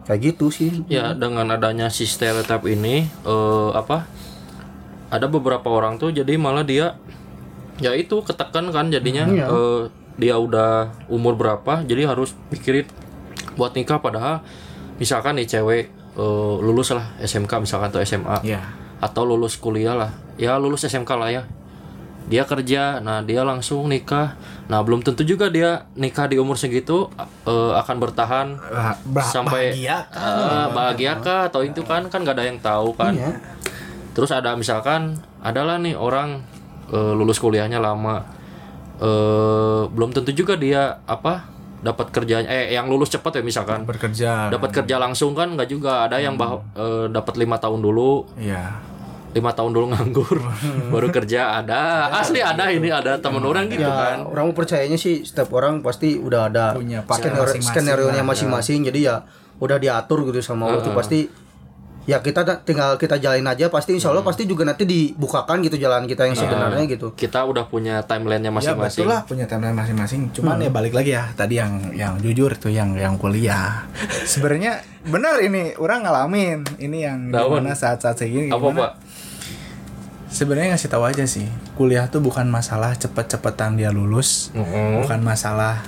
Kayak 0.08 0.34
gitu 0.34 0.48
sih. 0.52 0.88
Ya 0.88 1.12
dengan 1.12 1.48
adanya 1.52 1.92
si 1.92 2.08
stereotip 2.08 2.64
ini 2.68 3.08
eh, 3.08 3.70
apa 3.76 4.08
ada 5.08 5.28
beberapa 5.32 5.68
orang 5.72 6.00
tuh 6.00 6.12
jadi 6.12 6.36
malah 6.36 6.68
dia 6.68 7.00
ya 7.80 7.92
itu 7.96 8.24
ketekan 8.24 8.72
kan 8.72 8.88
jadinya. 8.88 9.28
Iya. 9.28 9.48
eh, 9.52 9.82
dia 10.18 10.34
udah 10.42 11.06
umur 11.14 11.38
berapa 11.38 11.86
jadi 11.86 12.08
harus 12.08 12.32
pikirin 12.52 12.88
buat 13.60 13.76
nikah. 13.76 14.00
Padahal 14.00 14.44
misalkan 14.96 15.36
nih 15.40 15.48
cewek 15.48 15.92
eh, 16.16 16.56
lulus 16.64 16.96
lah 16.96 17.16
SMK 17.20 17.68
misalkan 17.68 17.92
atau 17.92 18.00
SMA 18.04 18.44
ya 18.48 18.64
atau 19.04 19.28
lulus 19.28 19.60
kuliah 19.60 19.96
lah. 19.96 20.12
Ya 20.40 20.56
lulus 20.56 20.88
SMK 20.88 21.12
lah 21.20 21.30
ya 21.32 21.44
dia 22.28 22.44
kerja 22.44 23.00
nah 23.00 23.24
dia 23.24 23.42
langsung 23.48 23.88
nikah. 23.88 24.36
Nah 24.68 24.84
belum 24.84 25.00
tentu 25.00 25.24
juga 25.24 25.48
dia 25.48 25.88
nikah 25.96 26.28
di 26.28 26.36
umur 26.36 26.60
segitu 26.60 27.08
eh, 27.48 27.72
akan 27.80 27.96
bertahan 28.04 28.48
Bah- 29.08 29.24
sampai 29.24 29.72
bahagia 29.72 29.98
eh, 30.12 30.68
bahagia 30.76 31.14
kah 31.24 31.48
atau 31.48 31.64
itu 31.64 31.80
kan 31.88 32.04
kan 32.12 32.20
nggak 32.28 32.36
ada 32.36 32.46
yang 32.46 32.60
tahu 32.60 32.92
kan. 32.94 33.16
Iya. 33.16 33.32
terus 34.12 34.34
ada 34.34 34.58
misalkan 34.58 35.22
adalah 35.40 35.78
nih 35.80 35.96
orang 35.96 36.44
eh, 36.92 37.14
lulus 37.16 37.40
kuliahnya 37.40 37.80
lama. 37.80 38.28
Eh 38.98 39.82
belum 39.88 40.12
tentu 40.12 40.36
juga 40.36 40.60
dia 40.60 41.00
apa 41.08 41.48
dapat 41.78 42.10
kerjanya 42.10 42.50
eh 42.50 42.74
yang 42.74 42.90
lulus 42.92 43.08
cepat 43.08 43.40
ya 43.40 43.44
misalkan. 43.46 43.88
Bekerja 43.88 44.52
dapat 44.52 44.76
kerja 44.76 45.00
langsung 45.00 45.32
kan 45.32 45.56
nggak 45.56 45.70
juga. 45.72 46.04
Ada 46.10 46.20
yang 46.20 46.36
bah 46.36 46.60
eh, 46.76 47.08
dapat 47.08 47.40
lima 47.40 47.56
tahun 47.56 47.80
dulu. 47.80 48.36
Ya 48.36 48.84
lima 49.38 49.54
tahun 49.54 49.70
dulu 49.70 49.86
nganggur 49.94 50.38
baru 50.94 51.08
kerja 51.14 51.62
ada. 51.62 52.10
Asli 52.10 52.42
ada 52.42 52.74
ini 52.74 52.90
ada 52.90 53.22
temen 53.22 53.46
orang 53.46 53.70
gitu 53.70 53.86
ya 53.86 54.18
kan. 54.18 54.26
orang 54.26 54.50
percayanya 54.58 54.98
sih 54.98 55.22
setiap 55.22 55.54
orang 55.54 55.86
pasti 55.86 56.18
udah 56.18 56.50
ada 56.50 56.74
Punya 56.74 57.06
skenario 57.06 57.46
masing-masing 57.46 57.62
skenario 57.62 58.08
nya 58.10 58.22
lah, 58.22 58.26
masing-masing. 58.26 58.80
Jadi 58.90 59.00
ya 59.06 59.16
udah 59.62 59.78
diatur 59.78 60.26
gitu 60.26 60.42
sama 60.42 60.70
Allah 60.70 60.82
tuh 60.82 60.94
pasti 60.98 61.30
ya 62.08 62.24
kita 62.24 62.64
tinggal 62.64 62.96
kita 62.96 63.20
jalin 63.20 63.46
aja. 63.46 63.68
Pasti 63.68 63.94
insya 63.94 64.10
Allah 64.10 64.24
pasti 64.24 64.48
juga 64.48 64.64
nanti 64.64 64.88
dibukakan 64.88 65.60
gitu 65.62 65.76
jalan 65.78 66.08
kita 66.08 66.26
yang 66.26 66.40
sebenarnya 66.40 66.88
gitu. 66.88 67.14
Kita 67.14 67.44
udah 67.44 67.68
punya 67.68 68.02
timelinenya 68.08 68.50
ya 68.50 68.56
masing-masing. 68.56 69.04
betul 69.04 69.08
lah 69.12 69.22
punya 69.28 69.46
timeline 69.46 69.76
masing-masing. 69.76 70.32
Cuman 70.32 70.64
ya 70.64 70.72
balik 70.72 70.96
lagi 70.96 71.12
ya 71.14 71.30
tadi 71.36 71.60
yang 71.60 71.92
yang 71.94 72.18
jujur 72.18 72.56
tuh 72.56 72.72
yang 72.72 72.96
yang 72.96 73.20
kuliah. 73.20 73.86
Sebenarnya 74.34 74.80
benar 75.08 75.40
ini 75.40 75.76
orang 75.80 76.04
ngalamin 76.04 76.68
ini 76.84 77.04
yang 77.04 77.32
Daun. 77.32 77.64
gimana 77.64 77.76
saat-saat 77.76 78.20
segini 78.20 78.52
apa 78.52 78.68
pak 78.76 78.92
sebenarnya 80.38 80.78
ngasih 80.78 80.90
tahu 80.90 81.04
aja 81.04 81.26
sih 81.26 81.50
kuliah 81.74 82.06
tuh 82.06 82.22
bukan 82.22 82.46
masalah 82.46 82.94
cepet-cepetan 82.94 83.74
dia 83.74 83.90
lulus 83.90 84.54
Mm-mm. 84.54 85.02
bukan 85.02 85.26
masalah 85.26 85.82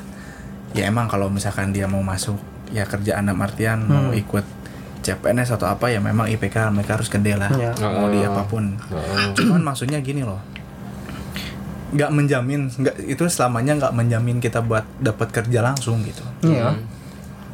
ya 0.74 0.90
emang 0.90 1.06
kalau 1.06 1.30
misalkan 1.30 1.70
dia 1.70 1.86
mau 1.86 2.02
masuk 2.02 2.42
ya 2.70 2.86
kerjaan 2.86 3.26
dalam 3.26 3.38
artian 3.40 3.86
mau 3.86 4.10
ikut 4.12 4.46
CPNS 5.00 5.56
atau 5.56 5.66
apa 5.66 5.88
ya 5.88 5.98
memang 5.98 6.28
IPK 6.28 6.70
mereka 6.70 6.98
harus 6.98 7.08
gede 7.08 7.34
lah 7.34 7.50
Ya. 7.56 7.72
mau 7.78 8.12
di 8.12 8.20
apa 8.20 8.44
pun. 8.44 8.76
Cuman 9.34 9.64
maksudnya 9.64 9.98
gini 10.00 10.22
loh 10.22 10.42
nggak 11.90 12.12
menjamin 12.14 12.70
nggak 12.70 12.96
itu 13.08 13.26
selamanya 13.26 13.74
nggak 13.80 13.94
menjamin 13.96 14.38
kita 14.38 14.62
buat 14.62 14.86
dapat 15.00 15.32
kerja 15.32 15.64
langsung 15.64 16.04
gitu. 16.04 16.22
Iya 16.46 16.78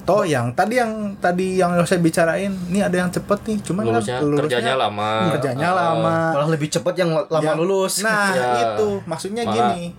toh 0.06 0.22
yang 0.22 0.54
tadi 0.54 0.78
yang 0.78 0.92
tadi 1.18 1.58
yang 1.58 1.74
saya 1.82 1.98
bicarain 1.98 2.54
ini 2.70 2.78
ada 2.80 2.94
yang 2.96 3.10
cepet 3.10 3.40
nih 3.44 3.58
cuman 3.60 3.82
lulusnya 3.84 4.16
kan 4.16 4.24
lulusnya 4.24 4.44
kerjanya 4.46 4.74
lama 4.78 5.10
kerjanya 5.34 5.66
Eh, 5.66 5.74
lama 5.74 6.14
malah 6.32 6.48
lebih 6.48 6.70
cepat 6.70 6.94
yang 6.96 7.10
lama 7.10 7.42
yang- 7.44 7.58
lulus 7.58 8.00
Nah, 8.00 8.30
Ya. 8.38 8.48
itu 8.72 9.02
maksudnya 9.04 9.44
Malah- 9.44 9.74
gini. 9.74 9.98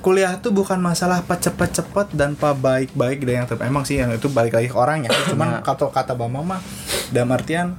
Kuliah 0.00 0.36
tuh 0.36 0.52
bukan 0.52 0.76
masalah 0.76 1.24
apa 1.24 1.32
cepet-cepet 1.34 2.12
dan 2.12 2.34
apa 2.34 2.52
baik-baik 2.52 3.24
dan 3.24 3.34
yang 3.34 3.46
ter- 3.46 3.62
emang 3.62 3.82
sih 3.82 3.96
yang 3.96 4.12
itu 4.12 4.28
balik 4.28 4.52
lagi 4.52 4.68
ke 4.68 4.76
orangnya. 4.76 5.08
Cuman 5.32 5.64
kata 5.64 5.88
kata 5.88 6.12
Bang 6.12 6.28
mah 6.30 6.60
dalam 7.08 7.32
artian 7.32 7.72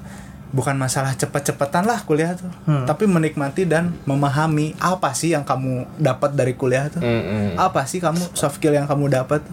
bukan 0.50 0.74
masalah 0.74 1.14
cepet-cepetan 1.14 1.84
lah 1.84 2.02
kuliah 2.02 2.34
tuh, 2.34 2.48
tapi 2.88 3.06
menikmati 3.06 3.68
dan 3.68 3.92
memahami 4.06 4.72
apa 4.80 5.12
sih 5.12 5.36
yang 5.36 5.44
kamu 5.44 5.86
dapat 6.00 6.32
dari 6.32 6.56
kuliah 6.56 6.88
tuh. 6.88 6.98
mm-mm. 6.98 7.60
Apa 7.60 7.84
sih 7.84 8.00
kamu 8.00 8.32
soft 8.32 8.58
skill 8.58 8.72
yang 8.72 8.88
kamu 8.88 9.12
dapat? 9.12 9.44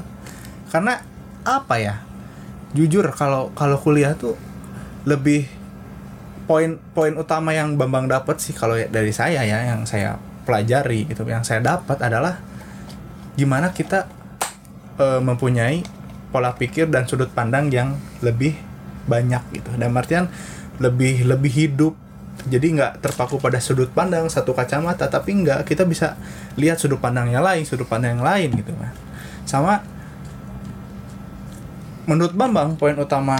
Karena 0.71 1.03
apa 1.43 1.79
ya? 1.79 1.95
Jujur 2.73 3.05
kalau 3.13 3.53
kalau 3.53 3.77
kuliah 3.77 4.17
tuh 4.17 4.39
lebih 5.05 5.45
poin 6.47 6.79
poin 6.95 7.15
utama 7.15 7.55
yang 7.55 7.79
Bambang 7.79 8.11
dapat 8.11 8.39
sih 8.43 8.55
kalau 8.55 8.75
ya 8.75 8.91
dari 8.91 9.15
saya 9.15 9.47
ya 9.47 9.63
yang 9.63 9.85
saya 9.87 10.19
pelajari 10.49 11.07
gitu. 11.11 11.27
Yang 11.29 11.53
saya 11.53 11.61
dapat 11.63 11.99
adalah 12.03 12.41
gimana 13.39 13.71
kita 13.71 14.09
eh, 14.99 15.21
mempunyai 15.21 15.85
pola 16.33 16.57
pikir 16.57 16.89
dan 16.89 17.05
sudut 17.05 17.29
pandang 17.29 17.69
yang 17.69 17.95
lebih 18.25 18.57
banyak 19.05 19.43
gitu. 19.53 19.71
Dan 19.77 19.93
artian 19.95 20.27
lebih 20.81 21.29
lebih 21.29 21.53
hidup. 21.53 21.95
Jadi 22.43 22.75
nggak 22.75 23.05
terpaku 23.05 23.39
pada 23.39 23.63
sudut 23.63 23.93
pandang 23.93 24.27
satu 24.27 24.51
kacamata 24.57 25.07
tapi 25.07 25.45
nggak 25.47 25.63
kita 25.69 25.87
bisa 25.87 26.19
lihat 26.59 26.81
sudut 26.81 26.99
pandang 26.99 27.31
yang 27.31 27.45
lain 27.45 27.63
sudut 27.63 27.87
pandang 27.87 28.19
yang 28.19 28.25
lain 28.25 28.51
gitu 28.57 28.73
kan. 28.75 28.91
Sama 29.47 29.85
menurut 32.07 32.35
Bambang 32.35 32.75
poin 32.75 32.99
utama 32.99 33.39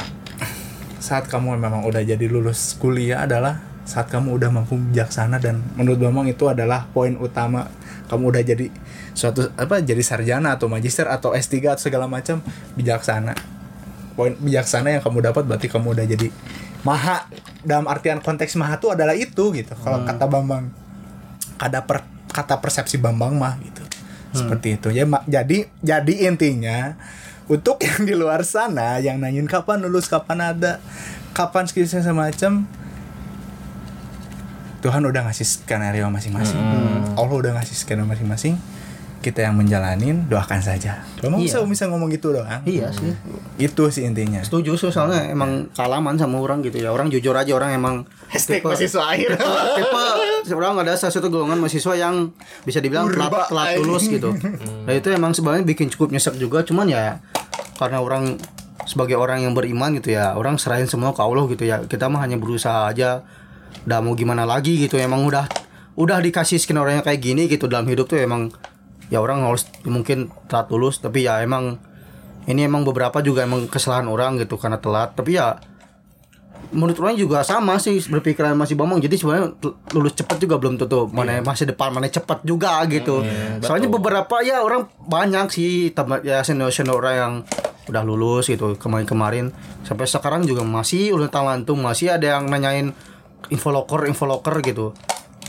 saat 1.03 1.27
kamu 1.27 1.59
memang 1.59 1.83
udah 1.83 2.03
jadi 2.07 2.31
lulus 2.31 2.79
kuliah 2.79 3.27
adalah 3.27 3.59
saat 3.83 4.07
kamu 4.07 4.39
udah 4.39 4.51
mampu 4.55 4.79
bijaksana 4.79 5.43
dan 5.43 5.59
menurut 5.75 5.99
Bambang 5.99 6.31
itu 6.31 6.47
adalah 6.47 6.87
poin 6.95 7.19
utama 7.19 7.67
kamu 8.07 8.31
udah 8.31 8.43
jadi 8.47 8.67
suatu 9.13 9.51
apa 9.59 9.83
jadi 9.83 10.01
sarjana 10.01 10.55
atau 10.55 10.71
magister 10.71 11.09
atau 11.11 11.35
S3 11.35 11.75
atau 11.75 11.83
segala 11.83 12.07
macam 12.07 12.39
bijaksana. 12.79 13.35
Poin 14.13 14.37
bijaksana 14.37 14.95
yang 14.95 15.03
kamu 15.03 15.33
dapat 15.33 15.43
berarti 15.49 15.67
kamu 15.67 15.97
udah 15.97 16.07
jadi 16.07 16.29
maha 16.87 17.27
dalam 17.65 17.89
artian 17.89 18.21
konteks 18.21 18.55
maha 18.59 18.77
itu 18.77 18.93
adalah 18.93 19.17
itu 19.17 19.45
gitu 19.57 19.73
kalau 19.83 20.05
kata 20.07 20.25
Bambang. 20.29 20.71
Ada 21.59 21.83
per, 21.83 22.07
kata 22.31 22.63
persepsi 22.63 23.01
Bambang 23.01 23.35
mah 23.35 23.59
gitu. 23.59 23.83
Seperti 24.33 24.81
itu. 24.81 24.89
Ya 24.95 25.05
jadi 25.27 25.67
jadi 25.83 26.15
intinya 26.29 26.95
untuk 27.47 27.79
yang 27.85 28.03
di 28.03 28.13
luar 28.13 28.43
sana 28.43 28.99
yang 28.99 29.17
nanyain 29.17 29.47
kapan 29.47 29.81
lulus 29.81 30.07
kapan 30.07 30.53
ada 30.53 30.79
kapan 31.31 31.65
skripsi 31.65 32.01
semacam 32.01 32.67
Tuhan 34.83 34.99
udah 35.01 35.23
ngasih 35.25 35.47
skenario 35.47 36.11
masing-masing. 36.11 36.59
Allah 37.15 37.37
udah 37.39 37.55
ngasih 37.55 37.77
skenario 37.77 38.03
masing-masing. 38.05 38.59
Kita 39.23 39.39
yang 39.39 39.55
menjalanin 39.55 40.27
doakan 40.27 40.59
saja. 40.59 41.07
Bambang 41.23 41.39
Iya. 41.39 41.63
bisa 41.63 41.63
bisa 41.63 41.85
ngomong 41.87 42.11
gitu 42.11 42.35
doang. 42.35 42.59
Iya 42.67 42.91
sih. 42.91 43.15
Itu 43.57 43.87
sih 43.87 44.03
intinya. 44.03 44.43
Setuju 44.43 44.75
sih 44.75 44.91
soalnya 44.91 45.31
emang 45.31 45.71
kalaman 45.71 46.19
sama 46.19 46.43
orang 46.43 46.59
gitu 46.61 46.83
ya. 46.83 46.91
Orang 46.91 47.07
jujur 47.07 47.31
aja 47.31 47.55
orang 47.55 47.71
emang 47.71 48.03
Hashtag 48.27 48.59
tipe- 48.59 48.67
mahasiswa 48.67 49.03
akhir. 49.07 49.39
tipe 49.79 50.03
orang 50.51 50.75
ada 50.77 50.99
salah 50.99 51.15
satu 51.15 51.31
golongan 51.31 51.63
mahasiswa 51.63 51.95
yang 51.95 52.35
bisa 52.67 52.83
dibilang 52.83 53.07
telat, 53.07 53.31
telat 53.47 53.79
lulus 53.79 54.11
gitu. 54.11 54.35
Nah 54.87 54.93
itu 54.93 55.07
emang 55.09 55.31
sebenarnya 55.31 55.63
bikin 55.63 55.87
cukup 55.87 56.11
nyesek 56.11 56.35
juga. 56.35 56.67
Cuman 56.67 56.91
ya 56.91 57.23
karena 57.77 58.01
orang 58.01 58.39
sebagai 58.83 59.15
orang 59.15 59.47
yang 59.47 59.55
beriman 59.55 59.95
gitu 59.95 60.19
ya 60.19 60.35
orang 60.35 60.59
serahin 60.59 60.91
semua 60.91 61.15
ke 61.15 61.21
Allah 61.23 61.45
gitu 61.51 61.65
ya. 61.65 61.85
Kita 61.87 62.11
mah 62.11 62.23
hanya 62.25 62.37
berusaha 62.41 62.91
aja. 62.91 63.23
Udah 63.87 63.99
mau 64.05 64.15
gimana 64.15 64.45
lagi 64.45 64.79
gitu 64.79 64.99
emang 65.01 65.25
udah 65.27 65.49
udah 65.97 66.19
dikasih 66.25 66.61
skenario 66.61 67.01
kayak 67.05 67.21
gini 67.21 67.49
gitu 67.49 67.69
dalam 67.69 67.85
hidup 67.89 68.09
tuh 68.09 68.21
emang 68.21 68.53
ya 69.13 69.21
orang 69.21 69.45
harus 69.45 69.69
mungkin 69.85 70.33
telat 70.49 70.73
lulus 70.73 71.05
tapi 71.05 71.29
ya 71.29 71.45
emang 71.45 71.77
ini 72.49 72.65
emang 72.67 72.83
beberapa 72.83 73.23
juga 73.23 73.47
emang 73.47 73.71
kesalahan 73.71 74.11
orang 74.11 74.41
gitu 74.43 74.59
karena 74.59 74.83
telat. 74.83 75.15
Tapi 75.15 75.39
ya 75.39 75.63
menurut 76.73 76.97
orang 77.05 77.15
juga 77.21 77.45
sama 77.45 77.77
sih 77.77 78.01
berpikiran 78.01 78.57
masih 78.57 78.75
Bambang 78.75 78.99
jadi 78.99 79.13
sebenarnya 79.15 79.55
lulus 79.93 80.17
cepat 80.17 80.41
juga 80.41 80.57
belum 80.57 80.81
tentu 80.81 81.07
mana 81.13 81.45
masa 81.45 81.69
depan 81.69 81.93
mana 81.93 82.09
cepat 82.09 82.41
juga 82.43 82.81
gitu. 82.89 83.21
Soalnya 83.61 83.93
beberapa 83.93 84.41
ya 84.41 84.65
orang 84.65 84.89
banyak 85.05 85.53
sih 85.53 85.93
teman 85.93 86.25
ya 86.25 86.41
senior 86.41 86.73
senior 86.73 86.99
orang 86.99 87.17
yang 87.17 87.33
udah 87.93 88.03
lulus 88.03 88.49
gitu 88.49 88.75
kemarin 88.81 89.07
kemarin. 89.07 89.45
Sampai 89.85 90.09
sekarang 90.09 90.49
juga 90.49 90.65
masih 90.65 91.13
udah 91.13 91.29
lantung 91.29 91.85
masih 91.85 92.17
ada 92.17 92.41
yang 92.41 92.49
nanyain 92.49 92.97
infoloker 93.53 94.09
infoloker 94.09 94.65
gitu. 94.65 94.97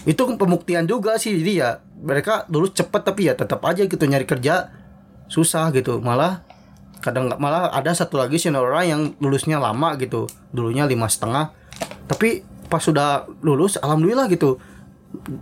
Itu 0.04 0.28
pembuktian 0.36 0.84
juga 0.84 1.16
sih 1.16 1.40
jadi 1.40 1.54
ya 1.56 1.70
mereka 2.04 2.44
lulus 2.52 2.76
cepat 2.76 3.08
tapi 3.08 3.32
ya 3.32 3.34
tetap 3.40 3.64
aja 3.64 3.88
gitu 3.88 4.04
nyari 4.04 4.28
kerja 4.28 4.70
susah 5.32 5.72
gitu. 5.72 6.04
Malah 6.04 6.44
kadang 7.04 7.28
nggak- 7.28 7.42
malah 7.44 7.68
ada 7.70 7.92
satu 7.92 8.16
lagi 8.16 8.40
senior 8.40 8.64
orang 8.72 8.86
yang 8.88 9.02
lulusnya 9.20 9.60
lama 9.60 10.00
gitu 10.00 10.32
dulunya 10.56 10.88
lima 10.88 11.12
setengah. 11.12 11.52
Tapi 12.08 12.48
pas 12.72 12.80
sudah 12.80 13.28
lulus 13.44 13.76
alhamdulillah 13.78 14.32
gitu 14.32 14.58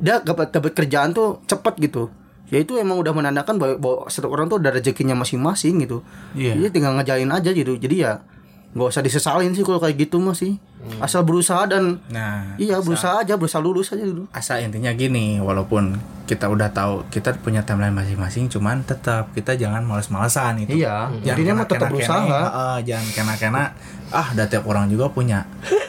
dia 0.01 0.19
dapat 0.19 0.51
dapat 0.51 0.73
kerjaan 0.73 1.13
tuh 1.13 1.39
cepet 1.45 1.77
gitu. 1.79 2.09
Ya 2.51 2.59
itu 2.59 2.75
emang 2.75 2.99
udah 2.99 3.15
menandakan 3.15 3.55
bahwa, 3.55 3.75
bahwa 3.79 3.97
setiap 4.11 4.33
orang 4.35 4.51
tuh 4.51 4.59
ada 4.59 4.75
rezekinya 4.75 5.15
masing-masing 5.15 5.87
gitu. 5.87 6.03
Iya. 6.35 6.59
jadi 6.59 6.67
tinggal 6.73 6.99
ngejalin 6.99 7.31
aja 7.31 7.49
gitu. 7.55 7.79
Jadi 7.79 7.95
ya 8.03 8.19
nggak 8.71 8.87
usah 8.87 9.03
disesalin 9.03 9.51
sih 9.51 9.61
kalau 9.61 9.77
kayak 9.77 9.99
gitu 9.99 10.17
masih 10.17 10.55
asal 10.97 11.21
berusaha 11.21 11.67
dan 11.67 11.99
Nah, 12.07 12.55
iya 12.55 12.79
berusaha 12.79 13.21
aja 13.21 13.35
berusaha 13.35 13.59
lulus 13.59 13.91
aja 13.91 14.01
dulu. 14.01 14.25
Asa 14.31 14.57
intinya 14.57 14.89
gini 14.91 15.37
walaupun 15.37 15.99
kita 16.23 16.47
udah 16.47 16.71
tahu 16.71 17.03
kita 17.11 17.35
punya 17.37 17.61
timeline 17.61 17.91
masing-masing 17.91 18.47
cuman 18.47 18.81
tetap 18.81 19.29
kita 19.35 19.53
jangan 19.53 19.83
males-malesan 19.83 20.63
itu. 20.63 20.81
Iya, 20.81 21.11
Jangan 21.11 21.27
intinya 21.27 21.53
mah 21.53 21.67
tetap 21.67 21.89
berusaha. 21.91 22.17
kene, 22.17 22.31
heeh, 22.33 22.77
jangan 22.87 23.07
kena-kena. 23.11 23.63
Ah 24.09 24.27
udah 24.31 24.47
tiap 24.47 24.63
orang 24.65 24.87
juga 24.87 25.11
punya 25.11 25.43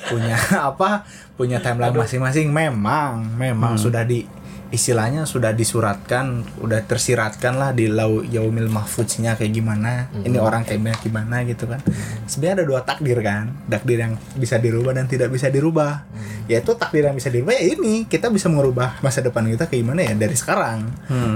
punya 0.07 0.35
apa 0.75 1.07
punya 1.39 1.63
timeline 1.63 1.95
masing-masing. 1.95 2.51
Memang 2.51 3.25
memang 3.39 3.79
sudah 3.79 4.03
di 4.03 4.27
istilahnya 4.73 5.29
sudah 5.29 5.53
disuratkan 5.53 6.49
udah 6.65 6.81
tersiratkan 6.89 7.61
lah 7.61 7.77
di 7.77 7.93
lau 7.93 8.25
yaumil 8.25 8.73
mahfuznya 8.73 9.37
kayak 9.37 9.53
gimana 9.53 10.09
ini 10.25 10.41
orang 10.41 10.65
kayak 10.65 10.97
gimana 11.05 11.45
gitu 11.45 11.69
kan. 11.69 11.85
Sebenarnya 12.25 12.65
ada 12.65 12.65
dua 12.65 12.81
takdir 12.81 13.21
kan 13.21 13.53
takdir 13.69 14.01
yang 14.01 14.17
bisa 14.33 14.57
dirubah 14.57 14.97
dan 14.97 15.05
tidak 15.05 15.29
bisa 15.29 15.53
dirubah. 15.53 16.09
Yaitu 16.49 16.73
takdir 16.75 17.05
yang 17.05 17.13
bisa 17.13 17.29
dirubah 17.29 17.53
ya 17.53 17.77
ini 17.77 18.09
kita 18.09 18.33
bisa 18.33 18.49
merubah 18.49 18.97
masa 19.05 19.21
depan 19.21 19.45
kita 19.45 19.69
kayak 19.69 19.85
gimana 19.85 20.01
ya 20.09 20.13
dari 20.17 20.35
sekarang. 20.35 20.89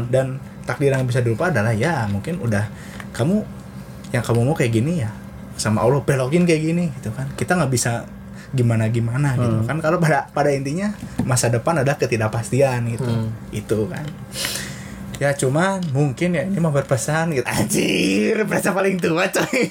Dan 0.09 0.41
takdir 0.65 0.97
yang 0.97 1.05
bisa 1.05 1.21
dirubah 1.21 1.53
adalah 1.53 1.77
ya 1.77 2.09
mungkin 2.09 2.41
udah 2.41 2.65
kamu 3.13 3.45
yang 4.17 4.25
kamu 4.25 4.41
mau 4.49 4.57
kayak 4.57 4.73
gini 4.73 5.05
ya 5.05 5.13
sama 5.61 5.85
Allah 5.85 6.01
belokin 6.01 6.49
kayak 6.49 6.63
gini 6.73 6.89
gitu 6.97 7.13
kan. 7.13 7.29
Kita 7.37 7.53
nggak 7.53 7.69
bisa 7.69 8.09
gimana 8.55 8.87
gimana 8.93 9.35
gitu 9.35 9.67
kan 9.67 9.83
kalau 9.83 9.99
pada 9.99 10.31
pada 10.31 10.55
intinya 10.55 10.95
masa 11.27 11.51
depan 11.51 11.83
ada 11.83 11.99
ketidakpastian 11.99 12.87
gitu. 12.95 13.11
Itu 13.51 13.91
kan. 13.91 14.07
Ya 15.17 15.33
cuman 15.33 15.81
mungkin 15.97 16.37
ya 16.37 16.45
ini 16.45 16.61
mau 16.61 16.69
berpesan 16.69 17.33
gitu. 17.33 17.49
Anjir 17.49 18.37
berasa 18.45 18.77
paling 18.77 19.01
tua 19.01 19.25
coy. 19.33 19.65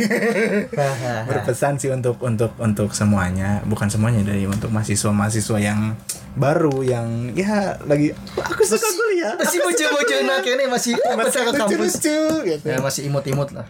Berpesan 1.30 1.78
sih 1.78 1.93
untuk 1.93 2.17
untuk 2.26 2.57
untuk 2.57 2.89
semuanya. 2.97 3.61
Bukan 3.69 3.86
semuanya 3.86 4.26
dari 4.26 4.49
untuk 4.49 4.73
mahasiswa 4.73 5.13
mahasiswa 5.13 5.57
yang 5.61 5.93
baru 6.34 6.82
yang 6.82 7.32
ya 7.38 7.78
lagi 7.86 8.11
aku 8.36 8.61
suka 8.65 8.89
kuliah. 8.89 9.38
masih 9.38 9.61
bocah-bocah 9.61 10.19
nak 10.26 10.43
ini 10.43 10.65
masih 10.65 10.93
masih 10.97 11.39
ke 11.45 11.51
kampus. 11.53 11.93
gitu. 12.01 12.65
Ya 12.65 12.82
masih 12.82 13.05
imut-imut 13.05 13.53
lah. 13.53 13.69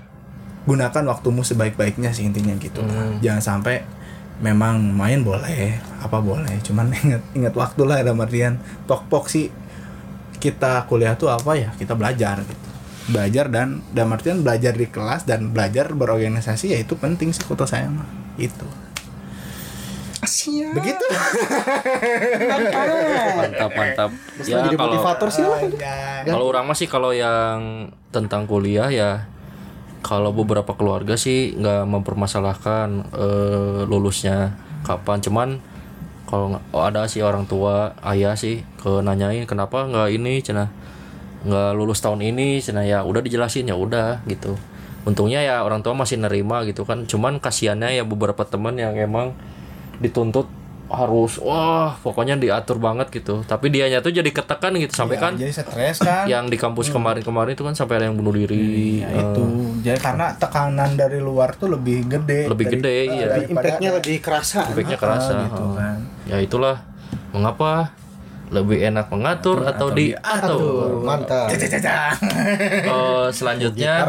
Gunakan 0.64 1.03
waktumu 1.12 1.43
sebaik-baiknya 1.43 2.16
sih 2.16 2.24
intinya 2.24 2.56
gitu. 2.56 2.82
Lah. 2.82 3.20
jangan 3.20 3.43
sampai 3.43 3.84
memang 4.43 4.81
main 4.91 5.23
boleh 5.23 5.79
apa 6.03 6.19
boleh 6.19 6.59
cuman 6.59 6.91
ingat 7.03 7.23
ingat 7.36 7.53
waktu 7.55 7.81
lah 7.88 8.03
dalam 8.03 8.19
artian 8.19 8.59
pok 8.88 9.07
pok 9.07 9.31
sih 9.31 9.47
kita 10.39 10.86
kuliah 10.86 11.15
tuh 11.17 11.31
apa 11.31 11.57
ya 11.57 11.69
kita 11.73 11.97
belajar 11.97 12.43
gitu. 12.45 12.69
Belajar 13.05 13.49
dan 13.53 13.86
dalam 13.93 14.17
artian 14.17 14.41
belajar 14.41 14.73
di 14.73 14.89
kelas 14.89 15.29
dan 15.29 15.53
belajar 15.53 15.93
berorganisasi 15.93 16.73
ya 16.73 16.77
itu 16.81 16.97
penting 16.97 17.33
sih 17.33 17.45
kata 17.45 17.65
saya 17.65 17.89
mah 17.89 18.05
itu 18.36 18.65
begitu. 20.73 21.05
Mantap 23.38 23.71
mantap 23.77 24.09
ya 24.41 24.65
jadi 24.65 24.73
kalau 24.73 24.89
motivator 24.89 25.29
sih 25.29 25.45
lah 25.45 25.61
kalau 26.25 26.45
orang 26.49 26.65
masih 26.65 26.88
kalau 26.89 27.13
yang 27.13 27.89
tentang 28.09 28.49
kuliah 28.49 28.89
ya 28.89 29.29
kalau 30.06 30.30
beberapa 30.30 30.78
keluarga 30.78 31.18
sih 31.18 31.58
nggak 31.58 31.89
mempermasalahkan 31.89 33.10
eh, 33.10 33.82
lulusnya 33.89 34.53
kapan. 34.86 35.18
Cuman 35.18 35.49
kalau 36.30 36.62
oh, 36.70 36.84
ada 36.86 37.10
sih 37.10 37.26
orang 37.26 37.49
tua 37.49 37.97
ayah 38.06 38.38
sih 38.38 38.62
ke 38.78 39.01
nanyain 39.01 39.49
kenapa 39.49 39.89
nggak 39.89 40.14
ini 40.14 40.45
cina? 40.45 40.70
Nggak 41.41 41.74
lulus 41.74 42.06
tahun 42.06 42.22
ini 42.22 42.62
cina? 42.62 42.86
Ya 42.86 43.01
udah 43.01 43.26
dijelasin 43.26 43.66
ya 43.66 43.74
udah 43.74 44.22
gitu. 44.30 44.53
Untungnya 45.10 45.41
ya 45.41 45.66
orang 45.66 45.82
tua 45.82 45.97
masih 45.97 46.22
nerima 46.22 46.62
gitu 46.70 46.86
kan. 46.86 47.10
Cuman 47.10 47.41
kasihannya 47.41 47.97
ya 47.97 48.06
beberapa 48.06 48.45
teman 48.45 48.78
yang 48.78 48.93
emang 48.93 49.34
dituntut 49.97 50.45
harus 50.86 51.41
wah 51.41 51.97
pokoknya 51.97 52.38
diatur 52.38 52.77
banget 52.77 53.09
gitu. 53.09 53.41
Tapi 53.41 53.73
dianya 53.73 54.05
tuh 54.05 54.13
jadi 54.13 54.29
ketekan 54.29 54.77
gitu 54.77 54.93
sampai 54.93 55.17
kan 55.17 55.33
jadi 55.33 55.49
stres 55.49 55.97
kan. 56.01 56.29
yang 56.29 56.45
di 56.45 56.57
kampus 56.61 56.93
kemarin-kemarin 56.93 57.57
itu 57.57 57.65
kan 57.65 57.73
sampai 57.73 58.01
ada 58.01 58.05
yang 58.09 58.17
bunuh 58.17 58.33
diri. 58.38 59.01
Ya, 59.01 59.09
eh, 59.09 59.21
itu. 59.21 59.43
Jadi 59.81 59.99
karena 59.99 60.38
tekanan 60.38 60.93
dari 60.93 61.17
luar 61.17 61.57
tuh 61.57 61.73
lebih 61.73 62.05
gede. 62.05 62.45
Lebih 62.45 62.65
dari- 62.69 62.75
gede 62.77 62.93
eh, 62.93 63.05
iya. 63.09 63.25
impactnya 63.49 63.89
lebih 63.97 64.21
kerasa. 64.21 64.69
Efeknya 64.69 64.97
kerasa 65.01 65.49
gitu 65.49 65.63
oh. 65.63 65.73
kan. 65.73 65.97
Ya 66.29 66.38
itulah 66.38 66.86
mengapa 67.33 67.89
lebih 68.53 68.77
enak 68.77 69.09
mengatur 69.09 69.65
atau, 69.65 69.89
atau 69.89 69.97
diatur? 69.97 70.61
Tuh, 70.61 71.01
mantap. 71.01 71.49
Eh, 71.49 73.27
selanjutnya. 73.33 74.05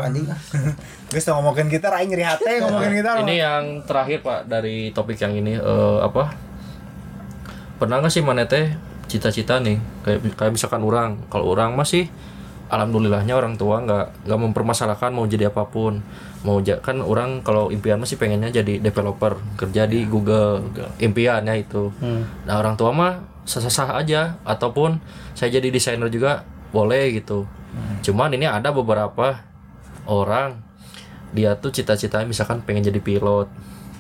Guys, 1.06 1.24
ngomongin 1.30 1.70
kita 1.70 1.88
rai 1.88 2.04
nyeri 2.04 2.26
hati 2.26 2.60
ngomongin 2.60 3.00
kita. 3.00 3.10
ini 3.22 3.38
yang 3.38 3.86
terakhir 3.86 4.20
pak 4.20 4.44
dari 4.44 4.90
topik 4.92 5.16
yang 5.16 5.32
ini. 5.38 5.56
Eh, 5.56 5.98
apa 6.04 6.45
pernah 7.76 8.00
nggak 8.00 8.12
sih 8.12 8.24
mana 8.24 8.48
teh 8.48 8.72
cita-cita 9.06 9.62
nih? 9.62 9.78
Kayak 10.02 10.34
kayak 10.34 10.52
misalkan 10.52 10.82
orang. 10.82 11.20
Kalau 11.30 11.52
orang 11.52 11.76
masih 11.76 12.10
alhamdulillahnya 12.66 13.38
orang 13.38 13.54
tua 13.54 13.78
nggak 13.78 14.26
nggak 14.26 14.40
mempermasalahkan 14.50 15.14
mau 15.14 15.24
jadi 15.28 15.48
apa 15.52 15.68
pun. 15.70 16.02
Mau 16.42 16.62
kan 16.62 16.98
orang 17.02 17.42
kalau 17.46 17.70
impian 17.70 17.98
masih 17.98 18.18
pengennya 18.18 18.50
jadi 18.50 18.78
developer 18.82 19.38
kerja 19.58 19.86
di 19.86 20.06
Google, 20.06 20.66
impiannya 20.98 21.54
itu. 21.62 21.92
Nah 22.46 22.54
orang 22.58 22.74
tua 22.74 22.90
mah 22.90 23.12
sah-sah 23.46 23.96
aja. 23.98 24.38
Ataupun 24.42 24.98
saya 25.38 25.54
jadi 25.56 25.70
desainer 25.70 26.10
juga 26.10 26.42
boleh 26.74 27.14
gitu. 27.14 27.46
Cuman 28.02 28.34
ini 28.34 28.48
ada 28.48 28.74
beberapa 28.74 29.42
orang 30.06 30.58
dia 31.34 31.58
tuh 31.58 31.74
cita-citanya 31.74 32.26
misalkan 32.26 32.62
pengen 32.62 32.86
jadi 32.86 32.98
pilot. 33.02 33.50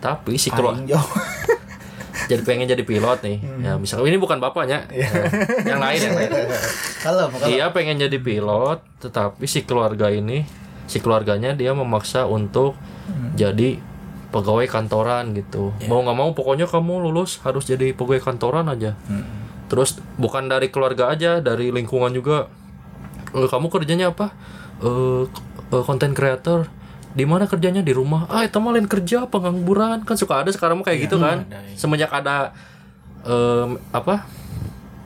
Tapi 0.00 0.38
yo. 0.86 1.00
jadi 2.26 2.42
pengen 2.42 2.66
jadi 2.66 2.82
pilot 2.82 3.18
nih. 3.22 3.38
Ya 3.62 3.72
misalkan 3.76 4.10
ini 4.10 4.18
bukan 4.18 4.38
bapaknya. 4.38 4.86
Ya, 4.90 5.08
yang 5.64 5.78
lain 5.78 6.00
yang 6.02 6.14
lain. 6.14 6.30
Kalau 7.00 7.30
dia 7.46 7.70
pengen 7.70 7.96
jadi 7.96 8.18
pilot 8.18 8.82
tetapi 8.98 9.46
si 9.46 9.62
keluarga 9.62 10.10
ini 10.10 10.42
si 10.86 10.98
keluarganya 10.98 11.54
dia 11.54 11.74
memaksa 11.74 12.26
untuk 12.26 12.74
jadi 13.34 13.78
pegawai 14.30 14.66
kantoran 14.66 15.32
gitu. 15.32 15.70
Mau 15.86 16.02
nggak 16.02 16.16
mau 16.18 16.30
pokoknya 16.34 16.66
kamu 16.66 17.08
lulus 17.10 17.38
harus 17.42 17.64
jadi 17.64 17.94
pegawai 17.94 18.22
kantoran 18.22 18.66
aja. 18.66 18.98
Terus 19.66 19.98
bukan 20.14 20.46
dari 20.46 20.70
keluarga 20.70 21.10
aja 21.10 21.38
dari 21.42 21.74
lingkungan 21.74 22.14
juga. 22.14 22.46
"Eh, 23.34 23.48
kamu 23.50 23.66
kerjanya 23.66 24.14
apa? 24.14 24.30
Eh 24.82 25.26
konten 25.82 26.14
creator 26.14 26.70
di 27.16 27.24
mana 27.24 27.48
kerjanya? 27.48 27.80
Di 27.80 27.90
rumah. 27.90 28.28
Ah 28.28 28.44
itu 28.44 28.60
mah 28.60 28.70
lain 28.70 28.84
kerja 28.84 29.24
pengangguran 29.24 30.04
kan 30.04 30.14
suka 30.14 30.44
ada 30.44 30.52
sekarang 30.52 30.76
mah 30.76 30.84
kayak 30.84 31.08
gitu 31.08 31.16
kan. 31.16 31.48
semenjak 31.72 32.12
ada 32.12 32.52
em, 33.24 33.80
apa 33.90 34.28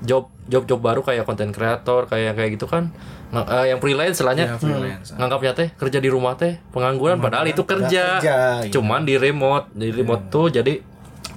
job 0.00 0.26
job 0.44 0.66
job 0.66 0.80
baru 0.80 1.00
kayak 1.00 1.22
konten 1.22 1.54
kreator 1.54 2.04
kayak 2.04 2.34
kayak 2.34 2.58
gitu 2.58 2.66
kan. 2.66 2.90
Nga- 3.30 3.46
eh, 3.46 3.66
yang 3.70 3.78
freelance 3.78 4.18
Ya, 4.18 4.20
selanya 4.20 4.44
freelance. 4.58 5.14
nganggapnya 5.14 5.52
teh 5.54 5.68
kerja 5.70 6.02
di 6.02 6.10
rumah 6.10 6.34
teh 6.34 6.58
pengangguran 6.68 7.22
padahal 7.22 7.46
itu 7.46 7.62
kerja, 7.62 8.18
kerja, 8.18 8.66
gitu. 8.66 8.82
cuman 8.82 9.06
di 9.06 9.14
remote 9.14 9.70
di 9.70 9.94
remote 9.94 10.26
tuh 10.28 10.50
jadi 10.50 10.82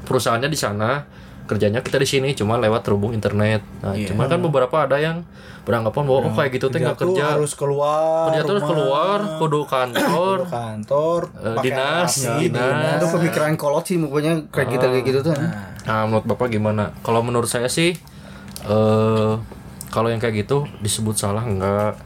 perusahaannya 0.01 0.49
di 0.49 0.57
sana 0.57 1.05
kerjanya 1.43 1.83
kita 1.83 1.99
di 1.99 2.07
sini 2.07 2.29
cuma 2.33 2.55
lewat 2.55 2.87
terhubung 2.87 3.11
internet 3.11 3.61
nah 3.83 3.93
cuman 3.93 4.25
kan 4.31 4.39
beberapa 4.39 4.75
ada 4.87 4.97
yang 4.99 5.27
beranggapan 5.63 6.03
bahwa 6.03 6.19
oh 6.27 6.33
kayak 6.35 6.51
gitu 6.59 6.67
teh 6.67 6.79
nggak 6.83 6.99
kerja 6.99 7.39
harus 7.39 7.55
keluar. 7.55 8.27
kerja 8.27 8.43
terus 8.43 8.63
keluar 8.67 9.19
kudu 9.39 9.63
kantor 9.63 10.37
ke 10.43 10.51
kantor, 10.51 11.21
pakai 11.31 11.63
dinas, 11.63 12.11
rapi, 12.19 12.51
dinas. 12.51 12.99
itu 12.99 13.07
pemikiran 13.15 13.51
kolot 13.55 13.83
sih 13.87 13.95
pokoknya 13.95 14.33
kayak 14.51 14.67
gitu 14.75 14.85
kayak 14.91 15.05
gitu 15.07 15.19
tuh 15.23 15.35
Nah, 15.83 16.07
menurut 16.07 16.23
Bapak 16.23 16.47
gimana? 16.47 16.95
Kalau 17.03 17.19
menurut 17.19 17.51
saya 17.51 17.67
sih 17.67 17.91
eh 18.63 19.33
kalau 19.91 20.07
yang 20.07 20.23
kayak 20.23 20.47
gitu 20.47 20.63
disebut 20.79 21.19
salah 21.19 21.43
enggak 21.43 21.99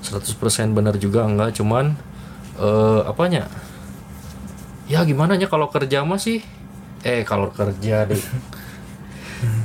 100% 0.00 0.72
benar 0.72 0.96
juga 0.96 1.28
enggak, 1.28 1.56
cuman 1.60 1.96
eh 2.56 3.00
apanya? 3.04 3.48
Ya 4.88 5.04
gimana 5.04 5.36
nya 5.36 5.46
kalau 5.52 5.68
kerja 5.68 6.02
mah 6.02 6.16
sih? 6.16 6.40
Eh 7.04 7.22
kalau 7.28 7.52
kerja 7.52 8.08
deh. 8.08 8.16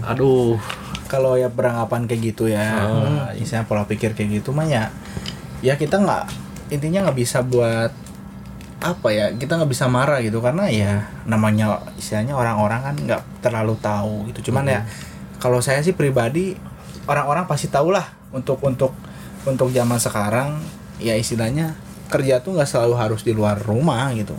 Aduh, 0.05 0.57
Kalau 1.05 1.37
ya 1.37 1.53
beranggapan 1.53 2.09
kayak 2.09 2.21
gitu 2.33 2.49
ya, 2.49 2.81
Oh. 2.81 3.29
misalnya 3.37 3.69
pola 3.69 3.85
pikir 3.85 4.17
kayak 4.17 4.41
gitu 4.41 4.49
mah 4.49 4.65
ya, 4.65 4.89
ya 5.61 5.77
kita 5.77 6.01
nggak 6.01 6.23
intinya 6.73 7.05
nggak 7.05 7.17
bisa 7.21 7.45
buat 7.45 7.93
apa 8.81 9.07
ya 9.13 9.29
kita 9.37 9.61
nggak 9.61 9.69
bisa 9.69 9.85
marah 9.85 10.17
gitu. 10.25 10.41
Karena 10.41 10.65
ya 10.65 11.05
namanya 11.29 11.77
istilahnya 11.93 12.33
orang-orang 12.33 12.81
kan 12.81 12.95
nggak 12.97 13.21
terlalu 13.45 13.77
tahu 13.77 14.33
gitu. 14.33 14.49
Cuman 14.49 14.65
ya 14.65 14.81
kalau 15.37 15.61
saya 15.61 15.77
sih 15.85 15.93
pribadi 15.93 16.57
orang-orang 17.05 17.45
pasti 17.45 17.69
tahu 17.69 17.93
lah 17.93 18.09
untuk 18.33 18.57
untuk 18.65 18.97
untuk 19.45 19.69
zaman 19.69 20.01
sekarang 20.01 20.57
ya 20.97 21.13
istilahnya 21.13 21.77
kerja 22.09 22.41
tuh 22.41 22.57
nggak 22.57 22.65
selalu 22.65 22.97
harus 22.97 23.21
di 23.21 23.29
luar 23.29 23.61
rumah 23.61 24.09
gitu. 24.17 24.33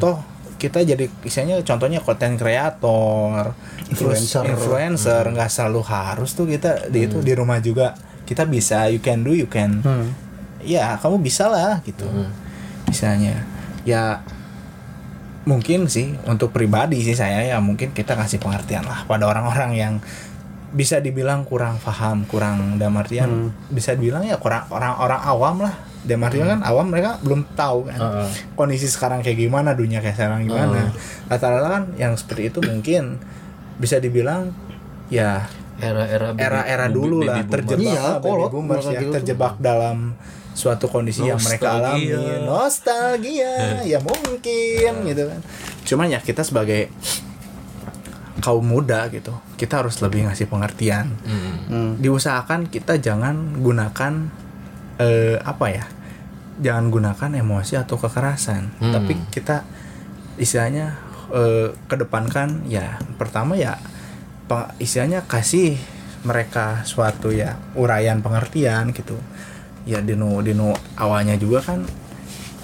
Toh 0.00 0.24
kita 0.58 0.82
jadi 0.82 1.06
misalnya 1.22 1.62
contohnya 1.62 2.02
konten 2.02 2.34
kreator 2.34 3.54
Influencer. 3.88 4.42
influencer 4.44 5.22
nggak 5.30 5.48
selalu 5.48 5.80
harus 5.86 6.34
tuh 6.34 6.50
kita 6.50 6.90
di 6.90 7.06
itu 7.06 7.22
di 7.22 7.32
rumah 7.32 7.62
juga. 7.62 7.94
Kita 8.26 8.44
bisa 8.44 8.90
you 8.92 9.00
can 9.00 9.24
do 9.24 9.32
you 9.32 9.48
can 9.48 9.80
Hmm. 9.80 10.12
ya 10.60 10.98
kamu 11.00 11.22
bisa 11.22 11.48
lah 11.48 11.80
gitu. 11.86 12.04
Misalnya 12.90 13.46
ya 13.86 14.20
mungkin 15.48 15.88
sih 15.88 16.12
untuk 16.28 16.52
pribadi 16.52 17.00
sih 17.00 17.16
saya 17.16 17.40
ya 17.40 17.56
mungkin 17.64 17.96
kita 17.96 18.12
kasih 18.12 18.36
pengertian 18.36 18.84
lah 18.84 19.08
pada 19.08 19.24
orang-orang 19.24 19.72
yang 19.72 19.94
bisa 20.68 21.00
dibilang 21.00 21.42
kurang 21.42 21.80
paham 21.80 22.22
kurang 22.24 22.76
dalam 22.76 22.92
artian 22.94 23.48
bisa 23.68 23.96
dibilang 23.96 24.20
ya 24.22 24.36
kurang 24.36 24.68
orang-orang 24.68 25.20
awam 25.22 25.56
lah. 25.64 25.74
Dalam 25.98 26.22
artian 26.22 26.46
kan 26.46 26.60
awam 26.62 26.86
mereka 26.88 27.16
belum 27.20 27.42
tahu 27.52 27.88
kan 27.88 27.98
Heeh. 27.98 28.28
kondisi 28.52 28.86
sekarang 28.86 29.20
kayak 29.20 29.38
gimana 29.38 29.72
dunia 29.72 29.98
kayak 29.98 30.14
sekarang 30.14 30.44
gimana. 30.44 30.92
Rata-rata 31.26 31.68
kan 31.70 31.84
yang 31.96 32.14
seperti 32.14 32.48
itu 32.48 32.60
mungkin 32.60 33.16
bisa 33.76 33.96
dibilang 33.96 34.52
ya 35.08 35.48
era-era 35.78 36.34
era-era 36.34 36.86
dulu 36.86 37.22
baby 37.22 37.28
lah 37.28 37.36
terjebak 37.46 37.86
Iya, 37.88 38.02
baby 38.18 38.26
kolot, 38.26 38.50
boomers 38.50 38.84
ya 38.84 39.00
gitu. 39.00 39.12
terjebak 39.14 39.54
dalam 39.58 39.96
suatu 40.52 40.90
kondisi 40.90 41.22
yang 41.22 41.38
mereka 41.38 41.78
alami 41.78 42.10
Nostalgia. 42.10 42.42
nostalgia 42.42 43.54
ya 43.86 43.98
mungkin 44.02 44.92
gitu 45.06 45.22
kan. 45.24 45.40
Cuman 45.82 46.06
ya 46.10 46.18
kita 46.18 46.42
sebagai 46.42 46.90
kaum 48.48 48.64
muda 48.64 49.12
gitu 49.12 49.36
kita 49.54 49.84
harus 49.84 50.00
lebih 50.00 50.24
ngasih 50.24 50.48
pengertian 50.48 51.12
Mm. 51.20 51.52
Hmm. 51.68 51.90
diusahakan 52.00 52.64
kita 52.66 52.96
jangan 52.96 53.60
gunakan 53.60 54.32
eh, 54.96 55.36
apa 55.38 55.66
ya 55.68 55.84
jangan 56.58 56.88
gunakan 56.88 57.30
emosi 57.36 57.76
atau 57.76 58.00
kekerasan 58.00 58.72
Hmm. 58.80 58.90
tapi 58.90 59.20
kita 59.28 59.68
istilahnya 60.36 60.96
eh, 61.28 61.76
kedepankan 61.86 62.64
ya 62.64 62.96
pertama 63.20 63.52
ya 63.52 63.76
istilahnya 64.78 65.28
kasih 65.28 65.76
mereka 66.24 66.80
suatu 66.82 67.28
ya 67.28 67.60
uraian 67.76 68.18
pengertian 68.18 68.90
gitu 68.90 69.20
ya 69.84 70.00
dino 70.00 70.40
dino 70.40 70.72
awalnya 70.96 71.36
juga 71.36 71.60
kan 71.60 71.84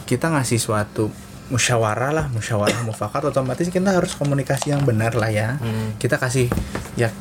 kita 0.05 0.33
ngasih 0.33 0.57
suatu 0.57 1.13
musyawarah 1.53 2.13
lah 2.15 2.27
musyawarah 2.33 2.85
mufakat 2.89 3.29
otomatis 3.29 3.69
kita 3.69 3.93
harus 3.93 4.17
komunikasi 4.17 4.73
yang 4.73 4.83
benar 4.85 5.13
lah 5.13 5.29
ya. 5.29 5.61
Hmm. 5.61 5.97
kita 6.01 6.17
kasih 6.17 6.49
ya 6.97 7.13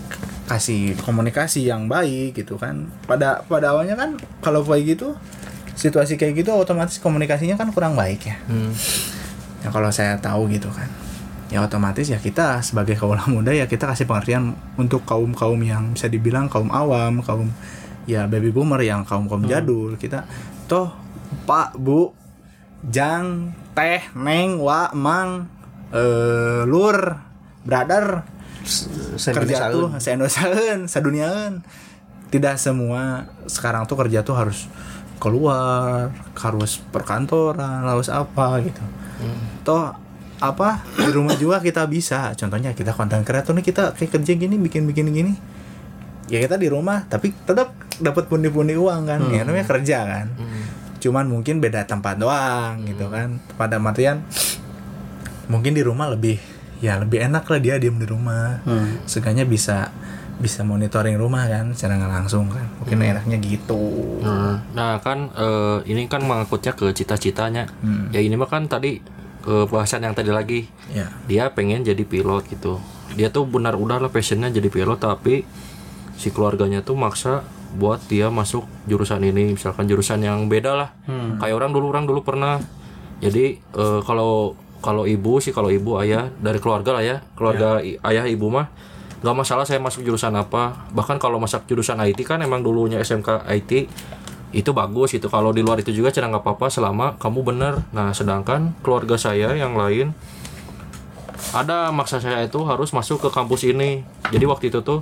kasih 0.43 0.99
komunikasi 1.01 1.67
yang 1.67 1.88
baik 1.88 2.36
gitu 2.38 2.59
kan. 2.59 2.88
Pada 3.07 3.43
pada 3.47 3.76
awalnya 3.76 3.95
kan 3.95 4.19
kalau 4.43 4.63
kayak 4.63 4.95
gitu 4.95 5.15
situasi 5.74 6.19
kayak 6.19 6.45
gitu 6.45 6.53
otomatis 6.53 7.01
komunikasinya 7.01 7.57
kan 7.57 7.71
kurang 7.71 7.95
baik 7.95 8.28
ya. 8.28 8.36
Hmm. 8.47 8.71
ya 9.63 9.69
kalau 9.71 9.89
saya 9.91 10.19
tahu 10.19 10.51
gitu 10.51 10.71
kan. 10.71 10.88
Ya 11.51 11.61
otomatis 11.61 12.09
ya 12.09 12.17
kita 12.17 12.63
sebagai 12.63 12.95
kaum 12.95 13.15
muda 13.34 13.51
ya 13.51 13.67
kita 13.67 13.88
kasih 13.91 14.07
pengertian 14.07 14.55
untuk 14.80 15.03
kaum 15.03 15.36
kaum 15.36 15.59
yang 15.63 15.95
bisa 15.95 16.07
dibilang 16.07 16.47
kaum 16.47 16.71
awam 16.71 17.19
kaum 17.24 17.51
ya 18.03 18.28
baby 18.28 18.51
boomer 18.51 18.80
yang 18.84 19.03
kaum 19.03 19.28
kaum 19.28 19.43
jadul. 19.47 19.95
Kita 19.99 20.28
toh 20.67 20.91
pak 21.43 21.76
bu 21.76 22.22
jang 22.88 23.56
teh 23.72 24.04
neng 24.18 24.60
wa 24.60 24.92
mang 24.92 25.48
eh 25.94 26.68
lur 26.68 26.98
brother 27.64 28.28
kerja 29.20 29.72
tuh 29.72 29.92
seendosaeun 30.00 30.88
saduniaeun 30.88 31.64
tidak 32.34 32.58
semua 32.58 33.30
sekarang 33.46 33.86
tuh 33.86 33.96
kerja 34.00 34.26
tuh 34.26 34.34
harus 34.34 34.66
keluar 35.22 36.12
harus 36.36 36.82
perkantoran 36.92 37.86
harus 37.86 38.10
apa 38.10 38.60
gitu. 38.66 38.84
Toh 39.64 39.94
apa 40.42 40.84
di 40.98 41.12
rumah 41.14 41.38
juga 41.38 41.62
kita 41.62 41.86
bisa. 41.86 42.34
Contohnya 42.36 42.74
kita 42.74 42.92
konten 42.92 43.22
kreator 43.22 43.54
nih 43.56 43.64
kita 43.64 43.94
kayak 43.96 44.20
kerja 44.20 44.34
gini 44.34 44.58
bikin 44.58 44.90
bikin 44.90 45.14
gini. 45.14 45.34
Ya 46.28 46.42
kita 46.42 46.58
di 46.58 46.68
rumah 46.68 47.06
tapi 47.06 47.32
tetap 47.32 47.78
dapat 48.02 48.26
pundi-pundi 48.26 48.74
uang 48.74 49.08
kan. 49.08 49.30
Ya 49.30 49.46
namanya 49.46 49.70
kerja 49.70 50.04
kan 50.04 50.28
cuman 51.04 51.28
mungkin 51.28 51.60
beda 51.60 51.84
tempat 51.84 52.16
doang 52.16 52.88
gitu 52.88 53.12
kan 53.12 53.43
pada 53.60 53.76
artian 53.76 54.24
mungkin 55.51 55.76
di 55.76 55.84
rumah 55.84 56.08
lebih 56.08 56.39
ya 56.80 56.95
lebih 56.95 57.20
enak 57.28 57.43
lah 57.43 57.60
dia 57.60 57.76
diem 57.76 57.99
di 57.99 58.08
rumah 58.08 58.64
Hmm. 58.64 59.04
seenggaknya 59.04 59.43
bisa 59.43 59.91
bisa 60.34 60.66
monitoring 60.66 61.16
rumah 61.16 61.45
kan 61.45 61.72
secara 61.72 61.99
nggak 61.99 62.14
langsung 62.24 62.49
kan 62.49 62.66
mungkin 62.80 62.99
enaknya 62.99 63.38
gitu 63.39 64.20
Nah, 64.24 64.64
nah 64.72 64.93
kan 64.99 65.28
eh, 65.30 65.78
ini 65.88 66.08
kan 66.08 66.24
mengangkutnya 66.24 66.72
ke 66.74 66.89
cita-citanya. 66.91 67.68
Hmm. 67.84 68.08
Ya 68.10 68.24
ini 68.24 68.39
mah 68.39 68.47
kan 68.47 68.66
tadi 68.66 69.04
eh, 69.43 69.66
bahasan 69.68 70.04
yang 70.04 70.16
tadi 70.16 70.32
lagi. 70.32 70.64
ya 70.89 71.12
Dia 71.28 71.51
pengen 71.51 71.84
jadi 71.84 72.01
pilot 72.01 72.47
gitu. 72.49 72.80
Dia 73.14 73.30
tuh 73.30 73.43
benar 73.45 73.76
udah 73.76 73.99
lah 73.99 74.10
passionnya 74.10 74.47
jadi 74.49 74.68
pilot 74.72 74.97
tapi 74.97 75.43
si 76.16 76.32
keluarganya 76.32 76.82
tuh 76.82 76.95
maksa 76.95 77.43
buat 77.74 77.99
dia 78.05 78.30
masuk 78.30 78.63
jurusan 78.86 79.21
ini. 79.21 79.53
Misalkan 79.53 79.86
jurusan 79.86 80.19
yang 80.19 80.45
beda 80.45 80.71
lah. 80.74 80.89
Kayak 81.38 81.55
orang 81.57 81.71
dulu 81.71 81.86
orang 81.89 82.05
dulu 82.05 82.21
pernah. 82.21 82.61
Jadi 83.19 83.57
eh, 83.57 83.99
kalau 84.01 84.53
kalau 84.80 85.03
ibu 85.03 85.39
sih 85.39 85.49
kalau 85.49 85.67
ibu 85.67 85.95
ayah 85.97 86.28
dari 86.38 86.57
keluarga 86.57 86.91
lah 86.91 87.01
ya. 87.01 87.17
Keluarga 87.34 87.80
i- 87.80 87.97
ayah 88.03 88.26
ibu 88.26 88.47
mah 88.47 88.67
nggak 89.24 89.36
masalah 89.38 89.63
saya 89.63 89.80
masuk 89.80 90.03
jurusan 90.03 90.36
apa. 90.36 90.86
Bahkan 90.91 91.15
kalau 91.15 91.39
masuk 91.39 91.63
jurusan 91.65 91.95
IT 91.99 92.21
kan 92.21 92.39
emang 92.39 92.59
dulunya 92.59 92.99
SMK 92.99 93.47
IT 93.49 93.71
itu 94.53 94.69
bagus 94.69 95.09
itu 95.11 95.26
kalau 95.26 95.49
di 95.49 95.65
luar 95.65 95.82
itu 95.82 95.89
juga 95.89 96.13
cerah 96.13 96.30
nggak 96.30 96.43
apa-apa 96.43 96.67
selama 96.67 97.15
kamu 97.17 97.39
bener. 97.41 97.74
Nah 97.89 98.11
sedangkan 98.11 98.76
keluarga 98.80 99.15
saya 99.15 99.55
yang 99.55 99.74
lain 99.74 100.11
ada 101.53 101.89
maksa 101.89 102.17
saya 102.17 102.41
itu 102.41 102.61
harus 102.63 102.89
masuk 102.91 103.17
ke 103.19 103.30
kampus 103.30 103.63
ini. 103.63 104.01
Jadi 104.30 104.43
waktu 104.43 104.65
itu 104.67 104.82
tuh 104.82 105.01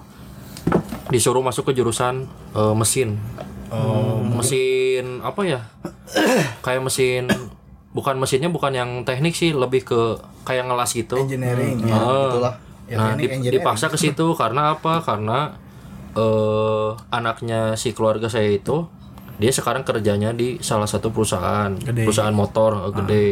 disuruh 1.12 1.40
masuk 1.40 1.68
ke 1.68 1.76
jurusan 1.76 2.26
eh, 2.54 2.74
mesin 2.74 3.20
mesin 4.32 5.20
apa 5.22 5.42
ya 5.44 5.60
kayak 6.66 6.82
mesin 6.82 7.28
bukan 7.92 8.16
mesinnya 8.16 8.48
bukan 8.48 8.72
yang 8.72 8.90
teknik 9.04 9.32
sih 9.32 9.52
lebih 9.52 9.84
ke 9.84 10.00
kayak 10.44 10.66
ngelas 10.66 10.92
gitu 10.92 11.16
engineering 11.18 11.80
ya 11.82 11.92
Ah. 11.92 12.28
itulah. 12.30 12.56
Ya, 12.88 12.96
nah, 12.98 13.16
engineering. 13.16 13.48
dipaksa 13.54 13.88
ke 13.88 13.96
situ 13.96 14.36
karena 14.36 14.76
apa? 14.76 15.00
Karena 15.00 15.56
eh 16.12 16.90
anaknya 17.10 17.76
si 17.76 17.92
keluarga 17.92 18.28
saya 18.28 18.52
itu 18.52 18.84
dia 19.40 19.48
sekarang 19.50 19.82
kerjanya 19.82 20.32
di 20.32 20.60
salah 20.60 20.86
satu 20.86 21.10
perusahaan, 21.10 21.72
Gede. 21.74 22.04
perusahaan 22.04 22.36
motor 22.36 22.76
eh, 22.78 22.92
gede. 22.94 23.28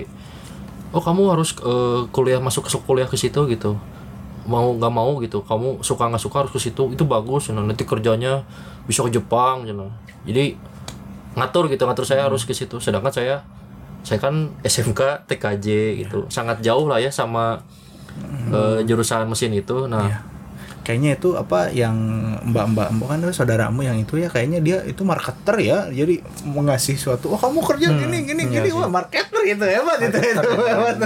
Oh, 0.90 1.04
kamu 1.04 1.28
harus 1.30 1.54
eh, 1.56 2.02
kuliah 2.10 2.40
masuk 2.40 2.66
ke 2.66 2.72
kuliah 2.80 3.06
ke 3.06 3.14
situ 3.14 3.44
gitu. 3.46 3.76
Mau 4.50 4.74
nggak 4.74 4.94
mau 4.94 5.22
gitu. 5.22 5.46
Kamu 5.46 5.86
suka 5.86 6.10
nggak 6.10 6.20
suka 6.20 6.36
harus 6.42 6.52
ke 6.52 6.60
situ. 6.60 6.90
Itu 6.90 7.06
bagus, 7.06 7.48
you 7.48 7.56
know. 7.56 7.62
nanti 7.62 7.86
kerjanya 7.86 8.42
bisa 8.90 9.06
ke 9.06 9.14
Jepang, 9.14 9.70
you 9.70 9.78
know. 9.78 9.94
Jadi 10.26 10.58
ngatur 11.38 11.70
gitu, 11.70 11.86
ngatur 11.86 12.04
saya 12.10 12.26
harus 12.26 12.44
ke 12.44 12.58
situ. 12.58 12.82
Sedangkan 12.82 13.14
saya 13.14 13.46
saya 14.02 14.18
kan 14.18 14.50
SMK 14.66 15.30
TKJ 15.30 15.68
gitu. 16.02 16.26
Sangat 16.34 16.66
jauh 16.66 16.90
lah 16.90 16.98
ya 16.98 17.14
sama 17.14 17.62
eh, 18.50 18.82
jurusan 18.84 19.30
mesin 19.30 19.54
itu. 19.54 19.86
Nah, 19.86 20.10
Iya. 20.10 20.20
Kayaknya 20.90 21.22
itu 21.22 21.38
apa 21.38 21.70
yang 21.70 21.94
mbak-mbak 22.50 22.90
mbak 22.98 23.08
kan 23.14 23.20
saudaramu 23.30 23.86
yang 23.86 24.02
itu 24.02 24.18
ya 24.18 24.26
kayaknya 24.26 24.58
dia 24.58 24.78
itu 24.90 25.06
marketer 25.06 25.62
ya 25.62 25.86
jadi 25.94 26.26
mau 26.50 26.66
ngasih 26.66 26.98
suatu 26.98 27.30
oh 27.30 27.38
kamu 27.38 27.62
kerja 27.62 27.94
gini 27.94 28.26
gini 28.26 28.50
gini 28.50 28.74
wah 28.74 28.90
marketer 28.90 29.38
gitu 29.46 29.62
hebat 29.70 30.02
itu 30.02 30.18
itu 30.18 30.50
hebat 30.66 30.98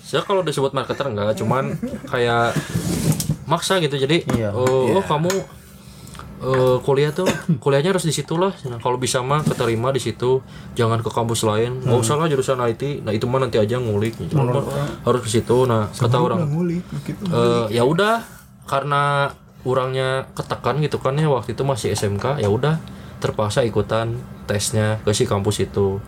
saya 0.00 0.24
kalau 0.24 0.40
disebut 0.40 0.72
marketer 0.72 1.04
enggak, 1.12 1.36
cuman 1.36 1.76
kayak 2.12 2.56
maksa 3.44 3.80
gitu. 3.82 3.96
Jadi 3.98 4.24
Iya. 4.36 4.52
oh, 4.52 4.96
oh, 4.96 5.04
kamu 5.04 5.32
eh, 6.38 6.76
kuliah 6.84 7.10
tuh 7.10 7.26
kuliahnya 7.58 7.96
harus 7.96 8.06
di 8.06 8.14
situ 8.14 8.38
lah. 8.38 8.54
Nah, 8.68 8.78
kalau 8.78 8.96
bisa 9.00 9.24
mah 9.24 9.42
keterima 9.42 9.90
di 9.90 10.00
situ, 10.00 10.44
jangan 10.78 11.02
ke 11.02 11.10
kampus 11.10 11.42
lain. 11.42 11.82
Nggak 11.82 11.98
usah 11.98 12.14
lah 12.20 12.28
jurusan 12.30 12.60
IT. 12.62 13.02
Nah, 13.02 13.12
itu 13.12 13.26
mah 13.26 13.42
nanti 13.42 13.58
aja 13.58 13.76
ngulik. 13.80 14.14
Cuma 14.30 14.62
harus 15.02 15.20
ke 15.24 15.30
situ. 15.32 15.66
Nah, 15.66 15.90
kata 15.90 16.16
orang 16.16 16.46
ngulik 16.46 16.84
gitu 17.04 17.24
eh, 17.28 17.76
ya 17.76 17.82
udah 17.82 18.37
karena 18.68 19.32
orangnya 19.64 20.28
ketekan 20.36 20.78
gitu 20.78 21.00
kan 21.00 21.16
ya 21.16 21.26
waktu 21.26 21.56
itu 21.56 21.66
masih 21.66 21.92
SMK 21.92 22.38
ya 22.38 22.46
udah 22.46 22.78
terpaksa 23.18 23.66
ikutan 23.66 24.14
tesnya 24.46 25.02
ke 25.02 25.10
si 25.10 25.24
kampus 25.24 25.64
itu. 25.64 25.98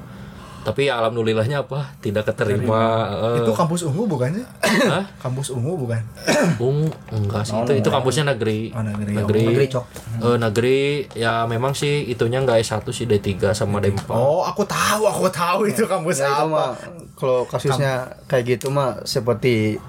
Tapi 0.60 0.92
ya 0.92 1.00
alhamdulillahnya 1.00 1.64
apa 1.64 1.96
tidak 2.04 2.28
keterima 2.28 3.08
eh, 3.32 3.40
itu 3.40 3.48
kampus 3.48 3.80
ungu 3.88 4.04
bukan 4.04 4.28
sih 4.36 4.44
Hah? 4.92 5.08
kampus 5.24 5.56
ungu 5.56 5.72
bukan? 5.72 6.04
Ungu 6.60 6.92
enggak 7.08 7.48
sih. 7.48 7.56
Itu 7.64 7.72
itu 7.80 7.88
kampusnya 7.88 8.28
negeri. 8.28 8.68
Oh, 8.76 8.84
negeri. 8.84 9.12
negeri. 9.16 9.40
Negeri, 9.48 9.66
Cok. 9.72 9.84
Eh, 10.20 10.36
negeri 10.36 10.80
ya 11.16 11.48
memang 11.48 11.72
sih 11.72 12.04
itunya 12.04 12.44
enggak 12.44 12.60
S1 12.60 12.84
sih 12.92 13.08
D3 13.08 13.56
sama 13.56 13.80
D4 13.80 14.04
oh 14.12 14.44
aku 14.44 14.60
tahu 14.68 15.08
aku 15.08 15.32
tahu 15.32 15.64
itu 15.64 15.88
kampus 15.88 16.20
Ya, 16.20 16.28
itu 16.28 16.44
apa. 16.44 16.52
mah 16.52 16.70
kalau 17.16 17.48
kasusnya 17.48 18.20
kayak 18.28 18.60
gitu 18.60 18.68
mah 18.68 19.00
seperti 19.08 19.80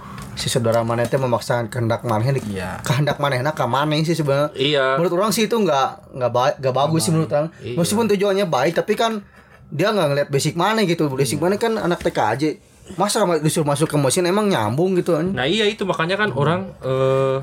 si 0.42 0.50
saudara 0.50 0.82
mana 0.82 1.06
teh 1.06 1.16
memaksakan 1.16 1.70
kehendak 1.70 2.02
maneh 2.02 2.34
di- 2.34 2.58
Iya. 2.58 2.82
kehendak 2.82 3.16
manehna 3.16 3.54
ka 3.54 3.64
maneh 3.64 4.02
sih 4.02 4.12
sebenarnya. 4.12 4.50
Iya. 4.52 4.98
Menurut 4.98 5.14
orang 5.16 5.30
sih 5.30 5.46
itu 5.46 5.54
nggak 5.54 5.89
nggak 6.12 6.32
baik 6.32 6.56
nggak 6.58 6.74
bagus 6.76 7.02
sih 7.04 7.12
menurut 7.12 7.30
orang. 7.30 7.54
Iya. 7.60 7.78
meskipun 7.78 8.10
tujuannya 8.10 8.46
baik 8.48 8.74
tapi 8.74 8.94
kan 8.96 9.22
dia 9.70 9.88
nggak 9.88 10.08
ngeliat 10.08 10.28
basic 10.28 10.54
mana 10.56 10.82
gitu. 10.84 11.06
Basic 11.08 11.38
mana 11.38 11.56
kan 11.56 11.78
anak 11.78 12.02
TK 12.02 12.20
aja. 12.28 12.50
Masa 12.94 13.22
ma- 13.22 13.38
disuruh 13.38 13.64
masuk 13.64 13.86
ke 13.86 13.96
mesin 13.96 14.26
emang 14.26 14.50
nyambung 14.50 14.98
gitu 14.98 15.14
kan 15.14 15.30
Nah 15.32 15.46
iya 15.46 15.64
itu. 15.64 15.86
Makanya 15.86 16.18
kan 16.18 16.34
orang 16.34 16.74
eh 16.82 17.38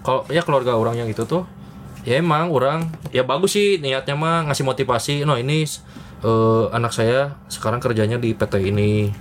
kalau 0.00 0.24
ya 0.26 0.40
keluarga 0.40 0.72
orang 0.72 0.96
yang 0.96 1.06
itu 1.06 1.22
tuh 1.22 1.44
ya 2.02 2.16
emang 2.16 2.48
orang 2.48 2.88
ya 3.08 3.20
bagus 3.22 3.52
sih 3.52 3.76
niatnya 3.76 4.14
mah 4.14 4.48
ngasih 4.48 4.64
motivasi. 4.64 5.14
No 5.22 5.36
ini 5.36 5.68
eh, 6.18 6.64
anak 6.70 6.90
saya 6.90 7.36
sekarang 7.46 7.78
kerjanya 7.78 8.16
di 8.16 8.32
PT 8.32 8.64
ini 8.64 9.12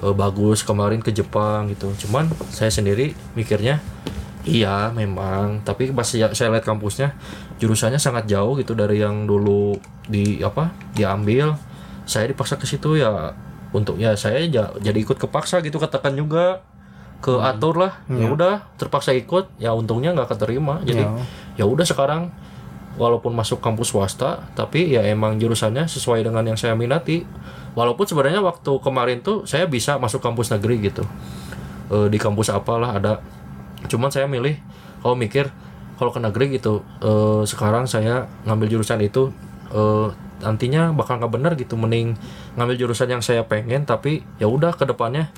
eh, 0.00 0.14
bagus 0.14 0.62
kemarin 0.62 0.98
ke 0.98 1.10
Jepang 1.10 1.68
gitu. 1.68 1.90
Cuman 1.98 2.26
saya 2.48 2.68
sendiri 2.68 3.12
mikirnya 3.32 3.80
iya 4.42 4.88
memang. 4.90 5.60
Tapi 5.62 5.90
pas 5.90 6.06
ya- 6.10 6.32
saya 6.32 6.48
lihat 6.50 6.64
kampusnya 6.64 7.12
jurusannya 7.56 7.98
sangat 7.98 8.26
jauh 8.26 8.56
gitu 8.56 8.72
dari 8.72 8.98
yang 8.98 9.24
dulu 9.24 9.76
di 10.04 10.40
apa 10.40 10.70
diambil. 10.92 11.58
Saya 12.04 12.26
dipaksa 12.26 12.56
ke 12.56 12.64
situ 12.64 12.96
ya 12.96 13.36
untuk 13.70 14.00
ya 14.00 14.14
saya 14.14 14.40
ja- 14.48 14.72
jadi 14.78 14.98
ikut 14.98 15.18
kepaksa 15.18 15.60
gitu 15.60 15.76
katakan 15.76 16.14
juga. 16.14 16.62
Ke 17.18 17.34
atur 17.42 17.74
lah. 17.76 17.98
Ya 18.08 18.30
udah 18.30 18.54
terpaksa 18.76 19.10
ikut. 19.10 19.50
Ya 19.58 19.74
untungnya 19.74 20.14
nggak 20.14 20.32
keterima. 20.32 20.78
Jadi 20.82 21.02
ya 21.56 21.66
udah 21.66 21.82
sekarang 21.82 22.30
walaupun 22.94 23.30
masuk 23.30 23.58
kampus 23.58 23.90
swasta 23.90 24.42
tapi 24.54 24.90
ya 24.90 25.02
emang 25.02 25.38
jurusannya 25.38 25.86
sesuai 25.86 26.22
dengan 26.22 26.42
yang 26.42 26.54
saya 26.54 26.74
minati 26.74 27.22
walaupun 27.78 28.02
sebenarnya 28.02 28.42
waktu 28.42 28.82
kemarin 28.82 29.22
tuh 29.22 29.46
saya 29.46 29.70
bisa 29.70 30.02
masuk 30.02 30.18
kampus 30.18 30.50
negeri 30.50 30.90
gitu. 30.90 31.06
Eh, 31.94 32.10
di 32.10 32.18
kampus 32.18 32.50
apalah 32.50 32.98
ada. 32.98 33.22
Cuman 33.86 34.10
saya 34.10 34.26
milih 34.26 34.58
kalau 34.98 35.14
mikir 35.14 35.46
kalau 35.94 36.10
ke 36.10 36.18
negeri 36.18 36.58
gitu 36.58 36.82
eh, 36.98 37.46
sekarang 37.46 37.86
saya 37.86 38.26
ngambil 38.42 38.66
jurusan 38.74 38.98
itu 38.98 39.30
eh, 39.70 40.10
nantinya 40.42 40.90
bakal 40.90 41.22
nggak 41.22 41.30
bener 41.30 41.52
gitu. 41.54 41.78
Mending 41.78 42.18
ngambil 42.58 42.74
jurusan 42.74 43.14
yang 43.14 43.22
saya 43.22 43.46
pengen 43.46 43.86
tapi 43.86 44.26
ya 44.42 44.50
udah 44.50 44.74
ke 44.74 44.82
depannya 44.82 45.30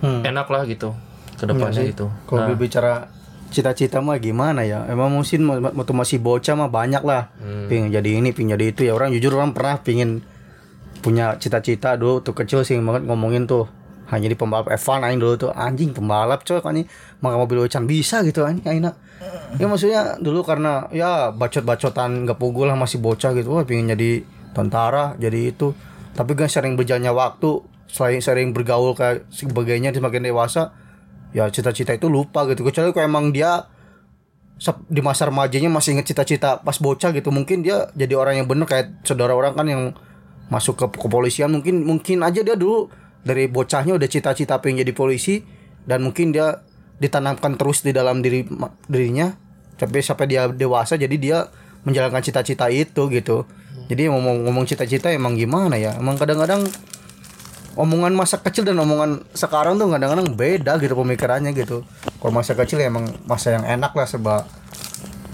Hmm. 0.00 0.24
enak 0.24 0.48
lah 0.48 0.64
gitu. 0.64 0.96
Ke 1.36 1.44
depannya 1.44 1.84
itu 1.84 2.08
kalau 2.24 2.56
bicara 2.56 3.12
cita-cita 3.52 4.00
mah 4.00 4.16
gimana 4.16 4.64
ya? 4.64 4.88
Emang 4.88 5.12
mungkin 5.12 5.44
waktu 5.44 5.92
masih 5.92 6.16
bocah 6.24 6.56
mah 6.56 6.72
banyak 6.72 7.04
lah. 7.04 7.28
Pengen 7.68 7.92
jadi 7.92 8.16
ini 8.16 8.32
pengen 8.32 8.56
jadi 8.56 8.72
itu. 8.72 8.88
Ya 8.88 8.96
orang 8.96 9.12
jujur 9.12 9.36
orang 9.36 9.52
pernah 9.52 9.76
pengen 9.84 10.24
punya 11.00 11.36
cita-cita 11.40 11.96
dulu 11.96 12.20
tuh 12.20 12.36
kecil 12.36 12.64
sih 12.64 12.76
banget 12.80 13.08
ngomongin 13.08 13.44
tuh. 13.48 13.68
Hanya 14.10 14.26
di 14.26 14.34
pembalap 14.34 14.66
F1 14.74 15.06
aing 15.06 15.22
dulu 15.22 15.38
tuh 15.38 15.50
anjing 15.54 15.94
pembalap 15.94 16.42
coy 16.42 16.58
kan 16.58 16.74
maka 17.22 17.34
mobil 17.38 17.62
wecan 17.62 17.86
bisa 17.86 18.26
gitu 18.26 18.42
anjing 18.42 18.82
enak 18.82 18.98
ya 19.54 19.70
maksudnya 19.70 20.18
dulu 20.18 20.42
karena 20.42 20.90
ya 20.90 21.30
bacot-bacotan 21.30 22.26
gak 22.26 22.34
pugul 22.34 22.66
lah 22.66 22.74
masih 22.74 22.98
bocah 22.98 23.30
gitu. 23.38 23.54
Wah 23.54 23.62
pengen 23.62 23.94
jadi 23.94 24.26
tentara 24.50 25.14
jadi 25.14 25.54
itu. 25.54 25.76
Tapi 26.16 26.34
kan 26.34 26.50
sering 26.50 26.74
berjalannya 26.74 27.12
waktu 27.14 27.62
selain 27.86 28.18
sering 28.18 28.50
bergaul 28.50 28.98
kayak 28.98 29.30
sebagainya 29.30 29.94
semakin 29.94 30.26
dewasa 30.26 30.74
ya 31.30 31.46
cita-cita 31.46 31.94
itu 31.94 32.10
lupa 32.10 32.50
gitu. 32.50 32.66
Kecuali 32.66 32.90
kalau 32.90 33.06
emang 33.06 33.30
dia 33.30 33.62
di 34.90 35.00
masa 35.00 35.24
remajanya 35.30 35.72
masih 35.72 35.96
inget 35.96 36.12
cita-cita 36.12 36.60
pas 36.60 36.76
bocah 36.76 37.16
gitu 37.16 37.32
mungkin 37.32 37.64
dia 37.64 37.88
jadi 37.96 38.12
orang 38.12 38.44
yang 38.44 38.46
bener 38.50 38.68
kayak 38.68 39.06
saudara 39.08 39.32
orang 39.32 39.56
kan 39.56 39.64
yang 39.64 39.82
masuk 40.50 40.76
ke 40.76 40.86
kepolisian 40.98 41.50
mungkin 41.54 41.86
mungkin 41.86 42.26
aja 42.26 42.42
dia 42.42 42.58
dulu 42.58 42.90
dari 43.22 43.46
bocahnya 43.46 43.96
udah 43.96 44.08
cita-cita 44.10 44.58
pengen 44.58 44.82
jadi 44.82 44.92
polisi 44.92 45.40
dan 45.86 46.02
mungkin 46.02 46.34
dia 46.34 46.60
ditanamkan 47.00 47.56
terus 47.56 47.86
di 47.86 47.94
dalam 47.94 48.20
diri 48.20 48.44
dirinya 48.90 49.32
tapi 49.78 50.04
sampai 50.04 50.26
dia 50.28 50.50
dewasa 50.50 51.00
jadi 51.00 51.16
dia 51.16 51.38
menjalankan 51.86 52.20
cita-cita 52.20 52.68
itu 52.68 53.08
gitu 53.08 53.48
jadi 53.88 54.10
ngomong-ngomong 54.12 54.68
cita-cita 54.68 55.08
emang 55.14 55.38
gimana 55.38 55.80
ya 55.80 55.96
emang 55.96 56.20
kadang-kadang 56.20 56.68
omongan 57.78 58.12
masa 58.14 58.42
kecil 58.42 58.66
dan 58.66 58.78
omongan 58.82 59.22
sekarang 59.34 59.78
tuh 59.78 59.90
kadang-kadang 59.90 60.34
beda 60.34 60.78
gitu 60.82 60.94
pemikirannya 60.98 61.54
gitu. 61.54 61.86
Kalau 62.18 62.32
masa 62.34 62.58
kecil 62.58 62.82
ya 62.82 62.90
emang 62.90 63.06
masa 63.26 63.54
yang 63.54 63.64
enak 63.64 63.92
lah 63.94 64.08
sebab 64.08 64.42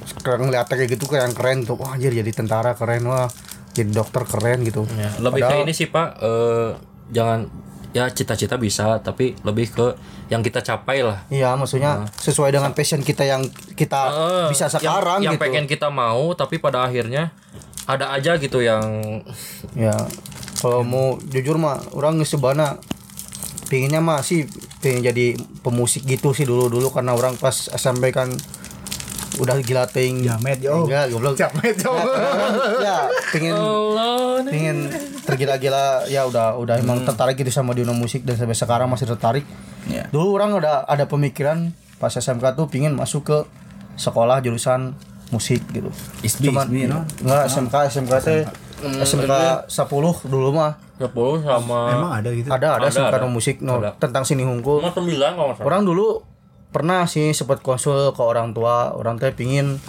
sekarang 0.06 0.50
ngeliatnya 0.50 0.74
kayak 0.78 0.90
gitu 0.98 1.04
kayak 1.08 1.32
yang 1.32 1.36
keren 1.36 1.58
tuh. 1.64 1.76
Wah 1.80 1.96
anjir 1.96 2.12
jadi 2.12 2.30
tentara 2.30 2.76
keren 2.76 3.08
wah. 3.08 3.30
Jadi 3.78 3.90
dokter 3.90 4.22
keren 4.22 4.60
gitu. 4.62 4.88
Ya, 4.90 5.12
lebih 5.18 5.42
ke 5.42 5.54
ini 5.60 5.72
sih 5.72 5.86
pak 5.86 6.16
eh, 6.18 6.68
jangan 7.08 7.46
ya 7.92 8.08
cita-cita 8.08 8.56
bisa 8.56 8.98
tapi 8.98 9.36
lebih 9.40 9.70
ke 9.70 9.86
yang 10.26 10.40
kita 10.40 10.60
capai 10.60 11.00
lah 11.00 11.24
Iya 11.26 11.54
maksudnya 11.54 12.04
sesuai 12.14 12.50
dengan 12.50 12.72
passion 12.72 13.00
kita 13.00 13.22
yang 13.22 13.40
kita 13.72 14.00
Eh, 14.10 14.46
bisa 14.48 14.66
yang- 14.66 14.74
sekarang 14.74 15.20
yang, 15.22 15.34
gitu. 15.34 15.42
pengen 15.42 15.64
kita 15.64 15.88
mau 15.88 16.32
tapi 16.32 16.56
pada 16.56 16.82
akhirnya 16.82 17.32
ada 17.84 18.10
aja 18.10 18.36
gitu 18.36 18.60
yang 18.60 18.84
Ya 19.72 19.96
kalau 20.56 20.80
mau 20.82 21.16
jujur 21.22 21.56
mah 21.56 21.80
orang 21.90 22.20
sebana 22.22 22.76
pinginnya 23.66 23.98
mah 23.98 24.20
sih 24.20 24.44
pengen 24.78 25.00
jadi 25.02 25.26
pemusik 25.60 26.04
gitu 26.04 26.30
sih 26.30 26.44
dulu 26.44 26.68
dulu 26.68 26.88
karena 26.88 27.12
orang 27.12 27.34
pas 27.34 27.52
SMP 27.70 28.10
kan 28.10 28.28
udah 29.36 29.56
gila 29.58 29.84
ting 29.84 30.20
Jamet, 30.20 30.58
yo. 30.58 30.82
enggak 30.82 31.08
goblok 31.08 31.34
Jamet, 31.34 31.76
yo. 31.76 31.92
ya 32.86 33.04
pengen 33.30 33.54
pengen 34.42 34.76
tergila-gila 35.22 35.84
ya 36.06 36.22
udah 36.22 36.54
udah 36.54 36.76
emang 36.76 37.02
tertarik 37.02 37.34
gitu 37.34 37.50
sama 37.50 37.72
dunia 37.72 37.92
musik 37.92 38.22
dan 38.22 38.34
sampai 38.34 38.54
sekarang 38.54 38.88
masih 38.88 39.06
tertarik 39.06 39.44
Ya. 39.86 40.02
dulu 40.08 40.34
orang 40.34 40.50
udah 40.52 40.82
ada 40.82 41.06
pemikiran 41.06 41.70
pas 41.96 42.10
SMK 42.10 42.42
tuh 42.52 42.66
pingin 42.66 42.90
masuk 42.90 43.22
ke 43.22 43.38
sekolah 43.94 44.40
jurusan 44.40 44.98
musik 45.28 45.62
gitu 45.68 45.94
ISBI, 46.20 46.50
ISBI, 46.50 46.86
no? 46.86 47.06
enggak 47.18 47.46
SMK 47.46 47.74
SMK 47.88 48.12
teh 48.18 48.42
SMK 48.98 49.32
10 49.64 49.70
dulu 50.26 50.48
mah 50.52 50.74
10 50.96 51.12
sama 51.40 51.80
Emang 51.88 52.12
ada 52.14 52.28
gitu? 52.30 52.48
ada 52.48 52.76
ada 52.76 52.82
Ada, 52.82 52.90
SMK 52.90 53.14
ada. 53.14 53.26
musik 53.26 53.56
no 53.60 53.78
Ada. 53.78 53.94
tentang 53.96 54.22
sini 54.22 54.42
hungkul 54.42 54.80
sama 54.80 54.90
9 54.92 55.06
kalau 55.06 55.46
nggak 55.46 55.56
salah. 55.56 55.66
orang 55.66 55.82
dulu 55.82 56.06
pernah 56.76 57.08
sih 57.08 57.32
sempat 57.32 57.64
konsul 57.64 58.12
ke 58.12 58.20
orang 58.20 58.52
tua 58.52 58.92
orang 58.92 59.16
teh 59.16 59.32
pingin 59.32 59.80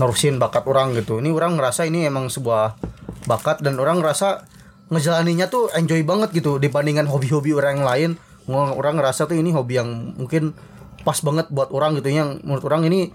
nerusin 0.00 0.40
bakat 0.40 0.64
orang 0.64 0.96
gitu. 0.96 1.20
Ini 1.20 1.28
orang 1.36 1.60
ngerasa 1.60 1.84
ini 1.84 2.08
emang 2.08 2.32
sebuah 2.32 2.80
bakat 3.28 3.60
dan 3.60 3.76
orang 3.76 4.00
ngerasa 4.00 4.48
ngejalaninya 4.88 5.52
tuh 5.52 5.68
enjoy 5.76 6.00
banget 6.08 6.32
gitu 6.32 6.56
dibandingkan 6.56 7.04
hobi-hobi 7.04 7.52
orang 7.52 7.82
yang 7.82 7.86
lain. 7.86 8.10
Orang 8.48 8.96
ngerasa 8.96 9.28
tuh 9.28 9.36
ini 9.36 9.52
hobi 9.52 9.76
yang 9.76 10.16
mungkin 10.16 10.56
pas 11.04 11.20
banget 11.20 11.52
buat 11.52 11.68
orang 11.68 12.00
gitu. 12.00 12.08
Yang 12.08 12.40
menurut 12.40 12.64
orang 12.64 12.88
ini 12.88 13.12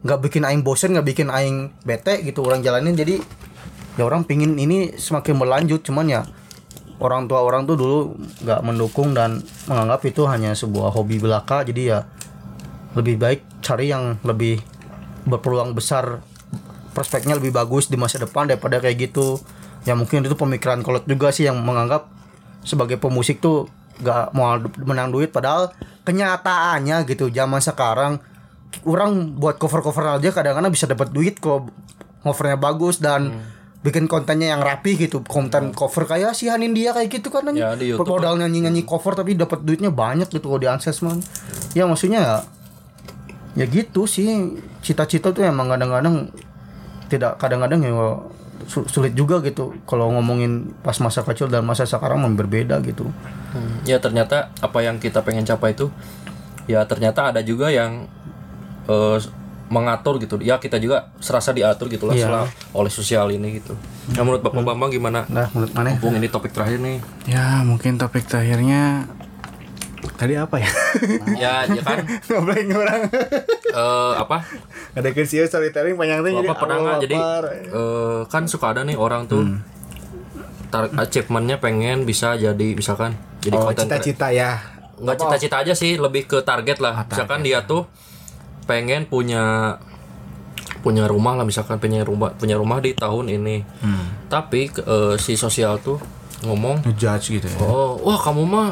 nggak 0.00 0.20
bikin 0.24 0.48
aing 0.48 0.64
bosen 0.64 0.96
nggak 0.96 1.04
bikin 1.12 1.28
aing 1.28 1.76
bete 1.84 2.24
gitu 2.24 2.40
orang 2.40 2.64
jalanin. 2.64 2.96
Jadi 2.96 3.20
ya 4.00 4.08
orang 4.08 4.24
pingin 4.24 4.56
ini 4.56 4.96
semakin 4.96 5.36
berlanjut. 5.36 5.84
Cuman 5.84 6.08
ya 6.08 6.24
orang 7.02 7.28
tua 7.28 7.44
orang 7.44 7.68
tuh 7.68 7.76
dulu 7.76 7.98
nggak 8.40 8.60
mendukung 8.64 9.12
dan 9.12 9.44
menganggap 9.68 10.00
itu 10.08 10.24
hanya 10.24 10.56
sebuah 10.56 10.94
hobi 10.96 11.20
belaka. 11.20 11.66
Jadi 11.68 11.90
ya 11.90 12.06
lebih 12.94 13.16
baik 13.20 13.40
cari 13.62 13.90
yang 13.92 14.18
lebih 14.26 14.58
berpeluang 15.26 15.76
besar. 15.76 16.22
Prospeknya 16.90 17.38
lebih 17.38 17.54
bagus 17.54 17.86
di 17.86 17.94
masa 17.94 18.18
depan 18.18 18.50
daripada 18.50 18.82
kayak 18.82 19.10
gitu. 19.10 19.38
Ya 19.86 19.94
mungkin 19.94 20.26
itu 20.26 20.34
pemikiran 20.34 20.82
kolot 20.82 21.06
juga 21.06 21.30
sih 21.30 21.46
yang 21.46 21.62
menganggap 21.62 22.10
sebagai 22.66 23.00
pemusik 23.00 23.40
tuh 23.40 23.70
gak 24.02 24.34
mau 24.34 24.58
menang 24.82 25.14
duit. 25.14 25.30
Padahal 25.30 25.70
kenyataannya 26.02 27.06
gitu 27.06 27.30
zaman 27.30 27.62
sekarang 27.62 28.18
orang 28.86 29.38
buat 29.38 29.58
cover-cover 29.58 30.18
aja 30.18 30.30
kadang-kadang 30.30 30.72
bisa 30.72 30.86
dapat 30.86 31.10
duit 31.10 31.38
kalau 31.38 31.70
covernya 32.22 32.58
bagus 32.60 33.02
dan 33.02 33.42
bikin 33.80 34.04
kontennya 34.10 34.52
yang 34.52 34.60
rapi 34.60 34.98
gitu. 34.98 35.24
Konten 35.24 35.72
cover 35.72 36.04
kayak 36.04 36.36
si 36.36 36.50
Hanin 36.50 36.76
dia 36.76 36.92
kayak 36.92 37.08
gitu 37.08 37.32
kan 37.32 37.48
Ya, 37.54 37.72
modal 37.96 38.36
nyanyi-nyanyi 38.36 38.84
cover 38.84 39.16
tapi 39.16 39.38
dapat 39.38 39.64
duitnya 39.64 39.88
banyak 39.94 40.28
gitu 40.28 40.52
kalau 40.52 40.60
di 40.60 40.68
Anses 40.68 41.00
man 41.00 41.22
ya 41.72 41.86
maksudnya 41.86 42.44
ya 43.54 43.62
ya 43.62 43.66
gitu 43.66 44.06
sih 44.06 44.26
cita-cita 44.80 45.30
tuh 45.30 45.42
emang 45.42 45.66
kadang-kadang 45.68 46.30
tidak 47.06 47.34
kadang-kadang 47.36 47.82
ya 47.82 47.90
su- 48.64 48.86
sulit 48.86 49.12
juga 49.12 49.42
gitu. 49.42 49.74
Kalau 49.82 50.12
ngomongin 50.12 50.70
pas 50.80 50.94
masa 50.98 51.22
kecil 51.22 51.50
dan 51.50 51.66
masa 51.66 51.82
sekarang 51.82 52.22
memang 52.22 52.38
berbeda 52.38 52.78
gitu. 52.80 53.10
Hmm, 53.50 53.82
ya 53.82 53.98
ternyata 53.98 54.54
apa 54.60 54.78
yang 54.80 54.96
kita 54.96 55.26
pengen 55.26 55.42
capai 55.42 55.74
itu 55.74 55.90
ya 56.70 56.86
ternyata 56.86 57.34
ada 57.34 57.42
juga 57.42 57.66
yang 57.68 58.06
eh, 58.86 59.18
mengatur 59.70 60.18
gitu. 60.18 60.38
Ya 60.38 60.58
kita 60.58 60.78
juga 60.78 61.10
serasa 61.18 61.50
diatur 61.50 61.86
gitu 61.86 62.06
lah 62.06 62.14
Iya. 62.14 62.26
setelah 62.26 62.46
oleh 62.70 62.90
sosial 62.90 63.30
ini 63.30 63.58
gitu. 63.58 63.74
Nah 64.14 64.22
menurut 64.22 64.42
bapak 64.42 64.62
bambang 64.62 64.90
gimana? 64.90 65.26
nah 65.26 65.46
menurut 65.50 65.70
mana? 65.74 65.94
Mumpung 65.94 66.18
ini 66.18 66.26
topik 66.26 66.50
terakhir 66.50 66.78
nih. 66.78 66.98
Ya 67.26 67.62
mungkin 67.62 67.94
topik 67.94 68.26
terakhirnya 68.26 69.06
tadi 70.20 70.36
apa 70.36 70.56
ya? 70.56 70.68
ya 71.34 71.54
ya 71.66 71.80
kan? 71.80 72.04
Ngobrolin 72.28 72.68
orang. 72.70 73.08
eh, 73.66 74.12
apa? 74.14 74.44
Ada 74.92 75.08
kerja 75.10 75.42
storytelling 75.42 75.96
panjang 75.96 76.20
tuh 76.20 76.32
bapak 76.36 76.56
pernah 76.58 76.76
nggak? 76.78 76.98
Jadi 77.00 77.16
eh, 77.66 78.20
kan 78.26 78.44
suka 78.44 78.66
ada 78.70 78.82
nih 78.82 78.94
orang 78.94 79.24
tuh 79.24 79.48
tar- 80.68 80.92
achievementnya 80.94 81.56
pengen 81.56 82.04
bisa 82.04 82.36
jadi 82.36 82.68
misalkan 82.70 83.16
jadi 83.40 83.56
Oh, 83.56 83.64
konten 83.66 83.88
cita-cita 83.88 84.28
ya. 84.28 84.60
nggak 84.94 85.16
cita-cita 85.16 85.56
aja 85.58 85.72
sih 85.72 85.96
lebih 85.96 86.28
ke 86.28 86.38
target 86.40 86.76
lah. 86.78 87.08
Misalkan 87.08 87.40
dia 87.40 87.64
tuh 87.64 87.88
pengen 88.66 89.04
punya 89.04 89.74
punya 90.80 91.04
rumah 91.04 91.34
lah 91.34 91.42
misalkan 91.42 91.76
punya 91.76 92.00
rumah 92.00 92.32
punya 92.32 92.54
rumah 92.54 92.78
di 92.78 92.92
tahun 92.92 93.28
ini. 93.30 93.64
Tapi 94.28 94.68
ke- 94.70 94.84
eh, 94.84 95.14
si 95.16 95.34
sosial 95.34 95.80
tuh 95.80 95.96
ngomong 96.40 96.84
ngejudge 96.84 97.26
gitu 97.34 97.46
ya? 97.46 97.56
Oh 97.60 97.96
wah 97.98 98.16
kamu 98.16 98.44
mah 98.44 98.68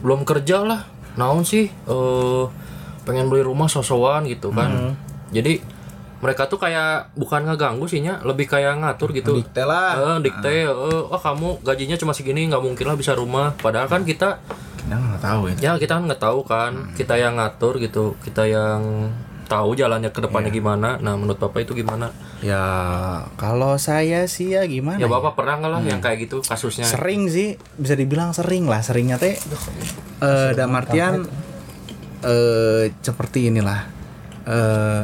belum 0.00 0.24
kerja 0.24 0.64
lah. 0.64 0.80
Naon 1.16 1.42
sih 1.44 1.68
eh 1.68 2.44
pengen 3.04 3.32
beli 3.32 3.42
rumah 3.42 3.66
sosokan 3.66 4.28
gitu 4.28 4.52
kan. 4.52 4.94
Jadi 5.30 5.80
mereka 6.20 6.44
tuh 6.52 6.60
kayak 6.60 7.16
bukan 7.16 7.48
ngeganggu 7.48 7.88
sih 7.88 8.04
nya 8.04 8.20
lebih 8.20 8.44
kayak 8.44 8.76
ngatur 8.84 9.16
gitu. 9.16 9.40
Dikte 9.40 9.64
lah. 9.64 10.16
Eh, 10.16 10.18
dikte 10.20 10.68
eh, 10.68 11.02
wah 11.08 11.20
kamu 11.20 11.64
gajinya 11.64 11.96
cuma 11.96 12.12
segini 12.12 12.44
nggak 12.46 12.60
mungkin 12.60 12.84
lah 12.84 12.96
bisa 12.96 13.16
rumah. 13.16 13.56
Padahal 13.56 13.88
kan 13.88 14.04
kita 14.04 14.36
kita 14.80 14.96
nggak 14.96 15.22
tahu 15.22 15.42
itu 15.52 15.60
ya 15.64 15.76
kita 15.80 15.96
kan 15.96 16.04
nggak 16.04 16.22
tahu 16.22 16.40
kan. 16.44 16.72
Kita 16.92 17.16
yang 17.16 17.40
ngatur 17.40 17.80
gitu 17.80 18.14
kita 18.20 18.44
yang 18.44 19.08
tahu 19.50 19.74
jalannya 19.74 20.14
ke 20.14 20.22
depannya 20.22 20.54
gimana. 20.54 21.02
Nah 21.02 21.18
menurut 21.18 21.42
bapak 21.42 21.66
itu 21.66 21.74
gimana? 21.74 22.14
Ya 22.38 22.62
kalau 23.34 23.74
saya 23.82 24.30
sih 24.30 24.54
ya 24.54 24.62
gimana 24.70 25.02
ya 25.02 25.10
bapak 25.10 25.34
pernah 25.34 25.58
nggak 25.58 25.70
lah 25.74 25.80
yang 25.82 25.98
kayak 25.98 26.30
gitu 26.30 26.38
kasusnya? 26.46 26.86
Sering 26.86 27.26
sih 27.26 27.58
bisa 27.74 27.98
dibilang 27.98 28.30
sering 28.30 28.70
lah. 28.70 28.78
Seringnya 28.86 29.18
teh 29.18 29.34
eh 30.22 30.50
dalam 30.54 30.78
artian 30.78 31.26
eh 32.22 32.94
seperti 33.02 33.50
inilah. 33.50 33.90
Eh 34.46 35.02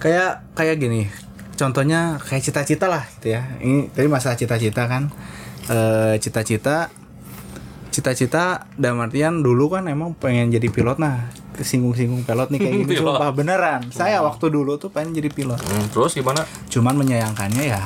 kayak 0.00 0.56
kayak 0.56 0.80
gini. 0.80 1.04
Contohnya 1.54 2.16
kayak 2.18 2.42
cita-cita 2.42 2.88
lah 2.88 3.04
gitu 3.20 3.36
ya. 3.36 3.44
Ini 3.60 3.92
tadi 3.92 4.08
masalah 4.08 4.40
cita-cita 4.40 4.88
kan. 4.88 5.12
Eh 5.68 6.16
cita-cita 6.24 6.88
cita-cita 7.94 8.66
dalam 8.74 9.06
artian 9.06 9.38
dulu 9.38 9.70
kan 9.70 9.86
emang 9.86 10.18
pengen 10.18 10.50
jadi 10.50 10.66
pilot 10.66 10.98
nah 10.98 11.30
kesinggung-singgung 11.54 12.26
pilot 12.26 12.50
nih 12.50 12.58
kayak 12.60 12.74
gini. 12.82 12.94
Pilot. 12.98 13.14
sumpah 13.14 13.30
beneran. 13.30 13.80
Saya 13.88 14.20
waktu 14.20 14.50
dulu 14.50 14.76
tuh 14.76 14.90
pengen 14.90 15.14
jadi 15.14 15.30
pilot. 15.30 15.58
Hmm, 15.58 15.86
terus 15.88 16.12
gimana? 16.12 16.42
Cuman 16.68 16.94
menyayangkannya 16.98 17.64
ya 17.64 17.82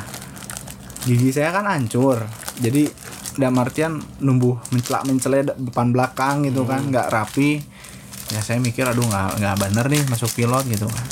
gigi 1.05 1.31
saya 1.31 1.53
kan 1.53 1.65
hancur. 1.65 2.25
Jadi 2.59 2.89
dalam 3.39 3.55
artian 3.63 4.03
numbuh 4.19 4.59
mencelak 4.75 5.07
mencele 5.07 5.47
depan 5.47 5.95
belakang 5.95 6.43
gitu 6.45 6.65
kan 6.65 6.83
nggak 6.85 7.09
rapi. 7.09 7.63
Ya 8.29 8.41
saya 8.45 8.59
mikir 8.61 8.85
aduh 8.85 9.05
nggak 9.05 9.41
nggak 9.41 9.57
bener 9.57 9.85
nih 9.89 10.03
masuk 10.11 10.29
pilot 10.35 10.65
gitu 10.69 10.89
kan. 10.89 11.07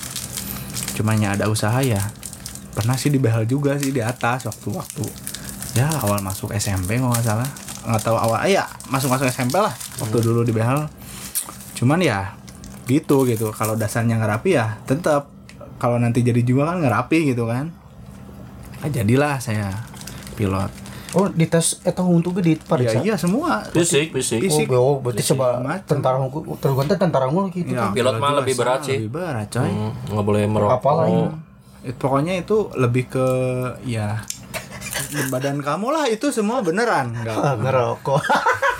Cuman 0.96 1.16
ya 1.20 1.36
ada 1.36 1.46
usaha 1.46 1.78
ya. 1.80 2.00
Pernah 2.76 2.96
sih 2.96 3.08
dibehel 3.08 3.48
juga 3.48 3.76
sih 3.80 3.88
di 3.88 4.04
atas 4.04 4.44
waktu-waktu. 4.44 5.06
Ya 5.76 5.88
awal 6.00 6.20
masuk 6.20 6.52
SMP 6.52 7.00
nggak 7.00 7.24
salah. 7.24 7.48
Nggak 7.86 8.02
tahu 8.02 8.16
awal 8.18 8.42
eh, 8.44 8.58
ya 8.58 8.66
masuk 8.90 9.08
masuk 9.08 9.30
SMP 9.30 9.56
lah 9.56 9.70
waktu 10.02 10.18
dulu 10.20 10.42
dibehel 10.42 10.90
cuman 11.76 12.00
ya 12.00 12.32
gitu 12.86 13.22
gitu 13.24 13.50
kalau 13.50 13.74
dasarnya 13.74 14.14
nggak 14.14 14.32
rapi 14.32 14.50
ya 14.54 14.78
tetap 14.82 15.26
kalau 15.76 15.96
nanti 15.96 16.20
jadi 16.20 16.40
juga 16.40 16.70
kan 16.70 16.78
nggak 16.78 16.94
rapi 16.94 17.18
gitu 17.28 17.44
kan 17.44 17.68
Ah, 18.76 18.88
jadilah 18.88 19.36
saya 19.36 19.72
pilot 20.34 20.68
Oh, 21.10 21.26
di 21.26 21.44
tes 21.44 21.80
eta 21.80 22.04
untuk 22.04 22.36
di 22.38 22.52
ya 22.52 22.60
pariksa. 22.60 23.00
iya 23.00 23.16
semua 23.16 23.64
fisik 23.66 24.12
fisik 24.12 24.36
Fisik. 24.38 24.68
Oh, 24.70 25.00
berarti 25.00 25.24
Fisik 25.24 25.32
coba 25.32 25.64
macam. 25.64 25.88
tentara 25.88 26.20
hukum 26.20 26.42
tergantung 26.54 26.98
tentara 27.00 27.24
unggul 27.24 27.48
gitu. 27.48 27.72
Ya, 27.72 27.88
Pilot 27.88 28.14
mah 28.16 28.36
lebih 28.36 28.52
berat 28.54 28.84
sih. 28.84 29.00
lebih 29.00 29.16
berat 29.16 29.48
coy 29.48 29.64
Hmm, 29.64 29.96
nggak 30.06 30.22
boleh 30.22 30.42
merokok 30.44 30.76
Apa 30.76 30.90
lagi? 30.98 31.20
It- 31.82 31.96
pokoknya 31.96 32.34
itu 32.36 32.68
lebih 32.74 33.08
ke 33.08 33.26
ya 33.82 34.20
badan 35.26 35.56
kamu 35.58 35.88
lah 35.88 36.04
itu 36.06 36.28
semua 36.28 36.60
beneran 36.60 37.16
nggak 37.16 37.36
ngerokok. 37.64 38.20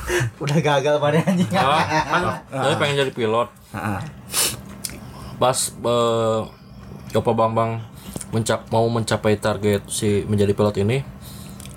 Udah 0.43 0.59
gagal 0.61 0.95
pada 0.99 1.19
anjing. 1.23 1.51
Ah, 1.57 1.83
kan 2.07 2.23
saya 2.51 2.77
pengen 2.79 2.97
jadi 3.07 3.13
pilot. 3.13 3.49
Ah, 3.75 4.01
pas 5.37 5.59
eh, 5.73 6.41
Bapak 7.13 7.35
Bang 7.37 7.53
Bang 7.53 7.71
mencap 8.35 8.69
mau 8.75 8.87
mencapai 8.91 9.39
target 9.39 9.87
si 9.87 10.27
menjadi 10.27 10.53
pilot 10.53 10.77
ini 10.83 10.99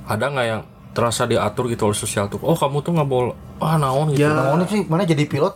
ada 0.09 0.25
nggak 0.27 0.47
yang 0.47 0.61
terasa 0.91 1.29
diatur 1.29 1.69
gitu 1.69 1.85
oleh 1.85 1.97
sosial 1.97 2.25
tuh? 2.27 2.41
Oh 2.41 2.57
kamu 2.57 2.81
tuh 2.81 2.91
nggak 2.97 3.09
boleh 3.09 3.35
ah 3.61 3.75
naon 3.75 4.15
gitu. 4.15 4.25
Ya. 4.25 4.33
Naon 4.33 4.65
sih? 4.65 4.81
Mana 4.87 5.05
jadi 5.05 5.23
pilot? 5.29 5.55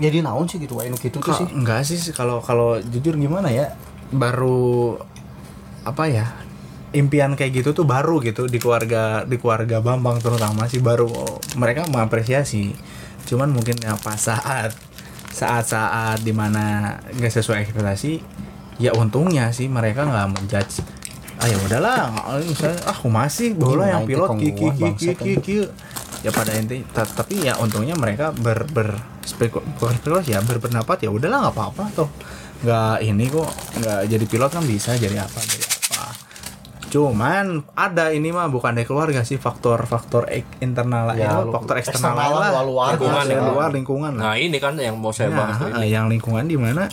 Jadi 0.00 0.24
naon 0.24 0.48
sih 0.48 0.56
gitu, 0.56 0.80
nu 0.80 0.96
gitu 0.96 1.20
tuh 1.20 1.34
sih. 1.36 1.46
enggak 1.52 1.84
sih? 1.84 2.00
Kalau 2.16 2.40
kalau 2.40 2.80
jujur 2.80 3.14
gimana 3.20 3.52
ya? 3.52 3.76
Baru 4.08 4.96
apa 5.84 6.08
ya 6.08 6.24
impian 6.94 7.34
kayak 7.34 7.60
gitu 7.60 7.74
tuh 7.74 7.84
baru 7.84 8.22
gitu 8.22 8.46
di 8.46 8.62
keluarga 8.62 9.26
di 9.26 9.36
keluarga 9.36 9.82
Bambang 9.82 10.22
terutama 10.22 10.70
sih 10.70 10.78
baru 10.78 11.10
mereka 11.58 11.84
mengapresiasi. 11.90 12.70
Cuman 13.26 13.50
mungkin 13.50 13.76
ya 13.82 13.98
pas 13.98 14.16
saat 14.16 14.70
saat 15.34 15.66
saat 15.66 16.22
di 16.22 16.30
mana 16.30 16.94
nggak 17.10 17.32
sesuai 17.34 17.66
ekspektasi 17.66 18.22
ya 18.78 18.94
untungnya 18.94 19.50
sih 19.50 19.66
mereka 19.66 20.06
nggak 20.06 20.30
menjudge 20.30 20.82
ah 21.42 21.50
ya 21.50 21.58
udahlah 21.66 22.14
misalnya 22.46 22.78
ah 22.86 22.94
aku 22.94 23.10
masih 23.10 23.58
bola 23.58 23.90
yang 23.90 24.06
pilot 24.06 24.30
ki 24.38 24.54
ki 24.54 24.66
kongguan, 24.70 24.94
ki 24.94 24.94
ki 24.94 25.10
bangsat, 25.10 25.18
ki 25.18 25.32
ki. 25.42 25.56
Ya 26.24 26.30
pada 26.30 26.54
inti 26.54 26.86
ta- 26.94 27.10
tapi 27.10 27.42
ya 27.42 27.58
untungnya 27.58 27.98
mereka 27.98 28.30
ber 28.30 28.64
ber 28.70 28.94
spekulasi 29.26 30.32
ya 30.32 30.40
berpendapat 30.40 31.02
ya 31.02 31.10
udahlah 31.10 31.50
nggak 31.50 31.54
apa-apa 31.58 31.84
tuh. 31.92 32.08
Nggak 32.62 32.96
ini 33.02 33.24
kok 33.28 33.50
nggak 33.82 34.00
jadi 34.08 34.24
pilot 34.30 34.50
kan 34.54 34.64
bisa 34.64 34.90
jadi 34.94 35.26
apa 35.26 35.38
jadi 35.42 35.64
apa 35.66 35.73
cuman 36.94 37.44
ada 37.74 38.08
ini 38.08 38.30
mah 38.30 38.46
bukan 38.46 38.70
dari 38.70 38.86
keluarga 38.86 39.20
sih 39.20 39.34
faktor-faktor 39.34 40.30
ek- 40.30 40.60
internal 40.60 41.10
lah 41.10 41.16
Ya, 41.16 41.26
ya, 41.28 41.42
lu- 41.42 41.50
faktor 41.50 41.74
eksternal, 41.76 42.14
eksternal 42.14 42.30
lah 42.32 42.50
lah, 42.52 42.62
luar, 42.62 42.88
lingkungan, 42.92 43.24
Ya, 43.24 43.34
ya. 43.34 43.42
luar 43.44 43.68
lingkungan 43.68 44.12
lah 44.14 44.22
nah 44.22 44.34
ini 44.36 44.56
kan 44.56 44.78
yang 44.78 44.94
mau 44.94 45.10
saya 45.10 45.28
bahas 45.28 45.58
tuh 45.58 45.68
Nah, 45.68 45.82
ini. 45.82 45.90
yang 45.90 46.06
lingkungan 46.06 46.46
di 46.46 46.54
mana 46.54 46.86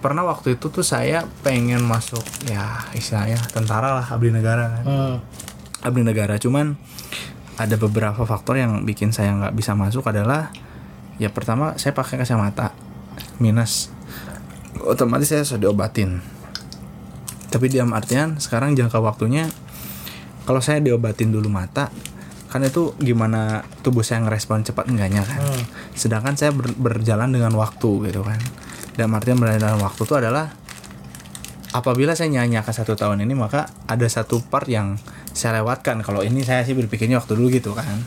pernah 0.00 0.24
waktu 0.24 0.56
itu 0.56 0.66
tuh 0.66 0.80
saya 0.80 1.28
pengen 1.44 1.84
masuk 1.84 2.24
ya 2.46 2.88
istilahnya 2.90 3.36
tentara 3.46 3.92
lah 3.94 4.06
abdi 4.06 4.32
negara 4.32 4.72
kan 4.72 4.82
Hmm. 4.82 5.16
abdi 5.82 6.00
negara 6.00 6.34
cuman 6.36 6.72
ada 7.54 7.76
beberapa 7.76 8.24
faktor 8.24 8.56
yang 8.56 8.82
bikin 8.82 9.12
saya 9.12 9.36
nggak 9.36 9.52
bisa 9.52 9.76
masuk 9.76 10.00
adalah 10.02 10.48
ya 11.16 11.28
pertama 11.28 11.76
saya 11.76 11.92
pakai 11.92 12.16
kacamata 12.16 12.72
minus 13.36 13.92
otomatis 14.80 15.28
saya 15.28 15.44
sudah 15.44 15.68
diobatin 15.68 16.24
tapi 17.50 17.66
dalam 17.66 17.90
artian 17.92 18.38
sekarang 18.38 18.78
jangka 18.78 19.02
waktunya 19.02 19.50
kalau 20.46 20.62
saya 20.62 20.78
diobatin 20.78 21.34
dulu 21.34 21.50
mata 21.50 21.90
kan 22.50 22.66
itu 22.66 22.98
gimana 22.98 23.62
tubuh 23.86 24.02
saya 24.02 24.26
ngerespon 24.26 24.66
cepat 24.66 24.90
enggaknya 24.90 25.22
kan. 25.22 25.38
Sedangkan 25.94 26.34
saya 26.34 26.50
ber- 26.50 26.74
berjalan 26.74 27.30
dengan 27.30 27.54
waktu 27.54 28.10
gitu 28.10 28.26
kan. 28.26 28.42
Dalam 28.98 29.14
artian 29.14 29.38
berjalan 29.38 29.78
dengan 29.78 29.82
waktu 29.86 30.02
itu 30.02 30.14
adalah 30.18 30.50
apabila 31.70 32.18
saya 32.18 32.26
nyanyiakan 32.34 32.74
satu 32.74 32.98
tahun 32.98 33.22
ini 33.22 33.38
maka 33.38 33.70
ada 33.86 34.02
satu 34.10 34.42
part 34.42 34.66
yang 34.66 34.98
saya 35.30 35.62
lewatkan. 35.62 36.02
Kalau 36.02 36.26
ini 36.26 36.42
saya 36.42 36.66
sih 36.66 36.74
berpikirnya 36.74 37.22
waktu 37.22 37.38
dulu 37.38 37.54
gitu 37.54 37.70
kan. 37.70 38.02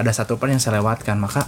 Ada 0.00 0.16
satu 0.24 0.40
part 0.40 0.48
yang 0.48 0.64
saya 0.64 0.80
lewatkan 0.80 1.20
maka 1.20 1.44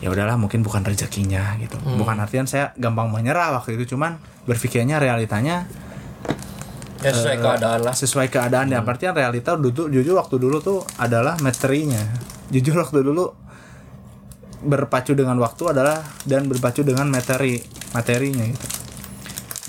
ya 0.00 0.08
udahlah 0.08 0.40
mungkin 0.40 0.64
bukan 0.64 0.88
rezekinya 0.88 1.52
gitu. 1.60 1.76
Bukan 2.00 2.16
artian 2.16 2.48
saya 2.48 2.72
gampang 2.80 3.12
menyerah 3.12 3.52
waktu 3.60 3.76
itu 3.76 3.92
cuman 3.92 4.16
berpikirnya 4.48 4.96
realitanya 4.96 5.68
ya 7.06 7.12
sesuai 7.12 7.38
keadaan 7.38 7.80
lah. 7.84 7.94
sesuai 7.94 8.28
keadaan 8.32 8.66
dalam 8.72 8.86
artian 8.86 9.14
realita 9.14 9.54
dulu 9.54 9.86
jujur 9.92 10.16
waktu 10.18 10.36
dulu 10.40 10.58
tuh 10.58 10.78
adalah 10.98 11.38
materinya. 11.38 12.00
Jujur 12.50 12.78
waktu 12.78 13.02
dulu 13.02 13.30
berpacu 14.66 15.12
dengan 15.14 15.36
waktu 15.38 15.76
adalah 15.76 16.02
dan 16.24 16.48
berpacu 16.50 16.82
dengan 16.82 17.06
materi 17.06 17.62
materinya 17.94 18.42
gitu. 18.46 18.66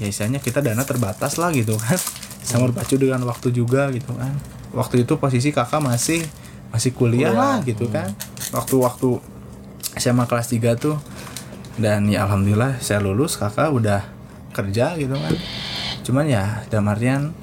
Ya 0.01 0.07
istilahnya 0.09 0.39
kita 0.41 0.61
dana 0.61 0.81
terbatas 0.85 1.37
lah 1.37 1.53
gitu 1.53 1.77
kan. 1.77 1.97
Sama 2.41 2.71
berpacu 2.71 2.95
dengan 2.95 3.21
waktu 3.27 3.51
juga 3.53 3.91
gitu 3.91 4.13
kan. 4.15 4.33
Waktu 4.71 5.03
itu 5.03 5.17
posisi 5.19 5.49
kakak 5.51 5.83
masih 5.83 6.23
masih 6.71 6.91
kuliah, 6.93 7.33
lah 7.33 7.59
gitu 7.63 7.87
kan. 7.89 8.11
Waktu-waktu 8.51 9.19
SMA 9.97 10.25
kelas 10.29 10.47
3 10.53 10.77
tuh. 10.77 10.97
Dan 11.77 12.09
ya 12.09 12.25
alhamdulillah 12.25 12.81
saya 12.81 12.97
lulus 12.97 13.37
kakak 13.37 13.69
udah 13.69 14.01
kerja 14.57 14.97
gitu 14.97 15.13
kan 15.13 15.37
cuman 16.07 16.23
ya 16.31 16.63
dalam 16.71 16.87
artian 16.87 17.35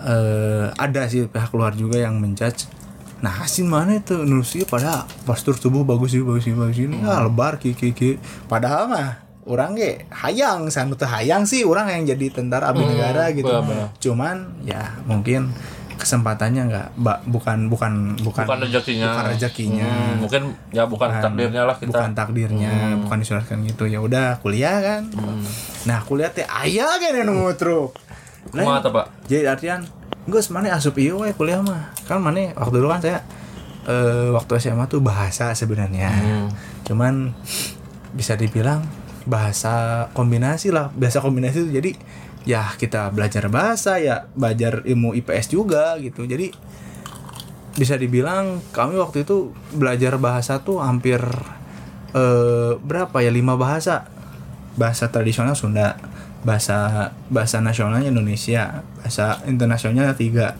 eh 0.00 0.72
ada 0.80 1.04
sih 1.12 1.28
pihak 1.28 1.52
luar 1.52 1.76
juga 1.76 2.00
yang 2.00 2.16
menjudge 2.16 2.72
nah 3.20 3.44
hasil 3.44 3.68
mana 3.68 4.00
itu? 4.00 4.16
Nusia 4.24 4.64
pada 4.64 5.04
postur 5.28 5.52
tubuh 5.52 5.84
bagus 5.84 6.16
sih 6.16 6.24
bagus 6.24 6.48
sih 6.48 6.56
bagus 6.56 6.80
ini 6.80 7.04
ah 7.04 7.20
lebar 7.20 7.60
ki 7.60 7.76
ki 7.76 7.92
ki. 7.92 8.10
Padahal 8.48 8.88
mah 8.88 9.20
orang 9.44 9.76
ge 9.76 10.08
hayang 10.08 10.72
sanu 10.72 10.96
teh 10.96 11.04
hayang 11.04 11.44
sih. 11.44 11.60
Orang 11.68 11.92
yang 11.92 12.08
jadi 12.08 12.32
tentara 12.32 12.72
abdi 12.72 12.80
negara 12.80 13.28
gitu. 13.36 13.52
Benar-benar. 13.52 13.92
cuman 14.00 14.36
ya 14.64 14.96
mungkin 15.04 15.52
kesempatannya 16.00 16.62
nggak 16.66 16.86
ba- 16.96 17.20
bukan 17.22 17.68
bukan 17.68 18.16
bukan 18.18 18.44
bukan 18.48 18.58
rezekinya. 18.64 19.12
bukan 19.12 19.24
rezekinya. 19.30 19.84
Hmm, 19.86 20.14
mungkin 20.18 20.42
ya 20.70 20.88
bukan 20.88 21.06
Bukan- 21.06 21.20
takdirnya 21.20 21.62
lah 21.68 21.76
kita. 21.76 21.88
bukan 21.92 22.10
takdirnya 22.16 22.72
bukan 22.98 23.16
disuratkan 23.20 23.60
gitu. 23.62 23.84
Ya 23.84 24.00
udah 24.00 24.40
kuliah 24.40 24.80
kan. 24.80 25.02
Nah 25.84 26.00
kuliah 26.02 26.32
teh 26.32 26.48
ayah 26.64 26.96
kan 26.96 27.12
yang 27.12 27.28
nunggu 27.28 27.52
truk. 27.54 27.92
Tuh, 28.50 28.90
pak? 28.90 29.06
jadi 29.28 29.52
artian 29.52 29.84
gue 30.22 30.40
mana 30.48 30.72
asup 30.72 30.96
we 30.96 31.12
kuliah 31.36 31.60
mah. 31.60 31.92
Kan 32.08 32.18
mana 32.18 32.56
waktu 32.56 32.76
dulu 32.76 32.88
kan 32.88 32.98
saya 32.98 33.20
eh, 33.84 34.32
waktu 34.32 34.56
SMA 34.58 34.88
tuh 34.88 34.98
bahasa 34.98 35.52
sebenarnya. 35.52 36.08
Hmm. 36.10 36.48
cuman 36.82 37.30
bisa 38.10 38.34
dibilang 38.34 38.82
bahasa 39.24 40.06
kombinasi 40.10 40.72
lah. 40.72 40.88
Bahasa 40.90 41.20
kombinasi 41.20 41.60
itu 41.60 41.70
jadi 41.72 41.90
ya 42.48 42.72
kita 42.80 43.12
belajar 43.12 43.52
bahasa 43.52 44.00
ya 44.00 44.28
belajar 44.32 44.84
ilmu 44.84 45.12
IPS 45.16 45.52
juga 45.52 45.96
gitu. 46.00 46.24
Jadi 46.24 46.52
bisa 47.76 47.94
dibilang 47.96 48.60
kami 48.74 48.98
waktu 48.98 49.22
itu 49.24 49.54
belajar 49.76 50.18
bahasa 50.18 50.60
tuh 50.60 50.82
hampir 50.82 51.20
eh, 52.16 52.72
berapa 52.80 53.16
ya 53.20 53.30
lima 53.32 53.56
bahasa. 53.56 54.08
Bahasa 54.78 55.10
tradisional 55.10 55.58
Sunda 55.58 55.98
bahasa 56.40 57.12
bahasa 57.28 57.60
nasionalnya 57.60 58.08
Indonesia 58.08 58.80
bahasa 59.00 59.44
internasionalnya 59.44 60.16
tiga. 60.16 60.56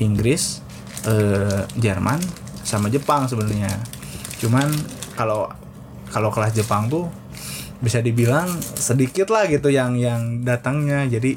Inggris 0.00 0.64
eh, 1.04 1.62
Jerman 1.78 2.18
sama 2.62 2.88
Jepang 2.88 3.26
sebenarnya. 3.28 3.70
Cuman 4.40 4.70
kalau 5.18 5.50
kalau 6.08 6.28
kelas 6.32 6.54
Jepang 6.56 6.88
tuh 6.88 7.08
bisa 7.82 7.98
dibilang 7.98 8.46
sedikit 8.78 9.28
lah 9.34 9.50
gitu 9.50 9.68
yang 9.68 9.98
yang 9.98 10.46
datangnya. 10.46 11.04
Jadi 11.10 11.36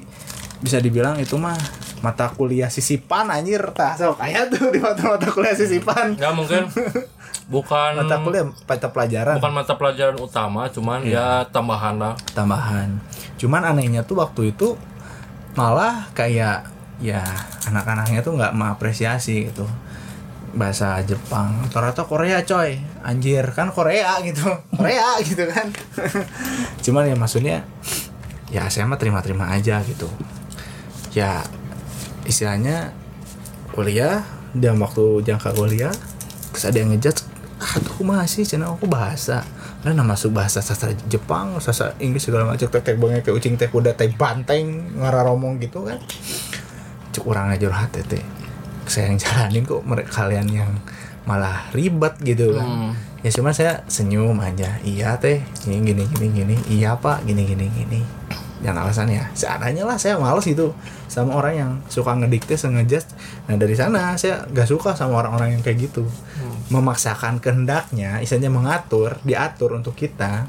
bisa 0.62 0.78
dibilang 0.80 1.18
itu 1.20 1.36
mah 1.36 1.58
mata 2.06 2.30
kuliah 2.30 2.70
sisipan 2.70 3.34
anjir. 3.34 3.60
Tah 3.74 3.98
sok 3.98 4.22
aya 4.22 4.46
tuh 4.48 4.70
di 4.70 4.80
mata 4.80 5.04
mata 5.18 5.28
kuliah 5.34 5.58
sisipan. 5.58 6.14
Ya 6.16 6.32
mungkin. 6.32 6.70
Bukan 7.54 8.02
mata 8.02 8.22
kuliah 8.22 8.46
mata 8.46 8.90
pelajaran. 8.90 9.38
bukan 9.38 9.54
mata 9.54 9.78
pelajaran 9.78 10.18
utama 10.18 10.66
cuman 10.70 11.06
ya 11.06 11.46
tambahan 11.50 11.98
lah. 11.98 12.14
Tambahan. 12.34 12.98
Cuman 13.38 13.62
anehnya 13.62 14.02
tuh 14.02 14.18
waktu 14.18 14.50
itu 14.50 14.74
malah 15.54 16.10
kayak 16.18 16.66
ya 16.98 17.22
anak-anaknya 17.70 18.26
tuh 18.26 18.34
nggak 18.34 18.54
mengapresiasi 18.56 19.52
gitu 19.52 19.68
bahasa 20.56 20.98
Jepang. 21.04 21.68
Rata-rata 21.68 22.08
Korea 22.08 22.42
coy. 22.42 22.80
Anjir 23.04 23.46
kan 23.52 23.70
Korea 23.70 24.18
gitu. 24.24 24.48
Korea 24.74 25.20
gitu 25.28 25.44
kan. 25.52 25.70
Cuman 26.84 27.12
ya 27.12 27.16
maksudnya 27.20 27.68
ya 28.50 28.66
saya 28.72 28.88
mah 28.88 28.98
terima-terima 28.98 29.52
aja 29.52 29.84
gitu. 29.84 30.08
Ya 31.12 31.44
istilahnya 32.26 32.96
kuliah 33.76 34.24
dan 34.56 34.80
waktu 34.80 35.22
jangka 35.28 35.52
kuliah 35.52 35.92
terus 36.56 36.72
ada 36.72 36.80
yang 36.80 36.96
ngejudge 36.96 37.28
aku 37.60 38.08
masih 38.08 38.48
channel 38.48 38.80
aku 38.80 38.88
bahasa. 38.88 39.44
Karena 39.86 40.02
masuk 40.02 40.34
bahasa 40.34 40.66
sastra 40.66 40.98
Jepang 41.06 41.62
sastra 41.62 41.94
Inggris 42.02 42.26
segala 42.26 42.50
macam 42.50 42.66
teh 42.66 42.82
teh 42.82 42.98
banget 42.98 43.22
kayak 43.22 43.38
ucing 43.38 43.54
teh 43.54 43.70
kuda 43.70 43.94
teh 43.94 44.10
banteng 44.18 44.98
ngararomong 44.98 45.62
gitu 45.62 45.86
kan. 45.86 46.02
Cuk 47.14 47.30
orang 47.30 47.54
aja 47.54 47.70
hati 47.70 48.02
teh 48.02 48.35
saya 48.88 49.12
yang 49.12 49.20
jalanin 49.22 49.64
kok 49.66 49.82
mereka 49.86 50.26
kalian 50.26 50.48
yang 50.50 50.72
malah 51.26 51.66
ribet 51.74 52.14
gitu 52.22 52.54
kan. 52.54 52.94
Ya 53.26 53.34
cuma 53.34 53.50
saya 53.50 53.82
senyum 53.90 54.38
aja 54.38 54.78
iya 54.86 55.18
teh 55.18 55.42
ini 55.66 55.82
gini 55.82 56.06
gini 56.06 56.28
gini 56.30 56.56
iya 56.70 56.94
pak 56.94 57.26
gini 57.26 57.42
gini 57.42 57.66
gini. 57.74 58.02
Yang 58.62 58.76
alasannya 58.82 59.24
seadanya 59.34 59.84
lah 59.90 59.98
saya 59.98 60.22
males 60.22 60.46
gitu 60.46 60.74
sama 61.10 61.38
orang 61.38 61.54
yang 61.54 61.72
suka 61.90 62.14
ngedikte 62.18 62.58
sengaja 62.58 63.02
nah 63.46 63.58
dari 63.58 63.78
sana 63.78 64.18
saya 64.18 64.42
gak 64.50 64.70
suka 64.70 64.94
sama 64.94 65.22
orang-orang 65.26 65.58
yang 65.58 65.62
kayak 65.66 65.90
gitu. 65.90 66.06
Memaksakan 66.70 67.42
kehendaknya 67.42 68.22
istilahnya 68.22 68.54
mengatur 68.54 69.18
diatur 69.26 69.74
untuk 69.74 69.98
kita 69.98 70.46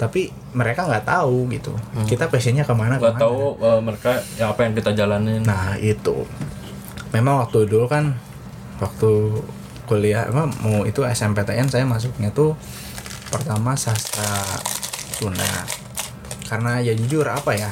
tapi 0.00 0.32
mereka 0.56 0.88
nggak 0.88 1.04
tahu 1.04 1.50
gitu. 1.52 1.76
Kita 2.08 2.32
passionnya 2.32 2.64
ke 2.64 2.72
mana 2.72 2.96
nggak 2.96 3.20
tahu 3.20 3.60
eh, 3.60 3.80
mereka 3.84 4.16
ya 4.38 4.48
apa 4.48 4.64
yang 4.64 4.72
kita 4.72 4.96
jalanin. 4.96 5.44
Nah 5.44 5.76
itu 5.76 6.24
memang 7.10 7.42
waktu 7.46 7.66
dulu 7.66 7.86
kan 7.90 8.14
waktu 8.78 9.42
kuliah 9.90 10.30
emang 10.30 10.54
mau 10.62 10.86
itu 10.86 11.02
SMPTN 11.02 11.66
saya 11.66 11.82
masuknya 11.82 12.30
tuh 12.30 12.54
pertama 13.30 13.74
sastra 13.74 14.42
Sunda. 15.18 15.66
Karena 16.46 16.82
ya 16.82 16.94
jujur 16.94 17.26
apa 17.26 17.54
ya 17.54 17.70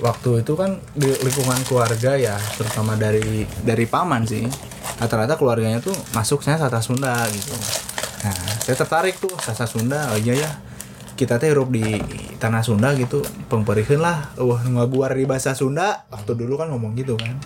waktu 0.00 0.44
itu 0.44 0.52
kan 0.56 0.80
di 0.96 1.08
lingkungan 1.08 1.62
keluarga 1.64 2.18
ya 2.18 2.36
terutama 2.58 2.98
dari 2.98 3.46
dari 3.62 3.84
paman 3.86 4.26
sih 4.26 4.42
rata-rata 4.98 5.38
keluarganya 5.38 5.78
tuh 5.78 5.94
masuknya 6.12 6.60
sastra 6.60 6.80
Sunda 6.84 7.24
gitu. 7.32 7.52
Nah 8.24 8.36
saya 8.60 8.76
tertarik 8.76 9.16
tuh 9.16 9.32
sastra 9.40 9.64
Sunda 9.68 10.12
oh 10.12 10.18
iya 10.20 10.36
ya 10.36 10.50
kita 11.16 11.36
teh 11.36 11.52
hirup 11.52 11.68
di 11.68 11.84
tanah 12.40 12.64
Sunda 12.64 12.92
gitu 12.96 13.24
pengperihun 13.52 14.00
lah 14.00 14.32
wah 14.40 14.60
ngaguar 14.60 15.16
di 15.16 15.24
bahasa 15.24 15.56
Sunda. 15.56 16.04
Waktu 16.12 16.36
dulu 16.36 16.60
kan 16.60 16.68
ngomong 16.72 16.92
gitu 16.96 17.16
kan 17.16 17.36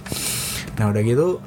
nah 0.76 0.92
udah 0.92 1.02
gitu 1.02 1.40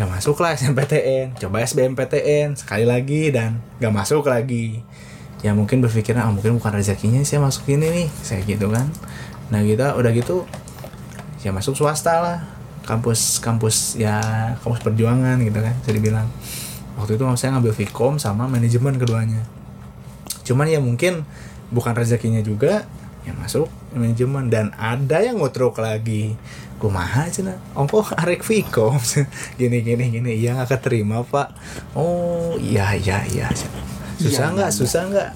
nggak 0.00 0.16
masuk 0.16 0.40
lah 0.40 0.56
SNMPTN 0.56 1.36
coba 1.36 1.60
SBMPTN 1.60 2.56
sekali 2.56 2.88
lagi 2.88 3.28
dan 3.28 3.60
nggak 3.76 3.92
masuk 3.92 4.24
lagi. 4.32 4.80
Ya 5.40 5.56
mungkin 5.56 5.80
berpikirnya 5.80 6.24
ah 6.24 6.32
mungkin 6.32 6.56
bukan 6.60 6.72
rezekinya 6.72 7.20
saya 7.24 7.44
masuk 7.44 7.68
ini 7.68 7.88
nih. 7.88 8.08
Saya 8.24 8.40
gitu 8.44 8.72
kan. 8.72 8.88
Nah 9.52 9.60
kita 9.60 9.96
udah 9.96 10.08
gitu 10.16 10.48
ya 11.44 11.52
masuk 11.52 11.76
swasta 11.76 12.16
lah. 12.20 12.38
Kampus 12.88 13.44
kampus 13.44 14.00
ya 14.00 14.20
kampus 14.64 14.80
perjuangan 14.80 15.36
gitu 15.44 15.60
kan 15.60 15.76
bisa 15.84 15.92
dibilang. 15.92 16.28
Waktu 16.96 17.20
itu 17.20 17.24
saya 17.36 17.56
ngambil 17.56 17.72
Vkom 17.76 18.16
sama 18.16 18.48
manajemen 18.48 18.96
keduanya. 18.96 19.44
Cuman 20.48 20.64
ya 20.64 20.80
mungkin 20.80 21.28
bukan 21.68 21.92
rezekinya 21.92 22.40
juga 22.40 22.88
ya 23.24 23.32
masuk 23.36 23.68
manajemen. 23.92 24.48
Dan 24.48 24.72
ada 24.76 25.20
yang 25.20 25.40
ngotrok 25.40 25.80
lagi 25.80 26.34
kumaha 26.80 27.28
cina 27.28 27.60
ongko 27.76 28.00
arek 28.16 28.40
Vkom 28.40 28.96
gini 29.60 29.84
gini 29.84 30.04
gini. 30.08 30.30
Iya 30.40 30.56
nggak 30.56 30.80
keterima 30.80 31.20
pak. 31.24 31.52
Oh 31.92 32.56
iya 32.56 32.96
iya 32.96 33.20
iya. 33.28 33.48
Susah 34.20 34.52
nggak? 34.52 34.70
susah 34.72 35.02
nggak? 35.08 35.30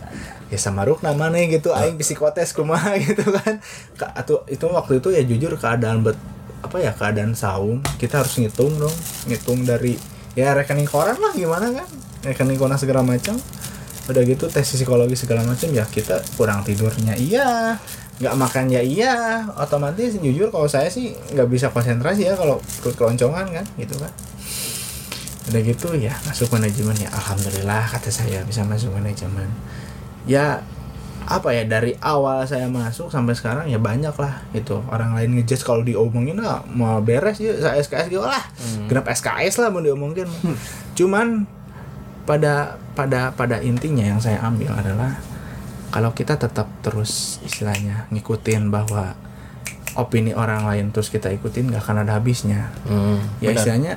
Ya 0.52 0.58
sama 0.60 0.84
Ruk 0.84 1.00
namanya 1.00 1.40
gitu. 1.48 1.72
Aing 1.72 1.96
psikotes 1.96 2.52
kumaha? 2.52 2.96
Gitu 3.04 3.24
kan. 3.24 3.60
Ka- 3.96 4.12
atau 4.12 4.44
itu 4.48 4.64
waktu 4.68 5.00
itu 5.00 5.08
ya 5.12 5.22
jujur 5.24 5.56
keadaan 5.56 6.04
bet 6.04 6.16
apa 6.64 6.80
ya 6.80 6.92
keadaan 6.96 7.36
saung 7.36 7.84
kita 8.00 8.20
harus 8.24 8.36
ngitung 8.40 8.76
dong. 8.76 8.96
Ngitung 9.28 9.64
dari 9.64 9.96
ya 10.36 10.52
rekening 10.52 10.88
koran 10.88 11.16
lah 11.16 11.32
gimana 11.32 11.72
kan? 11.72 11.88
Rekening 12.24 12.56
koran 12.60 12.76
segala 12.76 13.00
macam 13.04 13.36
udah 14.04 14.22
gitu 14.28 14.44
tes 14.52 14.68
psikologi 14.68 15.16
segala 15.16 15.40
macam 15.44 15.72
ya 15.72 15.84
kita 15.88 16.20
kurang 16.36 16.60
tidurnya. 16.60 17.16
Iya 17.16 17.78
nggak 18.20 18.36
makan 18.38 18.64
ya 18.70 18.82
iya. 18.84 19.14
Otomatis 19.56 20.20
jujur 20.20 20.52
kalau 20.52 20.68
saya 20.68 20.86
sih 20.92 21.16
nggak 21.34 21.48
bisa 21.48 21.66
konsentrasi 21.72 22.28
ya 22.28 22.36
kalau 22.36 22.60
perut 22.80 22.94
keloncongan 22.94 23.48
kan 23.50 23.66
gitu 23.80 23.96
kan. 23.96 24.12
Udah 25.50 25.60
gitu 25.60 25.92
ya 25.96 26.12
masuk 26.28 26.52
manajemen 26.52 26.96
ya. 27.00 27.08
Alhamdulillah 27.12 27.84
kata 27.88 28.12
saya 28.12 28.44
bisa 28.44 28.62
masuk 28.64 28.92
manajemen. 28.92 29.48
Ya 30.28 30.60
apa 31.24 31.56
ya 31.56 31.64
dari 31.64 31.96
awal 32.04 32.44
saya 32.44 32.68
masuk 32.68 33.08
sampai 33.08 33.32
sekarang 33.32 33.64
ya 33.64 33.80
banyak 33.80 34.12
lah 34.12 34.44
itu 34.52 34.76
orang 34.92 35.16
lain 35.16 35.40
ngejudge 35.40 35.64
kalau 35.64 35.80
diomongin 35.80 36.36
lah 36.36 36.60
mau 36.68 37.00
beres 37.00 37.40
ya 37.40 37.56
saya 37.56 37.80
SKS 37.80 38.12
gitu 38.12 38.20
lah. 38.20 38.44
Genap 38.84 39.08
SKS 39.08 39.64
lah 39.64 39.72
mau 39.72 39.80
diomongin. 39.80 40.28
Cuman 40.92 41.48
pada 42.24 42.80
pada 42.96 43.32
pada 43.36 43.60
intinya 43.60 44.04
yang 44.04 44.20
saya 44.20 44.40
ambil 44.40 44.72
adalah 44.72 45.20
kalau 45.92 46.10
kita 46.10 46.34
tetap 46.40 46.66
terus 46.82 47.38
istilahnya 47.46 48.10
ngikutin 48.10 48.72
bahwa 48.72 49.14
opini 49.94 50.34
orang 50.34 50.66
lain 50.66 50.90
terus 50.90 51.06
kita 51.06 51.30
ikutin 51.30 51.70
nggak 51.70 51.82
akan 51.84 52.02
ada 52.02 52.18
habisnya. 52.18 52.74
Hmm, 52.82 53.22
ya 53.38 53.54
benar. 53.54 53.62
istilahnya 53.62 53.92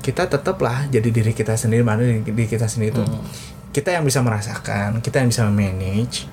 kita 0.00 0.28
tetaplah 0.28 0.88
jadi 0.88 1.08
diri 1.08 1.32
kita 1.36 1.56
sendiri 1.56 1.84
mana 1.84 2.00
diri, 2.04 2.48
kita 2.48 2.68
sendiri 2.68 2.96
itu. 2.96 3.04
Hmm. 3.04 3.24
kita 3.74 3.90
yang 3.90 4.06
bisa 4.06 4.22
merasakan 4.22 5.02
kita 5.02 5.20
yang 5.20 5.28
bisa 5.28 5.44
manage. 5.50 6.30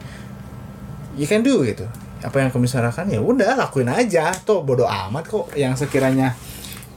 You 1.17 1.27
can 1.27 1.43
do 1.43 1.65
gitu. 1.67 1.89
Apa 2.21 2.39
yang 2.39 2.53
kamu 2.53 2.69
bisa 2.69 2.79
lakukan 2.79 3.09
ya 3.09 3.19
udah 3.19 3.57
lakuin 3.57 3.89
aja. 3.89 4.31
Tuh 4.45 4.61
bodoh 4.61 4.87
amat 4.87 5.27
kok 5.27 5.51
yang 5.57 5.73
sekiranya 5.75 6.37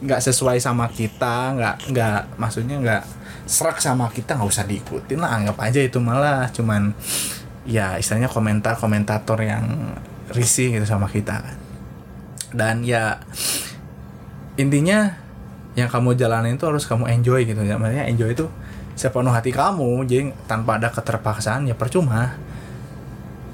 nggak 0.04 0.20
sesuai 0.20 0.60
sama 0.60 0.86
kita 0.92 1.56
nggak 1.56 1.76
nggak 1.90 2.20
maksudnya 2.36 2.76
nggak 2.76 3.02
serak 3.44 3.80
sama 3.80 4.08
kita 4.08 4.36
nggak 4.36 4.48
usah 4.48 4.64
diikutin 4.64 5.20
lah 5.20 5.36
anggap 5.36 5.60
aja 5.60 5.80
itu 5.84 6.00
malah 6.00 6.48
cuman 6.48 6.96
ya 7.68 7.96
istilahnya 8.00 8.28
komentar 8.28 8.76
komentator 8.76 9.40
yang 9.40 9.96
risih 10.32 10.72
gitu 10.72 10.86
sama 10.88 11.08
kita 11.08 11.44
kan. 11.44 11.56
Dan 12.54 12.86
ya 12.86 13.20
intinya 14.56 15.18
yang 15.74 15.90
kamu 15.90 16.14
jalanin 16.14 16.54
itu 16.54 16.64
harus 16.64 16.86
kamu 16.86 17.10
enjoy 17.10 17.44
gitu 17.44 17.60
ya. 17.66 17.76
Maksudnya 17.76 18.06
enjoy 18.08 18.30
itu 18.32 18.46
sepenuh 18.94 19.34
hati 19.34 19.50
kamu 19.50 20.06
jadi 20.06 20.30
tanpa 20.46 20.78
ada 20.78 20.88
keterpaksaan 20.92 21.66
ya 21.68 21.74
percuma. 21.76 22.38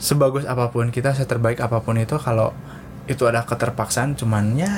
Sebagus 0.01 0.45
apa 0.49 0.73
pun 0.73 0.89
kita 0.89 1.13
seterbaik 1.13 1.61
apa 1.61 1.81
pun 1.81 1.97
itu 1.99 2.17
kalau 2.21 2.53
itu 3.11 3.27
ada 3.27 3.43
keterpaksaan 3.43 4.15
cuman 4.15 4.55
ya 4.55 4.71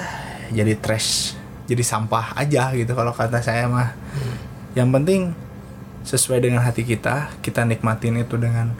jadi 0.51 0.79
trash 0.81 1.37
jadi 1.69 1.85
sampah 1.85 2.35
aja 2.35 2.73
gitu 2.75 2.97
kalau 2.97 3.13
kata 3.13 3.39
saya 3.45 3.69
mah 3.69 3.93
yang 4.73 4.89
penting 4.91 5.37
sesuai 6.03 6.43
dengan 6.43 6.64
hati 6.64 6.83
kita 6.83 7.31
kita 7.45 7.62
nikmatin 7.62 8.18
itu 8.18 8.35
dengan 8.35 8.75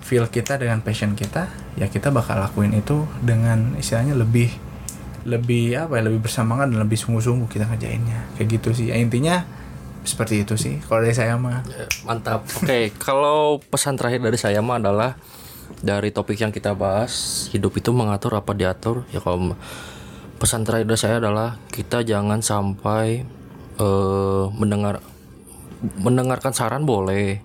feel 0.00 0.24
kita 0.30 0.56
dengan 0.56 0.80
passion 0.80 1.18
kita 1.18 1.50
ya 1.74 1.90
kita 1.90 2.14
bakal 2.14 2.38
lakuin 2.38 2.72
itu 2.72 3.04
dengan 3.20 3.74
istilahnya 3.76 4.14
lebih 4.14 4.48
lebih 5.26 5.74
apa 5.74 5.98
ya 5.98 6.02
lebih 6.06 6.22
bersemangat 6.22 6.70
dan 6.70 6.78
lebih 6.78 6.96
sungguh-sungguh 6.96 7.50
kita 7.50 7.66
ngerjainnya. 7.66 8.30
Kayak 8.38 8.48
gitu 8.56 8.68
sih. 8.72 8.86
Ya, 8.94 8.96
intinya 8.96 9.42
seperti 10.06 10.46
itu 10.46 10.54
sih. 10.54 10.78
Kalau 10.86 11.02
dari 11.02 11.12
saya 11.18 11.34
mah. 11.34 11.66
Ya, 11.66 11.86
mantap. 12.06 12.46
Oke 12.62 12.94
kalau 12.96 13.58
pesan 13.58 13.98
terakhir 13.98 14.22
dari 14.22 14.38
saya 14.38 14.62
mah 14.62 14.78
adalah 14.78 15.18
dari 15.82 16.14
topik 16.14 16.38
yang 16.38 16.54
kita 16.54 16.78
bahas 16.78 17.46
hidup 17.50 17.74
itu 17.74 17.90
mengatur 17.90 18.38
apa 18.38 18.54
diatur. 18.54 19.02
Ya 19.10 19.18
kalau 19.18 19.58
pesan 20.38 20.62
terakhir 20.62 20.86
dari 20.86 21.00
saya 21.02 21.18
adalah 21.18 21.58
kita 21.74 22.06
jangan 22.06 22.38
sampai 22.38 23.26
eh, 23.80 24.44
mendengar 24.56 25.00
mendengarkan 26.00 26.56
saran 26.56 26.88
boleh 26.88 27.44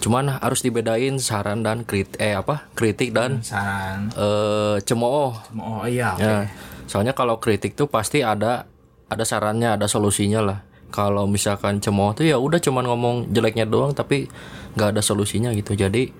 cuman 0.00 0.40
harus 0.40 0.64
dibedain 0.64 1.20
saran 1.20 1.60
dan 1.60 1.84
kritik 1.84 2.16
eh 2.16 2.32
apa 2.32 2.72
kritik 2.72 3.12
dan 3.12 3.44
saran 3.44 4.08
eh 4.16 4.80
cemooh 4.82 5.36
oh 5.60 5.84
iya 5.84 6.16
oke. 6.16 6.24
Ya, 6.24 6.48
soalnya 6.88 7.12
kalau 7.12 7.36
kritik 7.38 7.76
tuh 7.76 7.86
pasti 7.86 8.24
ada 8.24 8.66
ada 9.10 9.24
sarannya, 9.26 9.74
ada 9.74 9.90
solusinya 9.90 10.40
lah. 10.40 10.58
Kalau 10.94 11.26
misalkan 11.26 11.82
cemooh 11.82 12.14
tuh 12.14 12.26
ya 12.26 12.38
udah 12.38 12.62
cuman 12.62 12.86
ngomong 12.86 13.16
jeleknya 13.34 13.66
doang 13.66 13.94
tapi 13.94 14.30
nggak 14.78 14.98
ada 14.98 15.02
solusinya 15.02 15.50
gitu. 15.54 15.74
Jadi 15.74 16.10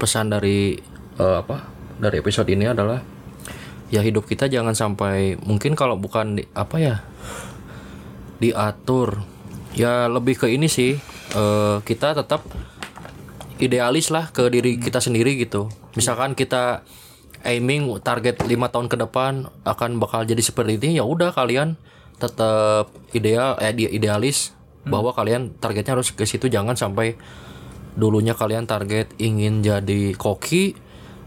pesan 0.00 0.32
dari 0.32 0.76
eh, 1.20 1.36
apa? 1.40 1.68
Dari 2.00 2.18
episode 2.18 2.48
ini 2.48 2.68
adalah 2.68 3.00
ya 3.92 4.00
hidup 4.00 4.24
kita 4.24 4.48
jangan 4.48 4.72
sampai 4.72 5.36
mungkin 5.44 5.76
kalau 5.76 6.00
bukan 6.00 6.40
di, 6.40 6.48
apa 6.56 6.76
ya 6.80 6.96
diatur. 8.42 9.22
Ya 9.78 10.10
lebih 10.10 10.34
ke 10.36 10.50
ini 10.50 10.66
sih 10.66 10.98
eh, 11.38 11.76
kita 11.86 12.18
tetap 12.18 12.42
idealis 13.62 14.10
lah 14.10 14.34
ke 14.34 14.50
diri 14.50 14.82
kita 14.82 14.98
sendiri 14.98 15.38
gitu. 15.38 15.70
Misalkan 15.94 16.34
kita 16.34 16.82
aiming 17.46 17.86
target 18.02 18.42
lima 18.50 18.70
tahun 18.74 18.90
ke 18.90 18.98
depan 18.98 19.46
akan 19.62 20.02
bakal 20.02 20.26
jadi 20.26 20.42
seperti 20.42 20.78
ini 20.82 20.98
ya 20.98 21.06
udah 21.06 21.30
kalian 21.30 21.78
tetap 22.18 22.90
ideal 23.14 23.58
eh 23.58 23.74
idealis 23.74 24.54
bahwa 24.82 25.14
kalian 25.14 25.54
targetnya 25.62 25.94
harus 25.94 26.10
ke 26.10 26.26
situ. 26.26 26.50
Jangan 26.50 26.74
sampai 26.74 27.14
dulunya 27.94 28.34
kalian 28.34 28.66
target 28.66 29.14
ingin 29.20 29.62
jadi 29.62 30.16
koki 30.16 30.74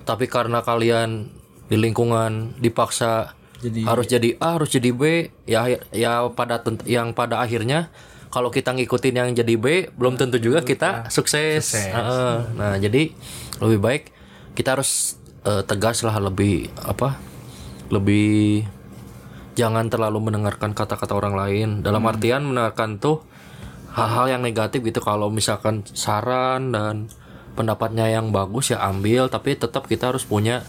tapi 0.05 0.25
karena 0.29 0.61
kalian 0.61 1.29
di 1.65 1.77
lingkungan 1.77 2.57
dipaksa 2.61 3.33
Jadi- 3.65 3.85
harus 3.85 4.05
jadi 4.05 4.29
A 4.37 4.61
harus 4.61 4.69
jadi 4.69 4.89
B. 4.93 5.33
Ya 5.49 5.65
ya 5.89 6.25
pada 6.29 6.61
tent- 6.61 6.85
yang 6.85 7.11
pada 7.11 7.41
akhirnya 7.41 7.89
kalau 8.29 8.51
kita 8.51 8.75
ngikutin 8.75 9.15
yang 9.15 9.29
jadi 9.31 9.55
B 9.55 9.89
belum 9.95 10.19
tentu 10.19 10.37
juga 10.37 10.59
kita 10.61 11.07
sukses, 11.07 11.71
Heeh. 11.71 12.35
nah 12.59 12.75
jadi 12.75 13.15
lebih 13.63 13.79
baik 13.79 14.03
kita 14.53 14.75
harus 14.75 15.15
eh, 15.47 15.63
tegas 15.63 16.03
lah 16.03 16.19
lebih 16.19 16.67
apa 16.83 17.15
lebih 17.87 18.65
jangan 19.55 19.87
terlalu 19.87 20.19
mendengarkan 20.29 20.75
kata-kata 20.75 21.15
orang 21.15 21.35
lain. 21.35 21.69
Dalam 21.79 22.03
artian 22.03 22.43
mendengarkan 22.43 22.99
tuh 22.99 23.23
hal-hal 23.95 24.35
yang 24.35 24.41
negatif 24.43 24.83
gitu. 24.83 24.99
Kalau 24.99 25.31
misalkan 25.31 25.87
saran 25.95 26.75
dan 26.75 27.07
pendapatnya 27.55 28.11
yang 28.11 28.35
bagus 28.35 28.75
ya 28.75 28.83
ambil. 28.83 29.31
Tapi 29.31 29.55
tetap 29.55 29.87
kita 29.87 30.11
harus 30.11 30.27
punya 30.27 30.67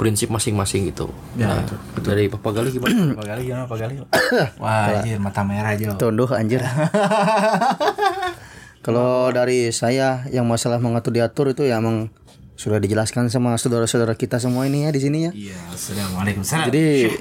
prinsip 0.00 0.32
masing-masing 0.32 0.88
gitu. 0.88 1.12
Ya, 1.36 1.60
nah, 1.60 1.68
dari 2.00 2.32
Papa 2.32 2.56
Gali 2.56 2.72
gimana? 2.72 3.12
Pak 3.20 3.26
Gali 3.28 3.42
gimana 3.44 3.68
Pak 3.68 3.76
Gali? 3.76 4.00
Wah, 4.64 4.96
anjir 4.96 5.20
mata 5.20 5.44
merah 5.44 5.76
aja. 5.76 5.92
Tunduh 6.00 6.32
anjir. 6.32 6.64
Kalau 8.80 9.28
dari 9.28 9.68
saya 9.76 10.24
yang 10.32 10.48
masalah 10.48 10.80
mengatur 10.80 11.12
diatur 11.12 11.52
itu 11.52 11.68
ya 11.68 11.84
emang 11.84 12.08
sudah 12.56 12.80
dijelaskan 12.80 13.28
sama 13.28 13.52
saudara-saudara 13.60 14.16
kita 14.16 14.40
semua 14.40 14.64
ini 14.64 14.88
ya 14.88 14.90
di 14.96 15.00
sini 15.04 15.18
ya. 15.28 15.32
Iya, 15.36 15.60
assalamualaikum. 15.68 16.48
Jadi 16.48 17.12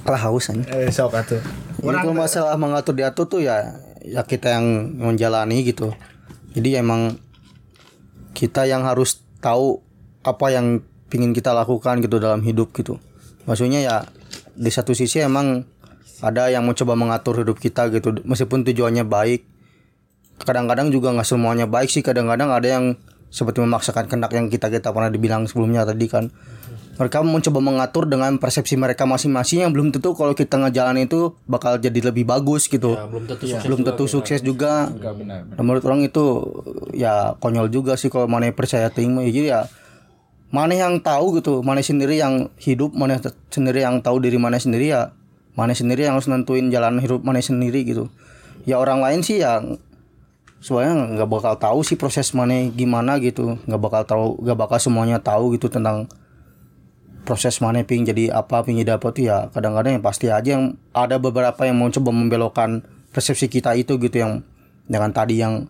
kalah 0.00 0.32
haus 0.32 0.48
aja. 0.48 0.64
eh 0.72 0.88
sok 0.88 1.12
atuh. 1.12 1.44
Jadi 1.84 1.96
kalau 2.00 2.16
masalah 2.16 2.56
mengatur 2.56 2.96
diatur 2.96 3.28
tuh 3.28 3.44
ya 3.44 3.84
ya 4.00 4.24
kita 4.24 4.56
yang 4.56 4.64
menjalani 4.96 5.60
gitu. 5.60 5.92
Jadi 6.56 6.80
emang 6.80 7.20
kita 8.32 8.64
yang 8.64 8.88
harus 8.88 9.20
tahu 9.44 9.84
apa 10.24 10.46
yang 10.50 10.80
ingin 11.12 11.30
kita 11.30 11.54
lakukan 11.54 12.02
gitu 12.02 12.18
dalam 12.18 12.42
hidup 12.42 12.74
gitu. 12.74 12.98
Maksudnya 13.44 13.84
ya 13.84 13.96
di 14.56 14.70
satu 14.72 14.96
sisi 14.96 15.20
emang 15.20 15.68
ada 16.24 16.48
yang 16.48 16.64
mencoba 16.64 16.96
mengatur 16.96 17.44
hidup 17.44 17.60
kita 17.60 17.92
gitu 17.92 18.24
meskipun 18.24 18.64
tujuannya 18.64 19.04
baik. 19.04 19.44
Kadang-kadang 20.42 20.90
juga 20.90 21.14
nggak 21.14 21.28
semuanya 21.28 21.68
baik 21.68 21.92
sih. 21.92 22.02
Kadang-kadang 22.02 22.50
ada 22.50 22.66
yang 22.66 22.84
seperti 23.30 23.62
memaksakan 23.62 24.06
kehendak 24.06 24.32
yang 24.34 24.46
kita 24.50 24.72
kita 24.72 24.90
pernah 24.90 25.12
dibilang 25.12 25.44
sebelumnya 25.46 25.84
tadi 25.86 26.06
kan. 26.08 26.32
Mereka 26.94 27.26
mencoba 27.26 27.58
mengatur 27.58 28.06
dengan 28.06 28.38
persepsi 28.38 28.78
mereka 28.78 29.02
masing-masing 29.02 29.66
yang 29.66 29.74
belum 29.74 29.90
tentu 29.90 30.14
kalau 30.14 30.30
kita 30.30 30.62
ngejalanin 30.62 31.10
itu 31.10 31.34
bakal 31.50 31.74
jadi 31.74 31.98
lebih 31.98 32.22
bagus 32.22 32.70
gitu. 32.70 32.94
belum 32.94 33.26
tentu 33.26 33.50
belum 33.50 33.80
tentu 33.82 34.04
sukses 34.06 34.38
juga. 34.46 34.86
Dan 34.94 35.62
menurut 35.66 35.82
orang 35.82 36.06
itu 36.06 36.46
ya 36.94 37.34
konyol 37.42 37.66
juga 37.74 37.98
sih 37.98 38.14
kalau 38.14 38.30
mana 38.30 38.46
percaya 38.54 38.94
tinggi 38.94 39.34
jadi 39.34 39.46
ya 39.50 39.60
mana 40.54 40.78
yang 40.78 41.02
tahu 41.02 41.42
gitu, 41.42 41.66
mana 41.66 41.82
sendiri 41.82 42.22
yang 42.22 42.46
hidup, 42.62 42.94
mana 42.94 43.18
sendiri 43.50 43.82
yang 43.82 43.98
tahu 43.98 44.22
diri 44.22 44.38
mana 44.38 44.54
sendiri 44.54 44.94
ya, 44.94 45.10
mana 45.58 45.74
sendiri 45.74 46.06
yang 46.06 46.14
harus 46.14 46.30
nentuin 46.30 46.70
jalan 46.70 47.02
hidup 47.02 47.26
mana 47.26 47.42
sendiri 47.42 47.82
gitu. 47.82 48.06
Ya 48.62 48.78
orang 48.78 49.02
lain 49.02 49.26
sih 49.26 49.42
ya 49.42 49.58
sebenarnya 50.62 51.18
nggak 51.18 51.28
bakal 51.28 51.58
tahu 51.58 51.82
sih 51.82 51.98
proses 51.98 52.30
mana 52.38 52.70
gimana 52.70 53.18
gitu, 53.18 53.58
nggak 53.66 53.80
bakal 53.82 54.02
tahu, 54.06 54.26
nggak 54.46 54.58
bakal 54.62 54.78
semuanya 54.78 55.18
tahu 55.18 55.58
gitu 55.58 55.66
tentang 55.66 56.06
proses 57.26 57.58
mana 57.58 57.82
ping 57.82 58.06
jadi 58.06 58.30
apa 58.30 58.62
ping 58.62 58.78
jadi 58.78 59.00
apa 59.00 59.10
tuh 59.10 59.26
ya 59.26 59.50
kadang-kadang 59.50 59.98
yang 59.98 60.04
pasti 60.04 60.28
aja 60.30 60.54
yang 60.54 60.78
ada 60.94 61.16
beberapa 61.16 61.66
yang 61.66 61.80
mau 61.80 61.88
coba 61.88 62.12
membelokkan 62.12 62.84
persepsi 63.10 63.48
kita 63.48 63.74
itu 63.74 63.96
gitu 63.96 64.22
yang 64.22 64.32
dengan 64.86 65.10
tadi 65.10 65.40
yang 65.40 65.66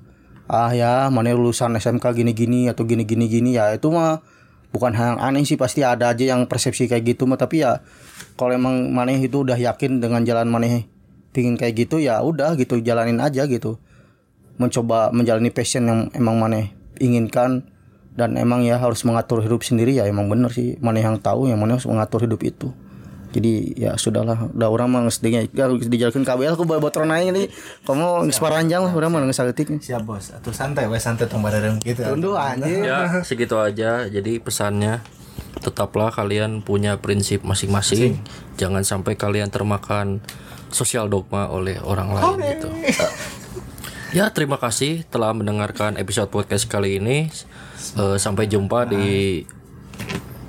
ah 0.50 0.74
ya 0.74 1.08
mana 1.08 1.32
lulusan 1.32 1.78
SMK 1.78 2.04
gini-gini 2.10 2.68
atau 2.68 2.84
gini-gini 2.84 3.30
gini 3.30 3.50
ya 3.54 3.72
itu 3.72 3.88
mah 3.88 4.33
bukan 4.74 4.90
hal 4.98 5.06
yang 5.14 5.20
aneh 5.22 5.46
sih 5.46 5.54
pasti 5.54 5.86
ada 5.86 6.10
aja 6.10 6.34
yang 6.34 6.50
persepsi 6.50 6.90
kayak 6.90 7.14
gitu 7.14 7.30
mah 7.30 7.38
tapi 7.38 7.62
ya 7.62 7.78
kalau 8.34 8.50
emang 8.50 8.90
maneh 8.90 9.22
itu 9.22 9.46
udah 9.46 9.54
yakin 9.54 10.02
dengan 10.02 10.26
jalan 10.26 10.50
maneh 10.50 10.90
pingin 11.30 11.54
kayak 11.54 11.86
gitu 11.86 12.02
ya 12.02 12.18
udah 12.18 12.58
gitu 12.58 12.82
jalanin 12.82 13.22
aja 13.22 13.46
gitu. 13.46 13.78
Mencoba 14.58 15.10
menjalani 15.14 15.50
passion 15.50 15.86
yang 15.86 16.00
emang 16.14 16.42
maneh 16.42 16.74
inginkan 16.98 17.70
dan 18.14 18.38
emang 18.38 18.62
ya 18.62 18.78
harus 18.78 19.02
mengatur 19.02 19.42
hidup 19.42 19.66
sendiri 19.66 19.98
ya 19.98 20.06
emang 20.10 20.26
bener 20.26 20.50
sih. 20.50 20.74
Mana 20.82 20.98
yang 20.98 21.22
tahu 21.22 21.46
yang 21.46 21.62
mana 21.62 21.78
harus 21.78 21.86
mengatur 21.86 22.26
hidup 22.26 22.42
itu 22.42 22.70
jadi 23.34 23.52
ya 23.74 23.90
sudahlah. 23.98 24.54
Udah 24.54 24.70
orang 24.70 24.86
mah 24.86 25.10
geus 25.10 25.18
di 25.18 25.34
dijalankan 25.90 26.22
KBL 26.22 26.54
aku 26.54 26.62
buat 26.62 26.94
naik 26.94 27.26
ini 27.34 27.42
kamu 27.82 28.30
geus 28.30 28.38
paranjang 28.38 28.86
lah 28.86 28.94
orang 28.94 29.10
mah 29.10 29.26
geus 29.26 29.42
saeutik 29.42 29.74
Siap 29.74 30.06
bos, 30.06 30.30
atuh 30.30 30.54
santai 30.54 30.86
we 30.86 31.02
santai 31.02 31.26
tong 31.26 31.42
bareng 31.42 31.82
gitu. 31.82 32.06
Tunduh 32.06 32.38
anjir 32.38 32.86
ya 32.86 33.20
segitu 33.26 33.58
aja. 33.58 34.06
Jadi 34.06 34.38
pesannya 34.38 35.02
tetaplah 35.58 36.14
kalian 36.14 36.62
punya 36.62 37.02
prinsip 37.02 37.42
masing-masing. 37.42 38.22
Jangan 38.54 38.86
sampai 38.86 39.18
kalian 39.18 39.50
termakan 39.50 40.22
sosial 40.70 41.10
dogma 41.10 41.50
oleh 41.50 41.82
orang 41.82 42.14
lain 42.14 42.38
gitu. 42.54 42.68
Ya 44.14 44.30
terima 44.30 44.62
kasih 44.62 45.02
telah 45.10 45.34
mendengarkan 45.34 45.98
episode 45.98 46.30
podcast 46.30 46.70
kali 46.70 47.02
ini. 47.02 47.34
Eh, 47.98 48.16
sampai 48.16 48.46
jumpa 48.46 48.86
di 48.86 49.42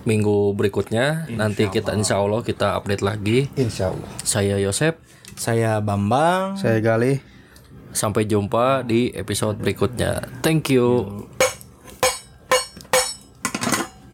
minggu 0.05 0.53
berikutnya. 0.53 1.27
Nanti 1.33 1.67
kita 1.67 1.91
insya 1.97 2.21
Allah 2.21 2.45
kita 2.45 2.77
update 2.77 3.03
lagi. 3.03 3.49
Insya 3.57 3.91
Allah 3.91 4.09
Saya 4.21 4.55
Yosep. 4.61 5.01
Saya 5.35 5.83
Bambang. 5.83 6.55
saya 6.55 6.79
Gali 6.79 7.19
Sampai 7.95 8.27
jumpa 8.27 8.83
di 8.83 9.07
episode 9.15 9.55
berikutnya. 9.59 10.19
Thank 10.43 10.71
you. 10.71 11.27